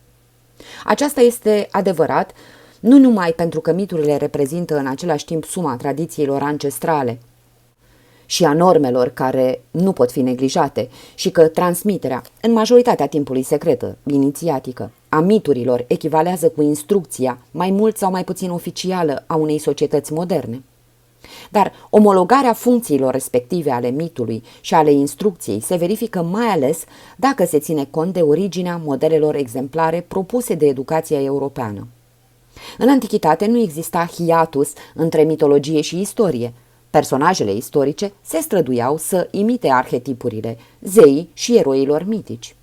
Aceasta 0.86 1.22
este 1.22 1.68
adevărat 1.72 2.32
nu 2.80 2.98
numai 2.98 3.34
pentru 3.34 3.62
că 3.62 3.74
miturile 3.74 4.18
reprezintă 4.18 4.78
în 4.78 4.88
același 4.88 5.26
timp 5.26 5.44
suma 5.44 5.76
tradițiilor 5.76 6.42
ancestrale 6.42 7.20
și 8.26 8.46
a 8.46 8.54
normelor 8.54 9.10
care 9.10 9.62
nu 9.72 9.92
pot 9.92 10.12
fi 10.12 10.22
neglijate 10.22 10.90
și 11.16 11.32
că 11.32 11.48
transmiterea, 11.48 12.22
în 12.42 12.52
majoritatea 12.52 13.08
timpului 13.08 13.44
secretă, 13.44 13.98
inițiatică, 14.04 14.92
a 15.10 15.20
miturilor 15.20 15.86
echivalează 15.88 16.50
cu 16.50 16.62
instrucția, 16.62 17.38
mai 17.52 17.72
mult 17.72 17.98
sau 17.98 18.12
mai 18.12 18.24
puțin 18.24 18.50
oficială, 18.50 19.24
a 19.28 19.36
unei 19.36 19.58
societăți 19.58 20.14
moderne. 20.14 20.64
Dar 21.50 21.72
omologarea 21.90 22.54
funcțiilor 22.54 23.12
respective 23.12 23.72
ale 23.72 23.90
mitului 23.90 24.44
și 24.62 24.74
ale 24.74 24.92
instrucției 24.92 25.60
se 25.60 25.76
verifică 25.76 26.22
mai 26.22 26.46
ales 26.46 26.84
dacă 27.16 27.46
se 27.46 27.60
ține 27.60 27.88
cont 27.92 28.14
de 28.14 28.22
originea 28.22 28.82
modelelor 28.84 29.36
exemplare 29.36 30.06
propuse 30.08 30.54
de 30.54 30.66
educația 30.66 31.22
europeană. 31.22 31.88
În 32.78 32.90
antichitate 32.90 33.46
nu 33.46 33.60
exista 33.60 34.06
hiatus 34.06 34.74
între 34.94 35.24
mitologie 35.24 35.82
și 35.82 36.00
istorie. 36.00 36.54
Personajele 36.90 37.54
istorice 37.54 38.14
se 38.22 38.40
străduiau 38.40 38.98
să 38.98 39.28
imite 39.32 39.70
arhetipurile, 39.70 40.58
zeii 40.82 41.30
și 41.34 41.58
eroilor 41.58 42.04
mitici. 42.04 42.56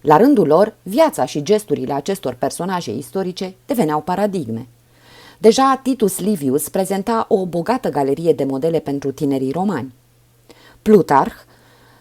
La 0.00 0.16
rândul 0.16 0.46
lor, 0.46 0.74
viața 0.82 1.24
și 1.24 1.42
gesturile 1.42 1.92
acestor 1.92 2.34
personaje 2.34 2.92
istorice 2.92 3.54
deveneau 3.66 4.00
paradigme. 4.00 4.68
Deja 5.40 5.80
Titus 5.82 6.18
Livius 6.18 6.68
prezenta 6.68 7.26
o 7.28 7.46
bogată 7.46 7.88
galerie 7.88 8.32
de 8.32 8.44
modele 8.44 8.78
pentru 8.78 9.12
tinerii 9.12 9.52
romani. 9.52 9.94
Plutarh 10.82 11.34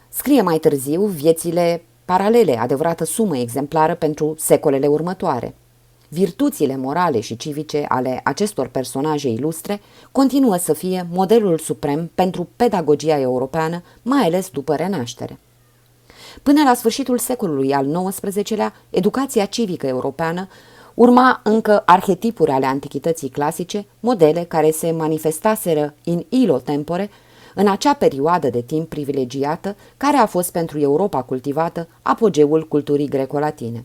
scrie 0.10 0.42
mai 0.42 0.58
târziu 0.58 1.06
viețile 1.06 1.84
paralele, 2.06 2.58
adevărată 2.58 3.06
sumă 3.06 3.38
exemplară 3.38 3.96
pentru 3.96 4.36
secolele 4.38 4.88
următoare. 4.88 5.56
Virtuțile 6.08 6.76
morale 6.78 7.20
și 7.20 7.36
civice 7.36 7.86
ale 7.88 8.22
acestor 8.24 8.68
personaje 8.68 9.30
ilustre 9.30 9.82
continuă 10.12 10.56
să 10.56 10.74
fie 10.74 11.08
modelul 11.12 11.58
suprem 11.58 12.12
pentru 12.16 12.48
pedagogia 12.56 13.20
europeană, 13.20 13.84
mai 14.02 14.24
ales 14.24 14.50
după 14.50 14.76
Renaștere. 14.76 15.40
Până 16.44 16.64
la 16.64 16.74
sfârșitul 16.74 17.18
secolului 17.18 17.74
al 17.74 18.10
XIX-lea, 18.10 18.74
educația 18.90 19.46
civică 19.46 19.88
europeană 19.88 20.48
urma 20.98 21.40
încă 21.44 21.84
arhetipuri 21.86 22.52
ale 22.52 22.66
antichității 22.66 23.30
clasice, 23.30 23.86
modele 24.00 24.44
care 24.44 24.72
se 24.72 24.92
manifestaseră 24.92 25.94
in 26.04 26.26
ilo 26.30 26.58
tempore 26.58 27.10
în 27.56 27.68
acea 27.68 27.94
perioadă 27.94 28.50
de 28.50 28.62
timp 28.62 28.90
privilegiată 28.90 29.76
care 29.98 30.18
a 30.18 30.26
fost 30.26 30.52
pentru 30.52 30.80
Europa 30.80 31.22
cultivată 31.22 31.88
apogeul 32.02 32.68
culturii 32.68 33.08
greco-latine. 33.08 33.84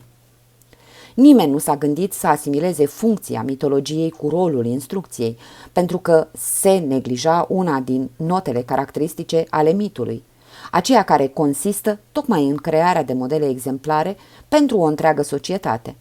Nimeni 1.13 1.51
nu 1.51 1.57
s-a 1.57 1.75
gândit 1.75 2.13
să 2.13 2.27
asimileze 2.27 2.85
funcția 2.85 3.43
mitologiei 3.43 4.09
cu 4.09 4.29
rolul 4.29 4.65
instrucției, 4.65 5.37
pentru 5.71 5.97
că 5.97 6.27
se 6.37 6.77
neglija 6.77 7.45
una 7.49 7.79
din 7.79 8.09
notele 8.15 8.61
caracteristice 8.61 9.45
ale 9.49 9.71
mitului, 9.71 10.23
aceea 10.71 11.03
care 11.03 11.27
consistă 11.27 11.99
tocmai 12.11 12.47
în 12.47 12.55
crearea 12.55 13.03
de 13.03 13.13
modele 13.13 13.49
exemplare 13.49 14.17
pentru 14.47 14.77
o 14.77 14.83
întreagă 14.83 15.21
societate. 15.21 15.95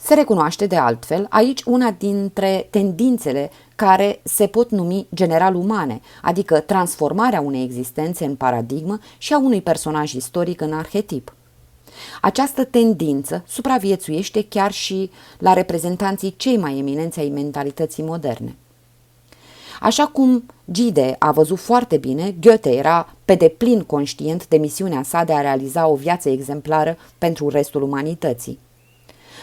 Se 0.00 0.14
recunoaște 0.14 0.66
de 0.66 0.76
altfel 0.76 1.26
aici 1.28 1.62
una 1.62 1.90
dintre 1.90 2.66
tendințele 2.70 3.50
care 3.76 4.20
se 4.22 4.46
pot 4.46 4.70
numi 4.70 5.06
general 5.14 5.54
umane, 5.54 6.00
adică 6.22 6.60
transformarea 6.60 7.40
unei 7.40 7.62
existențe 7.62 8.24
în 8.24 8.34
paradigmă 8.34 8.98
și 9.18 9.32
a 9.32 9.38
unui 9.38 9.62
personaj 9.62 10.12
istoric 10.12 10.60
în 10.60 10.72
arhetip. 10.72 11.32
Această 12.20 12.64
tendință 12.64 13.44
supraviețuiește 13.46 14.44
chiar 14.48 14.72
și 14.72 15.10
la 15.38 15.52
reprezentanții 15.52 16.34
cei 16.36 16.56
mai 16.56 16.78
eminenți 16.78 17.20
ai 17.20 17.28
mentalității 17.28 18.02
moderne. 18.02 18.56
Așa 19.80 20.06
cum 20.06 20.44
Gide 20.72 21.16
a 21.18 21.32
văzut 21.32 21.58
foarte 21.58 21.96
bine, 21.96 22.34
Goethe 22.40 22.70
era 22.70 23.14
pe 23.24 23.34
deplin 23.34 23.82
conștient 23.82 24.48
de 24.48 24.56
misiunea 24.56 25.02
sa 25.02 25.24
de 25.24 25.32
a 25.32 25.40
realiza 25.40 25.86
o 25.86 25.94
viață 25.94 26.28
exemplară 26.28 26.96
pentru 27.18 27.48
restul 27.48 27.82
umanității. 27.82 28.58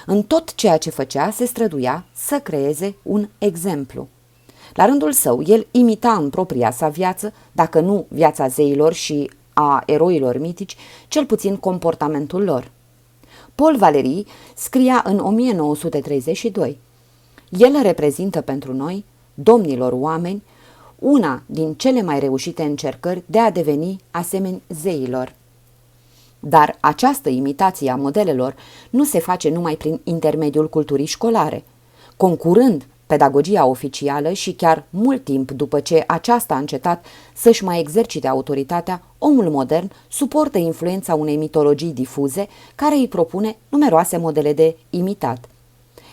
În 0.06 0.24
tot 0.24 0.56
ceea 0.56 0.78
ce 0.78 0.89
făcea, 0.89 1.30
se 1.30 1.45
străduia 1.45 2.06
să 2.14 2.39
creeze 2.39 2.95
un 3.03 3.30
exemplu. 3.38 4.08
La 4.74 4.86
rândul 4.86 5.12
său, 5.12 5.43
el 5.45 5.68
imita 5.72 6.14
în 6.14 6.30
propria 6.30 6.72
sa 6.72 6.89
viață, 6.89 7.34
dacă 7.51 7.80
nu 7.80 8.06
viața 8.10 8.47
zeilor 8.47 8.93
și 8.93 9.32
a 9.53 9.84
eroilor 9.86 10.38
mitici, 10.38 10.76
cel 11.08 11.26
puțin 11.26 11.58
comportamentul 11.58 12.43
lor. 12.43 12.72
Paul 13.56 13.78
Valery 13.78 14.26
scria 14.56 15.01
în 15.06 15.20
1932 15.20 16.78
El 17.49 17.82
reprezintă 17.82 18.41
pentru 18.41 18.74
noi, 18.74 19.06
domnilor 19.34 19.91
oameni, 19.95 20.43
una 20.99 21.41
din 21.45 21.74
cele 21.74 22.01
mai 22.01 22.20
reușite 22.20 22.64
încercări 22.64 23.24
de 23.26 23.39
a 23.39 23.51
deveni 23.51 23.97
asemeni 24.12 24.62
zeilor. 24.68 25.36
Dar 26.48 26.78
această 26.80 27.30
imitație 27.30 27.89
a 27.89 27.96
modelelor 27.96 28.56
nu 28.89 29.04
se 29.04 29.20
face 29.20 29.50
numai 29.50 29.76
prin 29.76 30.00
intermediul 30.04 30.70
culturii 30.70 31.06
școlare. 31.06 31.64
Concurând 32.18 32.86
pedagogia 33.08 33.66
oficială 33.66 34.32
și 34.32 34.54
chiar 34.54 34.84
mult 34.89 35.24
timp 35.24 35.52
după 35.52 35.80
ce 35.80 36.04
aceasta 36.08 36.54
a 36.54 36.58
încetat 36.58 37.06
să-și 37.34 37.64
mai 37.64 37.80
exercite 37.80 38.28
autoritatea, 38.28 39.02
omul 39.18 39.50
modern 39.50 39.91
suportă 40.08 40.58
influența 40.58 41.16
unei 41.16 41.36
mitologii 41.36 41.93
difuze 41.93 42.48
care 42.76 42.96
îi 42.96 43.08
propune 43.08 43.58
numeroase 43.70 44.18
modele 44.18 44.54
de 44.54 44.78
imitat. 44.89 45.50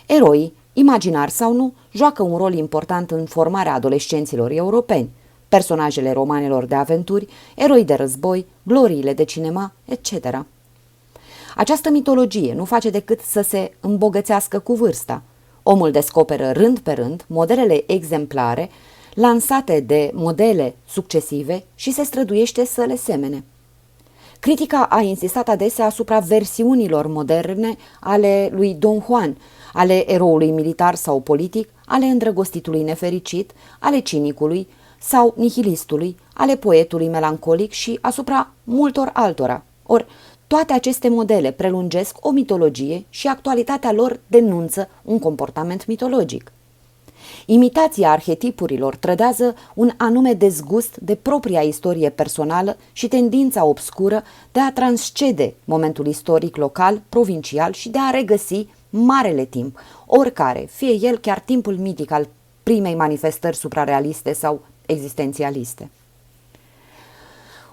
Eroii, 0.05 0.53
imaginar 0.73 1.29
sau 1.29 1.53
nu, 1.53 1.73
joacă 1.91 2.23
un 2.23 2.37
rol 2.37 2.53
important 2.53 3.11
în 3.11 3.25
formarea 3.25 3.73
adolescenților 3.73 4.51
europeni– 4.51 5.09
personajele 5.53 6.11
romanelor 6.11 6.65
de 6.65 6.75
aventuri, 6.75 7.27
eroi 7.55 7.83
de 7.83 7.93
război, 7.93 8.45
gloriile 8.63 9.13
de 9.13 9.23
cinema, 9.23 9.73
etc. 9.85 10.45
Această 11.55 11.89
mitologie 11.89 12.53
nu 12.53 12.65
face 12.65 12.89
decât 12.89 13.19
să 13.19 13.41
se 13.41 13.73
îmbogățească 13.79 14.59
cu 14.59 14.73
vârsta. 14.73 15.21
Omul 15.63 15.91
descoperă 15.91 16.51
rând 16.51 16.79
pe 16.79 16.91
rând 16.91 17.25
modelele 17.27 17.83
exemplare 17.87 18.69
lansate 19.13 19.79
de 19.79 20.11
modele 20.13 20.75
succesive 20.87 21.63
și 21.75 21.91
se 21.91 22.03
străduiește 22.03 22.65
să 22.65 22.81
le 22.81 22.95
semene. 22.95 23.43
Critica 24.39 24.87
a 24.89 25.01
insistat 25.01 25.49
adesea 25.49 25.85
asupra 25.85 26.19
versiunilor 26.19 27.07
moderne 27.07 27.75
ale 27.99 28.49
lui 28.51 28.73
Don 28.73 29.01
Juan, 29.05 29.37
ale 29.73 30.11
eroului 30.11 30.51
militar 30.51 30.95
sau 30.95 31.19
politic, 31.19 31.69
ale 31.85 32.05
îndrăgostitului 32.05 32.83
nefericit, 32.83 33.51
ale 33.79 33.99
cinicului, 33.99 34.67
sau 35.03 35.33
nihilistului, 35.37 36.15
ale 36.33 36.55
poetului 36.55 37.07
melancolic 37.07 37.71
și 37.71 37.97
asupra 38.01 38.51
multor 38.63 39.09
altora. 39.13 39.63
Or, 39.85 40.05
toate 40.47 40.73
aceste 40.73 41.09
modele 41.09 41.51
prelungesc 41.51 42.15
o 42.19 42.31
mitologie 42.31 43.05
și 43.09 43.27
actualitatea 43.27 43.91
lor 43.91 44.19
denunță 44.27 44.89
un 45.03 45.19
comportament 45.19 45.85
mitologic. 45.85 46.51
Imitația 47.45 48.11
arhetipurilor 48.11 48.95
trădează 48.95 49.55
un 49.73 49.91
anume 49.97 50.33
dezgust 50.33 50.97
de 50.97 51.15
propria 51.15 51.61
istorie 51.61 52.09
personală 52.09 52.77
și 52.91 53.07
tendința 53.07 53.65
obscură 53.65 54.23
de 54.51 54.59
a 54.59 54.71
transcede 54.71 55.53
momentul 55.65 56.07
istoric 56.07 56.55
local, 56.55 57.01
provincial 57.09 57.73
și 57.73 57.89
de 57.89 57.97
a 58.01 58.09
regăsi 58.09 58.67
marele 58.89 59.45
timp, 59.45 59.79
oricare, 60.05 60.67
fie 60.71 60.97
el 61.01 61.17
chiar 61.17 61.39
timpul 61.39 61.77
mitic 61.77 62.11
al 62.11 62.27
primei 62.63 62.95
manifestări 62.95 63.55
suprarealiste 63.55 64.33
sau 64.33 64.61
existențialiste. 64.93 65.89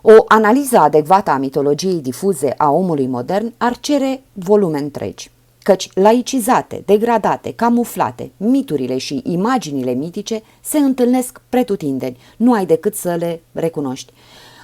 O 0.02 0.24
analiză 0.28 0.78
adecvată 0.78 1.30
a 1.30 1.36
mitologiei 1.36 2.00
difuze 2.00 2.54
a 2.56 2.70
omului 2.70 3.06
modern 3.06 3.52
ar 3.56 3.78
cere 3.78 4.22
volume 4.32 4.78
întregi. 4.78 5.30
căci 5.62 5.88
laicizate, 5.94 6.82
degradate, 6.86 7.52
camuflate, 7.52 8.30
miturile 8.36 8.98
și 8.98 9.20
imaginile 9.24 9.92
mitice 9.92 10.42
se 10.60 10.78
întâlnesc 10.78 11.40
pretutindeni, 11.48 12.16
nu 12.36 12.52
ai 12.52 12.66
decât 12.66 12.94
să 12.94 13.14
le 13.14 13.40
recunoști. 13.52 14.12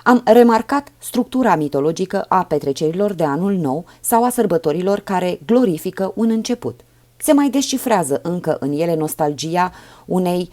Am 0.05 0.23
remarcat 0.25 0.89
structura 0.99 1.57
mitologică 1.57 2.23
a 2.29 2.45
petrecerilor 2.45 3.13
de 3.13 3.25
anul 3.25 3.53
nou 3.53 3.85
sau 4.01 4.25
a 4.25 4.31
sărbătorilor 4.31 5.01
care 5.01 5.39
glorifică 5.47 6.13
un 6.15 6.31
început. 6.31 6.81
Se 7.17 7.33
mai 7.33 7.49
descifrează 7.49 8.21
încă 8.23 8.57
în 8.61 8.73
ele 8.73 8.95
nostalgia 8.95 9.73
unei 10.05 10.51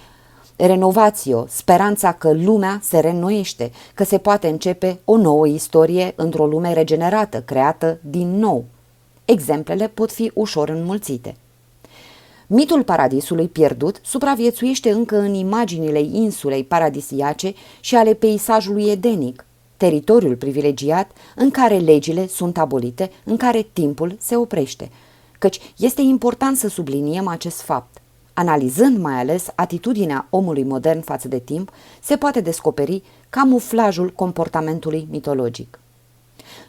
renovațio, 0.56 1.46
speranța 1.50 2.12
că 2.12 2.34
lumea 2.34 2.80
se 2.84 3.00
reînnoiește, 3.00 3.72
că 3.94 4.04
se 4.04 4.18
poate 4.18 4.48
începe 4.48 5.00
o 5.06 5.18
nouă 5.18 5.48
istorie 5.48 6.14
într-o 6.16 6.46
lume 6.46 6.74
regenerată, 6.74 7.42
creată 7.42 7.98
din 8.02 8.40
nou. 8.40 8.66
Exemplele 9.26 9.88
pot 9.88 10.12
fi 10.12 10.32
ușor 10.34 10.70
înmulțite. 10.70 11.36
Mitul 12.48 12.84
paradisului 12.84 13.48
pierdut 13.48 14.00
supraviețuiește 14.04 14.92
încă 14.92 15.18
în 15.18 15.34
imaginile 15.34 16.00
insulei 16.00 16.64
paradisiace 16.64 17.54
și 17.80 17.96
ale 17.96 18.14
peisajului 18.14 18.90
edenic, 18.90 19.46
teritoriul 19.78 20.36
privilegiat 20.36 21.12
în 21.36 21.52
care 21.52 21.78
legile 21.78 22.28
sunt 22.28 22.58
abolite, 22.58 23.12
în 23.24 23.38
care 23.38 23.68
timpul 23.74 24.18
se 24.20 24.36
oprește. 24.36 24.90
Căci 25.40 25.60
este 25.78 26.02
important 26.02 26.58
să 26.58 26.68
subliniem 26.68 27.28
acest 27.28 27.62
fapt. 27.62 28.02
Analizând 28.34 28.98
mai 28.98 29.14
ales 29.14 29.48
atitudinea 29.56 30.28
omului 30.30 30.64
modern 30.64 31.02
față 31.02 31.28
de 31.28 31.40
timp, 31.40 31.72
se 32.02 32.16
poate 32.16 32.42
descoperi 32.42 33.04
camuflajul 33.30 34.10
comportamentului 34.10 35.08
mitologic. 35.12 35.80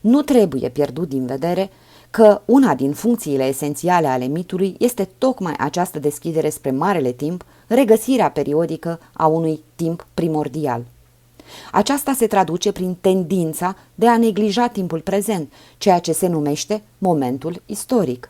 Nu 0.00 0.22
trebuie 0.22 0.68
pierdut 0.68 1.08
din 1.08 1.26
vedere 1.26 1.70
că 2.10 2.40
una 2.44 2.74
din 2.74 2.92
funcțiile 2.92 3.44
esențiale 3.44 4.06
ale 4.06 4.26
mitului 4.26 4.76
este 4.78 5.08
tocmai 5.18 5.54
această 5.58 5.98
deschidere 5.98 6.48
spre 6.48 6.70
marele 6.70 7.10
timp, 7.10 7.44
regăsirea 7.66 8.30
periodică 8.30 9.00
a 9.12 9.26
unui 9.26 9.60
timp 9.74 10.06
primordial. 10.14 10.84
Aceasta 11.72 12.12
se 12.12 12.26
traduce 12.26 12.72
prin 12.72 12.96
tendința 13.00 13.76
de 13.94 14.08
a 14.08 14.16
neglija 14.16 14.68
timpul 14.68 15.00
prezent, 15.00 15.52
ceea 15.78 15.98
ce 15.98 16.12
se 16.12 16.26
numește 16.26 16.82
momentul 16.98 17.62
istoric. 17.66 18.28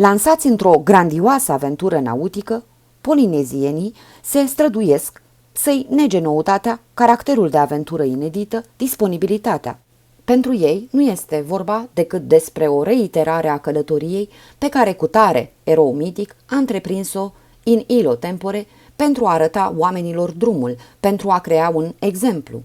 Lansați 0.00 0.46
într-o 0.46 0.80
grandioasă 0.84 1.52
aventură 1.52 1.98
nautică, 1.98 2.64
polinezienii 3.00 3.94
se 4.22 4.44
străduiesc 4.44 5.22
să-i 5.52 5.86
nege 5.90 6.18
noutatea, 6.18 6.80
caracterul 6.94 7.48
de 7.48 7.58
aventură 7.58 8.02
inedită, 8.02 8.64
disponibilitatea. 8.76 9.78
Pentru 10.24 10.54
ei 10.54 10.88
nu 10.90 11.02
este 11.02 11.44
vorba 11.46 11.88
decât 11.94 12.22
despre 12.22 12.66
o 12.66 12.82
reiterare 12.82 13.48
a 13.48 13.58
călătoriei 13.58 14.28
pe 14.58 14.68
care 14.68 14.92
cu 14.92 15.06
tare 15.06 15.52
erou 15.64 15.92
mitic 15.92 16.36
a 16.48 16.56
întreprins-o 16.56 17.32
in 17.62 17.84
ilo 17.86 18.14
tempore 18.14 18.66
pentru 18.96 19.26
a 19.26 19.32
arăta 19.32 19.74
oamenilor 19.76 20.30
drumul, 20.30 20.76
pentru 21.00 21.30
a 21.30 21.38
crea 21.38 21.70
un 21.74 21.94
exemplu. 21.98 22.62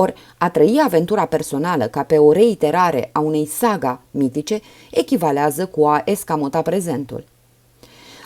Ori 0.00 0.14
a 0.38 0.50
trăi 0.50 0.80
aventura 0.84 1.24
personală 1.24 1.86
ca 1.86 2.02
pe 2.02 2.18
o 2.18 2.32
reiterare 2.32 3.10
a 3.12 3.20
unei 3.20 3.46
saga 3.46 4.00
mitice 4.10 4.60
echivalează 4.90 5.66
cu 5.66 5.86
a 5.86 6.02
escamota 6.04 6.62
prezentul. 6.62 7.24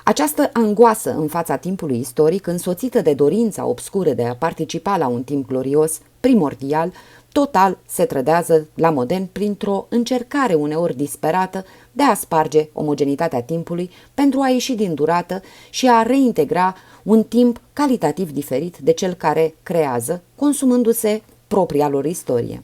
Această 0.04 0.50
angoasă 0.52 1.14
în 1.14 1.28
fața 1.28 1.56
timpului 1.56 1.98
istoric, 1.98 2.46
însoțită 2.46 3.00
de 3.00 3.14
dorința 3.14 3.66
obscură 3.66 4.10
de 4.10 4.24
a 4.24 4.34
participa 4.34 4.96
la 4.96 5.06
un 5.06 5.22
timp 5.22 5.46
glorios, 5.46 6.00
primordial, 6.20 6.92
total 7.32 7.78
se 7.86 8.04
trădează 8.04 8.68
la 8.74 8.90
modern 8.90 9.28
printr-o 9.32 9.86
încercare 9.88 10.54
uneori 10.54 10.96
disperată 10.96 11.64
de 11.92 12.02
a 12.02 12.14
sparge 12.14 12.68
omogenitatea 12.72 13.42
timpului 13.42 13.90
pentru 14.14 14.40
a 14.40 14.48
ieși 14.48 14.74
din 14.74 14.94
durată 14.94 15.42
și 15.70 15.88
a 15.88 16.02
reintegra 16.02 16.74
un 17.02 17.22
timp 17.22 17.60
calitativ 17.72 18.30
diferit 18.30 18.78
de 18.78 18.92
cel 18.92 19.14
care 19.14 19.54
creează, 19.62 20.22
consumându-se 20.36 21.22
propria 21.52 21.88
lor 21.88 22.04
istorie. 22.04 22.62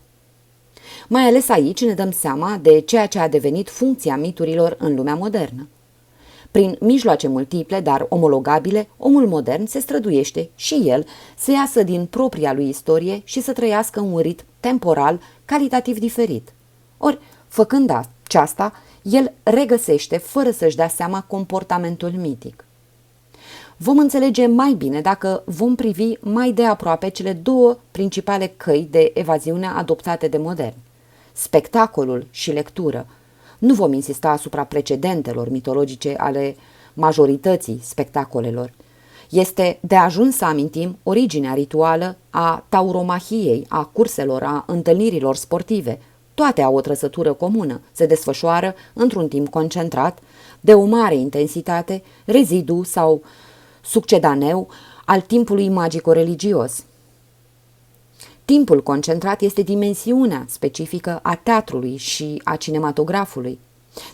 Mai 1.09 1.22
ales 1.22 1.49
aici 1.49 1.84
ne 1.84 1.93
dăm 1.93 2.11
seama 2.11 2.59
de 2.62 2.80
ceea 2.80 3.07
ce 3.07 3.18
a 3.18 3.28
devenit 3.28 3.68
funcția 3.68 4.16
miturilor 4.16 4.76
în 4.78 4.95
lumea 4.95 5.14
modernă. 5.14 5.68
Prin 6.51 6.76
mijloace 6.80 7.28
multiple, 7.28 7.80
dar 7.80 8.07
omologabile, 8.09 8.89
omul 8.97 9.26
modern 9.26 9.66
se 9.66 9.78
străduiește 9.78 10.51
și 10.55 10.82
el 10.84 11.07
să 11.36 11.51
iasă 11.51 11.82
din 11.82 12.07
propria 12.07 12.53
lui 12.53 12.68
istorie 12.68 13.20
și 13.24 13.41
să 13.41 13.53
trăiască 13.53 14.01
un 14.01 14.18
ritm 14.18 14.45
temporal 14.61 15.20
calitativ 15.45 15.99
diferit. 15.99 16.53
Ori, 16.99 17.18
făcând 17.49 17.91
aceasta, 18.24 18.72
el 19.03 19.32
regăsește, 19.43 20.18
fără 20.18 20.51
să-și 20.51 20.76
dea 20.76 20.89
seama, 20.89 21.22
comportamentul 21.22 22.11
mitic. 22.11 22.64
Vom 23.81 23.99
înțelege 23.99 24.47
mai 24.47 24.72
bine 24.72 25.01
dacă 25.01 25.43
vom 25.45 25.74
privi 25.74 26.12
mai 26.20 26.53
de 26.53 26.64
aproape 26.64 27.09
cele 27.09 27.33
două 27.33 27.76
principale 27.91 28.53
căi 28.57 28.89
de 28.91 29.11
evaziune 29.14 29.66
adoptate 29.66 30.29
de 30.29 30.39
modern. 30.39 30.74
Spectacolul 31.33 32.26
și 32.31 32.51
lectură. 32.53 33.07
Nu 33.59 33.74
vom 33.74 33.93
insista 33.93 34.29
asupra 34.29 34.64
precedentelor 34.64 35.51
mitologice 35.51 36.14
ale 36.16 36.57
majorității 36.95 37.81
spectacolelor. 37.83 38.72
Este 39.31 39.79
de 39.81 39.97
ajuns 39.97 40.37
să 40.37 40.45
amintim 40.45 40.99
originea 41.03 41.55
rituală 41.55 42.16
a 42.31 42.64
tauromahiei, 42.68 43.66
a 43.68 43.85
curselor, 43.85 44.43
a 44.43 44.64
întâlnirilor 44.66 45.37
sportive. 45.37 46.01
Toate 46.35 46.62
au 46.62 46.74
o 46.74 46.81
trăsătură 46.81 47.33
comună, 47.33 47.81
se 47.93 48.07
desfășoară 48.07 48.74
într-un 48.93 49.29
timp 49.29 49.49
concentrat, 49.49 50.18
de 50.61 50.74
o 50.74 50.85
mare 50.85 51.16
intensitate, 51.16 52.03
rezidu 52.24 52.83
sau 52.83 53.22
succedaneu 53.89 54.68
al 55.05 55.20
timpului 55.20 55.68
magico-religios. 55.68 56.84
Timpul 58.45 58.82
concentrat 58.82 59.41
este 59.41 59.62
dimensiunea 59.62 60.45
specifică 60.49 61.20
a 61.22 61.34
teatrului 61.34 61.97
și 61.97 62.41
a 62.45 62.57
cinematografului. 62.57 63.59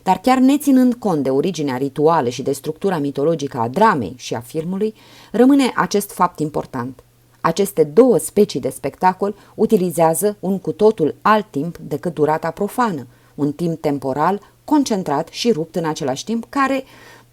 Dar 0.02 0.18
chiar 0.18 0.38
neținând 0.38 0.94
cont 0.94 1.22
de 1.22 1.30
originea 1.30 1.76
rituală 1.76 2.28
și 2.28 2.42
de 2.42 2.52
structura 2.52 2.98
mitologică 2.98 3.58
a 3.58 3.68
dramei 3.68 4.14
și 4.16 4.34
a 4.34 4.40
filmului, 4.40 4.94
rămâne 5.30 5.72
acest 5.76 6.10
fapt 6.10 6.38
important. 6.38 7.02
Aceste 7.40 7.84
două 7.84 8.18
specii 8.18 8.60
de 8.60 8.68
spectacol 8.68 9.34
utilizează 9.54 10.36
un 10.40 10.58
cu 10.58 10.72
totul 10.72 11.14
alt 11.22 11.46
timp 11.50 11.76
decât 11.78 12.14
durata 12.14 12.50
profană, 12.50 13.06
un 13.34 13.52
timp 13.52 13.80
temporal 13.80 14.40
concentrat 14.64 15.28
și 15.28 15.52
rupt 15.52 15.76
în 15.76 15.84
același 15.84 16.24
timp, 16.24 16.46
care, 16.48 16.84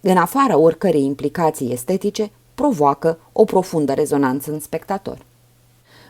în 0.04 0.16
afara 0.16 0.58
oricărei 0.58 1.04
implicații 1.04 1.72
estetice, 1.72 2.30
provoacă 2.54 3.18
o 3.32 3.44
profundă 3.44 3.92
rezonanță 3.92 4.52
în 4.52 4.60
spectator. 4.60 5.18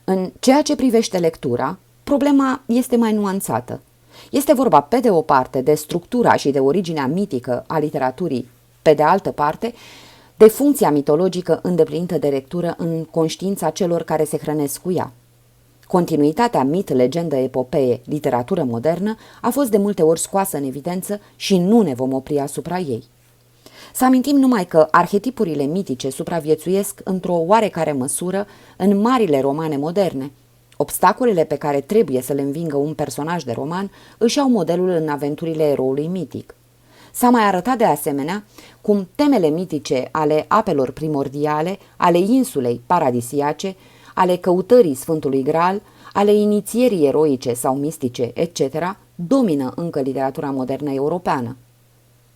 În 0.05 0.31
ceea 0.41 0.63
ce 0.63 0.77
privește 0.77 1.19
lectura, 1.19 1.79
problema 2.05 2.63
este 2.67 2.97
mai 2.97 3.13
nuanțată. 3.13 3.81
Este 4.31 4.53
vorba, 4.53 4.81
pe 4.81 5.01
de 5.01 5.11
o 5.11 5.21
parte, 5.21 5.61
de 5.61 5.75
structura 5.75 6.35
și 6.35 6.51
de 6.51 6.59
originea 6.59 7.07
mitică 7.07 7.65
a 7.67 7.79
literaturii, 7.79 8.49
pe 8.83 8.95
de 8.95 9.03
altă 9.03 9.31
parte, 9.31 9.75
de 10.37 10.49
funcția 10.49 10.91
mitologică 10.91 11.61
îndeplinită 11.63 12.19
de 12.19 12.29
lectură 12.29 12.75
în 12.79 13.05
conștiința 13.05 13.71
celor 13.71 14.03
care 14.03 14.25
se 14.25 14.39
hrănesc 14.39 14.83
cu 14.83 14.93
ea. 14.93 15.13
Continuitatea 15.87 16.63
mit, 16.63 16.89
legendă, 16.89 17.37
epopee, 17.37 18.01
literatură 18.05 18.65
modernă 18.65 19.17
a 19.41 19.51
fost 19.51 19.71
de 19.71 19.77
multe 19.77 20.03
ori 20.03 20.21
scoasă 20.21 20.57
în 20.57 20.65
evidență 20.65 21.21
și 21.37 21.59
nu 21.59 21.83
ne 21.83 21.95
vom 21.95 22.13
opri 22.13 22.39
asupra 22.39 22.79
ei. 22.79 23.05
Să 23.95 24.05
amintim 24.05 24.37
numai 24.37 24.65
că 24.65 24.89
arhetipurile 24.91 25.65
mitice 25.65 26.11
supraviețuiesc 26.11 27.01
într-o 27.05 27.35
oarecare 27.35 27.93
măsură 27.93 28.47
în 28.77 29.01
marile 29.01 29.41
romane 29.41 29.77
moderne. 29.77 30.33
Obstacolele 30.77 31.45
pe 31.45 31.57
care 31.57 31.81
trebuie 31.81 32.23
să 32.23 32.33
le 32.33 32.41
învingă 32.41 32.77
un 32.77 32.95
personaj 32.95 33.43
de 33.43 33.53
roman 33.53 33.91
își 34.19 34.39
au 34.39 34.49
modelul 34.49 34.89
în 34.89 35.09
aventurile 35.09 35.63
eroului 35.63 36.07
mitic. 36.07 36.55
S-a 37.13 37.31
mai 37.31 37.43
arătat 37.43 37.79
de 37.79 37.85
asemenea 37.85 38.45
cum 38.81 39.09
temele 39.15 39.49
mitice 39.49 40.09
ale 40.13 40.45
apelor 40.49 40.91
primordiale, 40.91 41.79
ale 41.97 42.19
insulei 42.19 42.81
paradisiace, 42.87 43.77
ale 44.15 44.37
căutării 44.37 44.95
Sfântului 44.95 45.43
Graal, 45.43 45.83
ale 46.13 46.35
inițierii 46.35 47.07
eroice 47.07 47.53
sau 47.53 47.75
mistice, 47.75 48.31
etc., 48.35 48.61
domină 49.15 49.73
încă 49.77 50.01
literatura 50.01 50.51
modernă 50.51 50.93
europeană. 50.93 51.57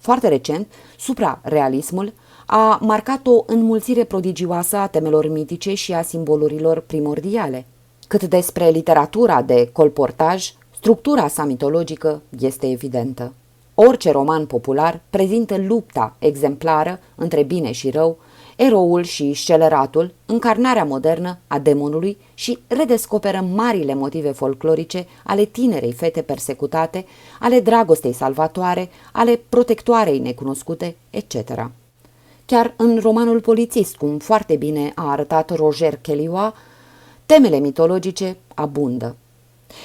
Foarte 0.06 0.28
recent, 0.28 0.72
suprarealismul 0.98 2.12
a 2.46 2.78
marcat 2.82 3.26
o 3.26 3.42
înmulțire 3.46 4.04
prodigioasă 4.04 4.76
a 4.76 4.86
temelor 4.86 5.28
mitice 5.28 5.74
și 5.74 5.92
a 5.92 6.02
simbolurilor 6.02 6.80
primordiale. 6.80 7.66
Cât 8.08 8.22
despre 8.22 8.68
literatura 8.68 9.42
de 9.42 9.70
colportaj, 9.72 10.52
structura 10.76 11.28
sa 11.28 11.44
mitologică 11.44 12.22
este 12.38 12.70
evidentă. 12.70 13.32
Orice 13.74 14.10
roman 14.10 14.46
popular 14.46 15.00
prezintă 15.10 15.56
lupta 15.56 16.16
exemplară 16.18 17.00
între 17.14 17.42
bine 17.42 17.72
și 17.72 17.90
rău, 17.90 18.18
eroul 18.56 19.02
și 19.02 19.32
sceleratul, 19.34 20.14
încarnarea 20.26 20.84
modernă 20.84 21.38
a 21.46 21.58
demonului 21.58 22.18
și 22.34 22.58
redescoperă 22.66 23.40
marile 23.54 23.94
motive 23.94 24.30
folclorice 24.30 25.06
ale 25.24 25.44
tinerei 25.44 25.92
fete 25.92 26.22
persecutate, 26.22 27.06
ale 27.40 27.60
dragostei 27.60 28.12
salvatoare, 28.12 28.90
ale 29.12 29.40
protectoarei 29.48 30.18
necunoscute, 30.18 30.96
etc. 31.10 31.70
Chiar 32.44 32.74
în 32.76 32.98
romanul 32.98 33.40
polițist, 33.40 33.96
cum 33.96 34.18
foarte 34.18 34.56
bine 34.56 34.92
a 34.94 35.10
arătat 35.10 35.56
Roger 35.56 35.96
Kellywa, 35.96 36.54
temele 37.26 37.58
mitologice 37.58 38.36
abundă. 38.54 39.16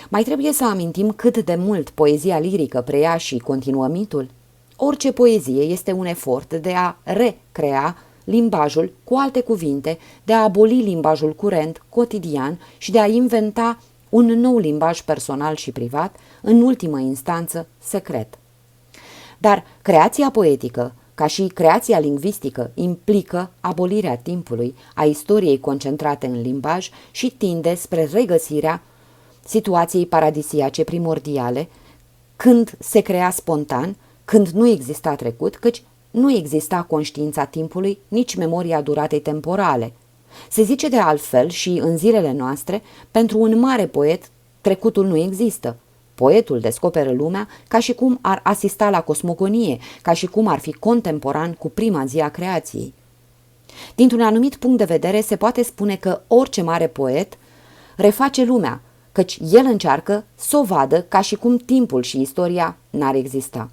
Mai 0.09 0.23
trebuie 0.23 0.51
să 0.53 0.65
amintim 0.65 1.11
cât 1.11 1.37
de 1.37 1.55
mult 1.55 1.89
poezia 1.89 2.39
lirică 2.39 2.81
preia 2.81 3.17
și 3.17 3.37
continuă 3.37 3.87
mitul. 3.87 4.29
Orice 4.75 5.11
poezie 5.11 5.63
este 5.63 5.91
un 5.91 6.05
efort 6.05 6.53
de 6.53 6.73
a 6.73 6.95
recrea 7.03 7.97
limbajul 8.23 8.93
cu 9.03 9.15
alte 9.15 9.41
cuvinte, 9.41 9.97
de 10.23 10.33
a 10.33 10.43
aboli 10.43 10.81
limbajul 10.81 11.35
curent, 11.35 11.83
cotidian 11.89 12.59
și 12.77 12.91
de 12.91 12.99
a 12.99 13.07
inventa 13.07 13.77
un 14.09 14.25
nou 14.25 14.57
limbaj 14.57 15.01
personal 15.01 15.55
și 15.55 15.71
privat, 15.71 16.15
în 16.41 16.61
ultimă 16.61 16.99
instanță 16.99 17.67
secret. 17.79 18.37
Dar 19.37 19.63
creația 19.81 20.29
poetică, 20.29 20.93
ca 21.15 21.27
și 21.27 21.47
creația 21.47 21.99
lingvistică, 21.99 22.71
implică 22.73 23.49
abolirea 23.59 24.17
timpului, 24.17 24.75
a 24.95 25.03
istoriei 25.03 25.59
concentrate 25.59 26.25
în 26.25 26.41
limbaj 26.41 26.89
și 27.11 27.29
tinde 27.37 27.75
spre 27.75 28.09
regăsirea 28.13 28.81
situației 29.45 30.05
paradisiace 30.05 30.83
primordiale, 30.83 31.69
când 32.35 32.77
se 32.79 32.99
crea 32.99 33.29
spontan, 33.29 33.95
când 34.25 34.47
nu 34.47 34.67
exista 34.67 35.15
trecut, 35.15 35.55
căci 35.55 35.83
nu 36.11 36.35
exista 36.35 36.81
conștiința 36.81 37.45
timpului, 37.45 37.99
nici 38.07 38.35
memoria 38.35 38.81
duratei 38.81 39.19
temporale. 39.19 39.93
Se 40.49 40.63
zice 40.63 40.89
de 40.89 40.97
altfel 40.97 41.49
și 41.49 41.69
în 41.69 41.97
zilele 41.97 42.31
noastre, 42.31 42.81
pentru 43.11 43.39
un 43.39 43.59
mare 43.59 43.87
poet, 43.87 44.29
trecutul 44.61 45.05
nu 45.07 45.17
există. 45.17 45.75
Poetul 46.15 46.59
descoperă 46.59 47.11
lumea 47.11 47.47
ca 47.67 47.79
și 47.79 47.93
cum 47.93 48.19
ar 48.21 48.39
asista 48.43 48.89
la 48.89 49.01
cosmogonie, 49.01 49.79
ca 50.01 50.13
și 50.13 50.25
cum 50.25 50.47
ar 50.47 50.59
fi 50.59 50.73
contemporan 50.73 51.53
cu 51.53 51.69
prima 51.69 52.05
zi 52.05 52.19
a 52.19 52.29
creației. 52.29 52.93
Dintr-un 53.95 54.21
anumit 54.21 54.55
punct 54.55 54.77
de 54.77 54.83
vedere, 54.83 55.21
se 55.21 55.35
poate 55.35 55.63
spune 55.63 55.95
că 55.95 56.21
orice 56.27 56.61
mare 56.61 56.87
poet 56.87 57.37
reface 57.95 58.43
lumea, 58.43 58.81
căci 59.11 59.39
el 59.51 59.65
încearcă 59.65 60.23
să 60.35 60.57
o 60.57 60.63
vadă 60.63 61.01
ca 61.01 61.21
și 61.21 61.35
cum 61.35 61.57
timpul 61.57 62.01
și 62.01 62.21
istoria 62.21 62.77
n-ar 62.89 63.15
exista. 63.15 63.69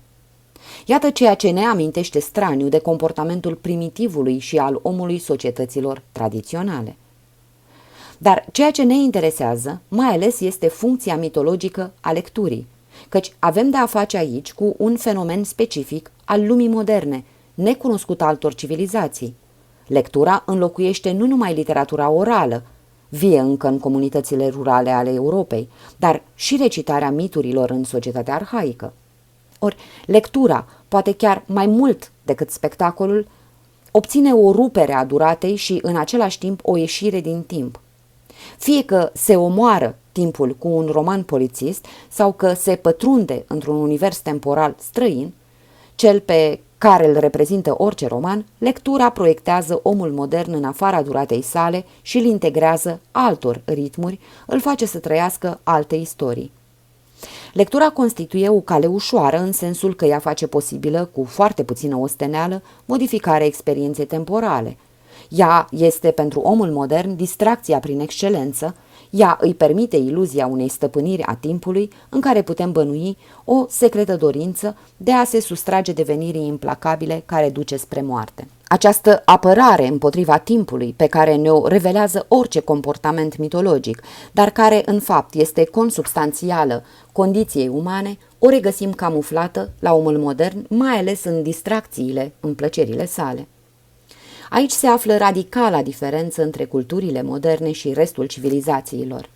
Iată 0.86 1.10
ceea 1.10 1.34
ce 1.34 1.50
ne 1.50 1.64
amintește 1.64 2.18
straniu 2.18 2.68
de 2.68 2.78
comportamentul 2.78 3.54
primitivului 3.54 4.38
și 4.38 4.58
al 4.58 4.78
omului 4.82 5.18
societăților 5.18 6.02
tradiționale. 6.12 6.96
Dar 8.18 8.46
ceea 8.52 8.70
ce 8.70 8.82
ne 8.82 8.94
interesează, 8.94 9.80
mai 9.88 10.06
ales, 10.06 10.40
este 10.40 10.68
funcția 10.68 11.16
mitologică 11.16 11.92
a 12.00 12.12
lecturii, 12.12 12.66
căci 13.08 13.32
avem 13.38 13.70
de 13.70 13.76
a 13.76 13.86
face 13.86 14.16
aici 14.16 14.52
cu 14.52 14.74
un 14.78 14.96
fenomen 14.96 15.44
specific 15.44 16.10
al 16.24 16.46
lumii 16.46 16.68
moderne, 16.68 17.24
necunoscut 17.54 18.22
altor 18.22 18.54
civilizații. 18.54 19.36
Lectura 19.86 20.42
înlocuiește 20.46 21.12
nu 21.12 21.26
numai 21.26 21.54
literatura 21.54 22.10
orală, 22.10 22.62
vie 23.08 23.38
încă 23.38 23.66
în 23.66 23.78
comunitățile 23.78 24.48
rurale 24.48 24.90
ale 24.90 25.10
Europei, 25.10 25.68
dar 25.96 26.22
și 26.34 26.56
recitarea 26.60 27.10
miturilor 27.10 27.70
în 27.70 27.84
societatea 27.84 28.34
arhaică. 28.34 28.92
Ori 29.58 29.76
lectura, 30.06 30.66
poate 30.88 31.12
chiar 31.12 31.42
mai 31.46 31.66
mult 31.66 32.10
decât 32.22 32.50
spectacolul, 32.50 33.26
obține 33.90 34.32
o 34.32 34.52
rupere 34.52 34.94
a 34.94 35.04
duratei 35.04 35.56
și 35.56 35.78
în 35.82 35.96
același 35.96 36.38
timp 36.38 36.60
o 36.62 36.76
ieșire 36.76 37.20
din 37.20 37.42
timp. 37.42 37.80
Fie 38.58 38.84
că 38.84 39.10
se 39.14 39.36
omoară 39.36 39.96
timpul 40.12 40.56
cu 40.58 40.68
un 40.68 40.86
roman 40.86 41.22
polițist 41.22 41.86
sau 42.08 42.32
că 42.32 42.52
se 42.52 42.76
pătrunde 42.76 43.44
într-un 43.46 43.76
univers 43.76 44.18
temporal 44.18 44.74
străin, 44.78 45.32
cel 45.94 46.20
pe 46.20 46.60
care 46.78 47.08
îl 47.08 47.18
reprezintă 47.18 47.74
orice 47.76 48.06
roman, 48.06 48.46
lectura 48.58 49.10
proiectează 49.10 49.80
omul 49.82 50.12
modern 50.12 50.52
în 50.52 50.64
afara 50.64 51.02
duratei 51.02 51.42
sale 51.42 51.84
și 52.02 52.18
îl 52.18 52.24
integrează 52.24 53.00
altor 53.10 53.60
ritmuri, 53.64 54.18
îl 54.46 54.60
face 54.60 54.86
să 54.86 54.98
trăiască 54.98 55.60
alte 55.62 55.94
istorii. 55.94 56.52
Lectura 57.52 57.90
constituie 57.90 58.48
o 58.48 58.60
cale 58.60 58.86
ușoară 58.86 59.38
în 59.38 59.52
sensul 59.52 59.94
că 59.94 60.04
ea 60.04 60.18
face 60.18 60.46
posibilă, 60.46 61.10
cu 61.12 61.24
foarte 61.24 61.62
puțină 61.64 61.96
osteneală, 61.96 62.62
modificarea 62.84 63.46
experienței 63.46 64.06
temporale. 64.06 64.76
Ea 65.28 65.66
este 65.70 66.10
pentru 66.10 66.40
omul 66.40 66.70
modern 66.70 67.16
distracția 67.16 67.78
prin 67.78 68.00
excelență, 68.00 68.74
ea 69.10 69.38
îi 69.40 69.54
permite 69.54 69.96
iluzia 69.96 70.46
unei 70.46 70.68
stăpâniri 70.68 71.22
a 71.22 71.34
timpului 71.34 71.90
în 72.08 72.20
care 72.20 72.42
putem 72.42 72.72
bănui 72.72 73.16
o 73.44 73.64
secretă 73.68 74.16
dorință 74.16 74.76
de 74.96 75.12
a 75.12 75.24
se 75.24 75.40
sustrage 75.40 75.92
devenirii 75.92 76.46
implacabile 76.46 77.22
care 77.26 77.50
duce 77.50 77.76
spre 77.76 78.02
moarte. 78.02 78.48
Această 78.68 79.22
apărare 79.24 79.86
împotriva 79.86 80.38
timpului 80.38 80.94
pe 80.96 81.06
care 81.06 81.34
ne-o 81.34 81.66
revelează 81.66 82.24
orice 82.28 82.60
comportament 82.60 83.36
mitologic, 83.36 84.02
dar 84.32 84.50
care 84.50 84.82
în 84.84 85.00
fapt 85.00 85.34
este 85.34 85.64
consubstanțială 85.64 86.84
condiției 87.18 87.68
umane, 87.68 88.18
o 88.38 88.48
regăsim 88.48 88.92
camuflată 88.92 89.70
la 89.78 89.94
omul 89.94 90.18
modern, 90.18 90.66
mai 90.68 90.98
ales 90.98 91.24
în 91.24 91.42
distracțiile, 91.42 92.32
în 92.40 92.54
plăcerile 92.54 93.06
sale. 93.06 93.48
Aici 94.50 94.70
se 94.70 94.86
află 94.86 95.16
radicala 95.16 95.82
diferență 95.82 96.42
între 96.42 96.64
culturile 96.64 97.22
moderne 97.22 97.72
și 97.72 97.92
restul 97.92 98.26
civilizațiilor. 98.26 99.30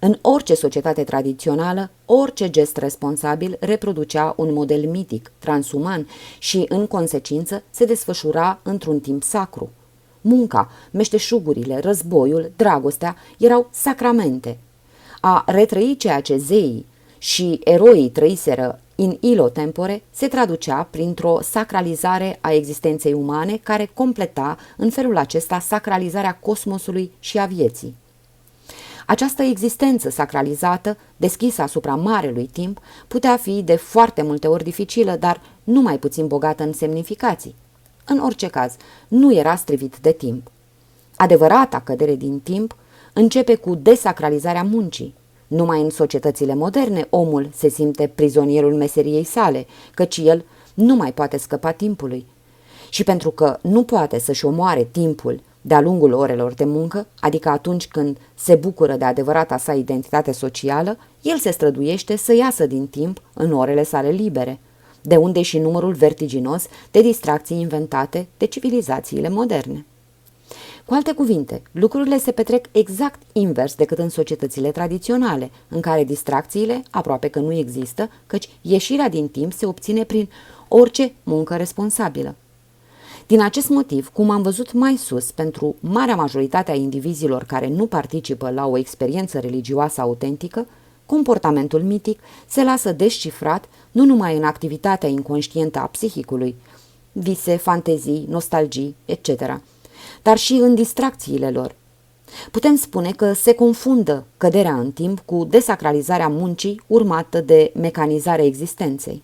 În 0.00 0.18
orice 0.20 0.54
societate 0.54 1.04
tradițională, 1.04 1.90
orice 2.06 2.50
gest 2.50 2.76
responsabil 2.76 3.56
reproducea 3.60 4.34
un 4.36 4.52
model 4.52 4.88
mitic, 4.88 5.32
transuman 5.38 6.08
și, 6.38 6.64
în 6.68 6.86
consecință, 6.86 7.62
se 7.70 7.84
desfășura 7.84 8.58
într-un 8.62 9.00
timp 9.00 9.22
sacru. 9.22 9.70
Munca, 10.20 10.70
meșteșugurile, 10.90 11.78
războiul, 11.78 12.52
dragostea 12.56 13.16
erau 13.38 13.68
sacramente. 13.72 14.58
A 15.20 15.44
retrăi 15.46 15.96
ceea 15.98 16.20
ce 16.20 16.36
zeii 16.36 16.86
și 17.22 17.60
eroii 17.64 18.10
trăiseră 18.10 18.80
in 18.94 19.16
ilo 19.20 19.48
tempore 19.48 20.02
se 20.10 20.28
traducea 20.28 20.88
printr-o 20.90 21.38
sacralizare 21.42 22.38
a 22.40 22.52
existenței 22.52 23.12
umane 23.12 23.56
care 23.56 23.90
completa 23.94 24.56
în 24.76 24.90
felul 24.90 25.16
acesta 25.16 25.58
sacralizarea 25.58 26.36
cosmosului 26.36 27.12
și 27.20 27.38
a 27.38 27.46
vieții. 27.46 27.94
Această 29.06 29.42
existență 29.42 30.10
sacralizată, 30.10 30.96
deschisă 31.16 31.62
asupra 31.62 31.94
marelui 31.94 32.46
timp, 32.52 32.80
putea 33.08 33.36
fi 33.36 33.62
de 33.62 33.76
foarte 33.76 34.22
multe 34.22 34.46
ori 34.48 34.64
dificilă, 34.64 35.16
dar 35.16 35.40
nu 35.64 35.80
mai 35.80 35.98
puțin 35.98 36.26
bogată 36.26 36.62
în 36.62 36.72
semnificații. 36.72 37.54
În 38.04 38.18
orice 38.18 38.46
caz, 38.46 38.76
nu 39.08 39.34
era 39.34 39.56
strivit 39.56 39.96
de 39.96 40.12
timp. 40.12 40.50
Adevărata 41.16 41.80
cădere 41.80 42.14
din 42.14 42.40
timp 42.40 42.76
începe 43.12 43.54
cu 43.54 43.74
desacralizarea 43.74 44.62
muncii. 44.62 45.14
Numai 45.52 45.80
în 45.80 45.90
societățile 45.90 46.54
moderne 46.54 47.06
omul 47.10 47.50
se 47.54 47.68
simte 47.68 48.10
prizonierul 48.14 48.74
meseriei 48.74 49.24
sale, 49.24 49.66
căci 49.94 50.16
el 50.16 50.44
nu 50.74 50.94
mai 50.94 51.12
poate 51.12 51.36
scăpa 51.36 51.70
timpului. 51.70 52.26
Și 52.88 53.04
pentru 53.04 53.30
că 53.30 53.58
nu 53.62 53.82
poate 53.82 54.18
să-și 54.18 54.44
omoare 54.44 54.88
timpul 54.90 55.40
de-a 55.60 55.80
lungul 55.80 56.12
orelor 56.12 56.52
de 56.52 56.64
muncă, 56.64 57.06
adică 57.20 57.48
atunci 57.48 57.88
când 57.88 58.18
se 58.34 58.54
bucură 58.54 58.96
de 58.96 59.04
adevărata 59.04 59.56
sa 59.56 59.74
identitate 59.74 60.32
socială, 60.32 60.98
el 61.22 61.38
se 61.38 61.50
străduiește 61.50 62.16
să 62.16 62.34
iasă 62.34 62.66
din 62.66 62.86
timp 62.86 63.22
în 63.34 63.52
orele 63.52 63.82
sale 63.82 64.10
libere, 64.10 64.60
de 65.02 65.16
unde 65.16 65.42
și 65.42 65.58
numărul 65.58 65.92
vertiginos 65.92 66.66
de 66.90 67.02
distracții 67.02 67.60
inventate 67.60 68.26
de 68.36 68.46
civilizațiile 68.46 69.28
moderne. 69.28 69.86
Cu 70.84 70.94
alte 70.94 71.12
cuvinte, 71.12 71.62
lucrurile 71.72 72.18
se 72.18 72.30
petrec 72.30 72.66
exact 72.72 73.22
invers 73.32 73.74
decât 73.74 73.98
în 73.98 74.08
societățile 74.08 74.70
tradiționale, 74.70 75.50
în 75.68 75.80
care 75.80 76.04
distracțiile 76.04 76.82
aproape 76.90 77.28
că 77.28 77.38
nu 77.38 77.52
există, 77.52 78.10
căci 78.26 78.48
ieșirea 78.60 79.08
din 79.08 79.28
timp 79.28 79.52
se 79.52 79.66
obține 79.66 80.04
prin 80.04 80.28
orice 80.68 81.12
muncă 81.22 81.56
responsabilă. 81.56 82.34
Din 83.26 83.40
acest 83.40 83.68
motiv, 83.68 84.08
cum 84.08 84.30
am 84.30 84.42
văzut 84.42 84.72
mai 84.72 84.96
sus, 84.96 85.30
pentru 85.30 85.76
marea 85.80 86.16
majoritate 86.16 86.70
a 86.70 86.74
indivizilor 86.74 87.44
care 87.44 87.68
nu 87.68 87.86
participă 87.86 88.50
la 88.50 88.66
o 88.66 88.78
experiență 88.78 89.38
religioasă 89.38 90.00
autentică, 90.00 90.66
comportamentul 91.06 91.82
mitic 91.82 92.20
se 92.46 92.64
lasă 92.64 92.92
descifrat 92.92 93.68
nu 93.90 94.04
numai 94.04 94.36
în 94.36 94.44
activitatea 94.44 95.08
inconștientă 95.08 95.78
a 95.78 95.86
psihicului, 95.86 96.54
vise, 97.12 97.56
fantezii, 97.56 98.26
nostalgii, 98.28 98.96
etc., 99.04 99.60
dar 100.22 100.38
și 100.38 100.52
în 100.52 100.74
distracțiile 100.74 101.50
lor. 101.50 101.74
Putem 102.50 102.76
spune 102.76 103.10
că 103.10 103.32
se 103.32 103.54
confundă 103.54 104.24
căderea 104.36 104.74
în 104.74 104.92
timp 104.92 105.20
cu 105.20 105.44
desacralizarea 105.44 106.28
muncii 106.28 106.80
urmată 106.86 107.40
de 107.40 107.72
mecanizarea 107.74 108.44
existenței. 108.44 109.22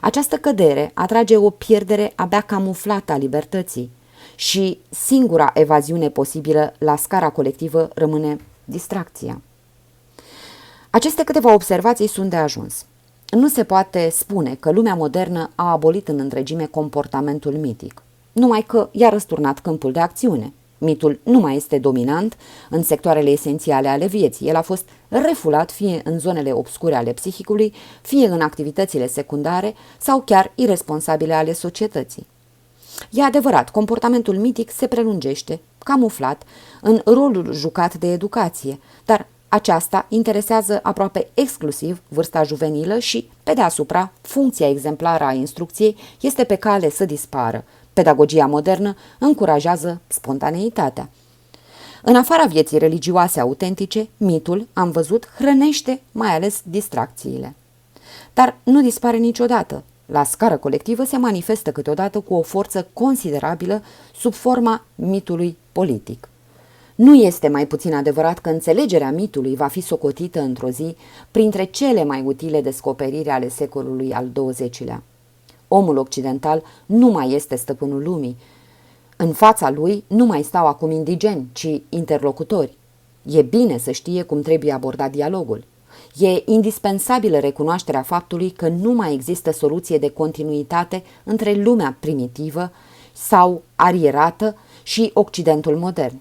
Această 0.00 0.36
cădere 0.36 0.90
atrage 0.94 1.36
o 1.36 1.50
pierdere 1.50 2.12
abia 2.14 2.40
camuflată 2.40 3.12
a 3.12 3.16
libertății 3.16 3.90
și 4.34 4.80
singura 4.90 5.50
evaziune 5.54 6.10
posibilă 6.10 6.72
la 6.78 6.96
scara 6.96 7.28
colectivă 7.30 7.90
rămâne 7.94 8.36
distracția. 8.64 9.40
Aceste 10.90 11.24
câteva 11.24 11.52
observații 11.52 12.06
sunt 12.06 12.30
de 12.30 12.36
ajuns. 12.36 12.86
Nu 13.30 13.48
se 13.48 13.64
poate 13.64 14.08
spune 14.08 14.54
că 14.54 14.70
lumea 14.70 14.94
modernă 14.94 15.50
a 15.54 15.70
abolit 15.70 16.08
în 16.08 16.18
întregime 16.18 16.66
comportamentul 16.66 17.52
mitic, 17.52 18.02
numai 18.36 18.62
că 18.62 18.88
i-a 18.92 19.08
răsturnat 19.08 19.58
câmpul 19.58 19.92
de 19.92 20.00
acțiune. 20.00 20.52
Mitul 20.78 21.20
nu 21.22 21.38
mai 21.38 21.56
este 21.56 21.78
dominant 21.78 22.36
în 22.70 22.82
sectoarele 22.82 23.30
esențiale 23.30 23.88
ale 23.88 24.06
vieții. 24.06 24.48
El 24.48 24.56
a 24.56 24.62
fost 24.62 24.88
refulat 25.08 25.70
fie 25.70 26.00
în 26.04 26.18
zonele 26.18 26.52
obscure 26.52 26.94
ale 26.94 27.12
psihicului, 27.12 27.72
fie 28.02 28.26
în 28.26 28.40
activitățile 28.40 29.06
secundare 29.06 29.74
sau 29.98 30.20
chiar 30.20 30.52
irresponsabile 30.54 31.34
ale 31.34 31.52
societății. 31.52 32.26
E 33.10 33.22
adevărat, 33.22 33.70
comportamentul 33.70 34.36
mitic 34.36 34.70
se 34.70 34.86
prelungește, 34.86 35.60
camuflat, 35.78 36.42
în 36.82 37.00
rolul 37.04 37.52
jucat 37.52 37.94
de 37.94 38.12
educație, 38.12 38.80
dar 39.04 39.26
aceasta 39.48 40.06
interesează 40.08 40.80
aproape 40.82 41.28
exclusiv 41.34 42.02
vârsta 42.08 42.42
juvenilă 42.42 42.98
și, 42.98 43.30
pe 43.42 43.52
deasupra, 43.52 44.12
funcția 44.20 44.68
exemplară 44.68 45.24
a 45.24 45.32
instrucției 45.32 45.96
este 46.20 46.44
pe 46.44 46.54
cale 46.54 46.90
să 46.90 47.04
dispară. 47.04 47.64
Pedagogia 47.96 48.46
modernă 48.46 48.96
încurajează 49.18 50.00
spontaneitatea. 50.06 51.08
În 52.02 52.16
afara 52.16 52.44
vieții 52.44 52.78
religioase 52.78 53.40
autentice, 53.40 54.08
mitul, 54.16 54.66
am 54.72 54.90
văzut, 54.90 55.28
hrănește 55.38 56.00
mai 56.12 56.34
ales 56.34 56.62
distracțiile. 56.64 57.54
Dar 58.34 58.56
nu 58.62 58.80
dispare 58.82 59.16
niciodată. 59.16 59.82
La 60.06 60.24
scară 60.24 60.56
colectivă 60.56 61.04
se 61.04 61.16
manifestă 61.16 61.72
câteodată 61.72 62.20
cu 62.20 62.34
o 62.34 62.42
forță 62.42 62.86
considerabilă 62.92 63.82
sub 64.16 64.32
forma 64.32 64.84
mitului 64.94 65.56
politic. 65.72 66.28
Nu 66.94 67.14
este 67.14 67.48
mai 67.48 67.66
puțin 67.66 67.94
adevărat 67.94 68.38
că 68.38 68.48
înțelegerea 68.48 69.10
mitului 69.10 69.56
va 69.56 69.66
fi 69.66 69.80
socotită 69.80 70.40
într-o 70.40 70.68
zi 70.68 70.96
printre 71.30 71.64
cele 71.64 72.04
mai 72.04 72.22
utile 72.22 72.60
descoperiri 72.60 73.28
ale 73.28 73.48
secolului 73.48 74.12
al 74.12 74.30
XX-lea. 74.34 75.02
Omul 75.68 75.96
occidental 75.96 76.62
nu 76.86 77.06
mai 77.06 77.32
este 77.32 77.56
stăpânul 77.56 78.02
lumii. 78.02 78.36
În 79.16 79.32
fața 79.32 79.70
lui 79.70 80.04
nu 80.06 80.24
mai 80.24 80.42
stau 80.42 80.66
acum 80.66 80.90
indigeni, 80.90 81.46
ci 81.52 81.80
interlocutori. 81.88 82.76
E 83.22 83.42
bine 83.42 83.78
să 83.78 83.90
știe 83.90 84.22
cum 84.22 84.42
trebuie 84.42 84.72
abordat 84.72 85.10
dialogul. 85.10 85.64
E 86.18 86.42
indispensabilă 86.44 87.38
recunoașterea 87.38 88.02
faptului 88.02 88.50
că 88.50 88.68
nu 88.68 88.92
mai 88.92 89.12
există 89.12 89.52
soluție 89.52 89.98
de 89.98 90.08
continuitate 90.08 91.02
între 91.24 91.52
lumea 91.52 91.96
primitivă 92.00 92.72
sau 93.12 93.62
arierată 93.76 94.56
și 94.82 95.10
Occidentul 95.14 95.76
modern. 95.76 96.20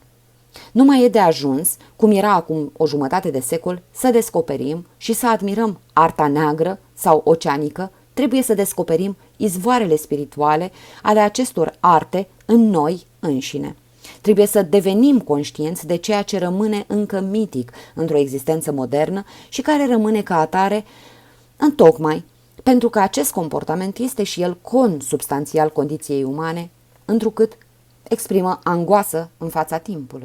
Nu 0.72 0.84
mai 0.84 1.04
e 1.04 1.08
de 1.08 1.20
ajuns, 1.20 1.78
cum 1.96 2.12
era 2.12 2.34
acum 2.34 2.72
o 2.78 2.88
jumătate 2.88 3.30
de 3.30 3.40
secol, 3.40 3.82
să 3.92 4.10
descoperim 4.12 4.86
și 4.98 5.14
să 5.14 5.28
admirăm 5.28 5.80
arta 5.94 6.28
neagră 6.28 6.80
sau 6.94 7.22
oceanică, 7.26 7.92
trebuie 8.14 8.42
să 8.42 8.54
descoperim 8.54 9.18
izvoarele 9.38 9.96
spirituale 9.96 10.72
ale 11.02 11.20
acestor 11.20 11.76
arte 11.80 12.28
în 12.46 12.70
noi 12.70 13.06
înșine. 13.20 13.76
Trebuie 14.22 14.46
să 14.46 14.62
devenim 14.62 15.20
conștienți 15.20 15.88
de 15.88 15.96
ceea 15.96 16.22
ce 16.22 16.38
rămâne 16.38 16.84
încă 16.88 17.20
mitic 17.20 17.72
într-o 17.94 18.18
existență 18.18 18.72
modernă 18.72 19.24
și 19.50 19.62
care 19.62 19.86
rămâne 19.86 20.22
ca 20.22 20.40
atare 20.40 20.84
întocmai 21.58 22.24
pentru 22.66 22.90
că 22.90 23.00
acest 23.00 23.32
comportament 23.32 23.98
este 23.98 24.24
și 24.24 24.42
el 24.42 24.58
consubstanțial 24.62 25.70
condiției 25.70 26.24
umane, 26.24 26.70
întrucât 27.06 27.58
exprimă 28.04 28.60
angoasă 28.64 29.30
în 29.38 29.50
fața 29.50 29.78
timpului. 29.78 30.24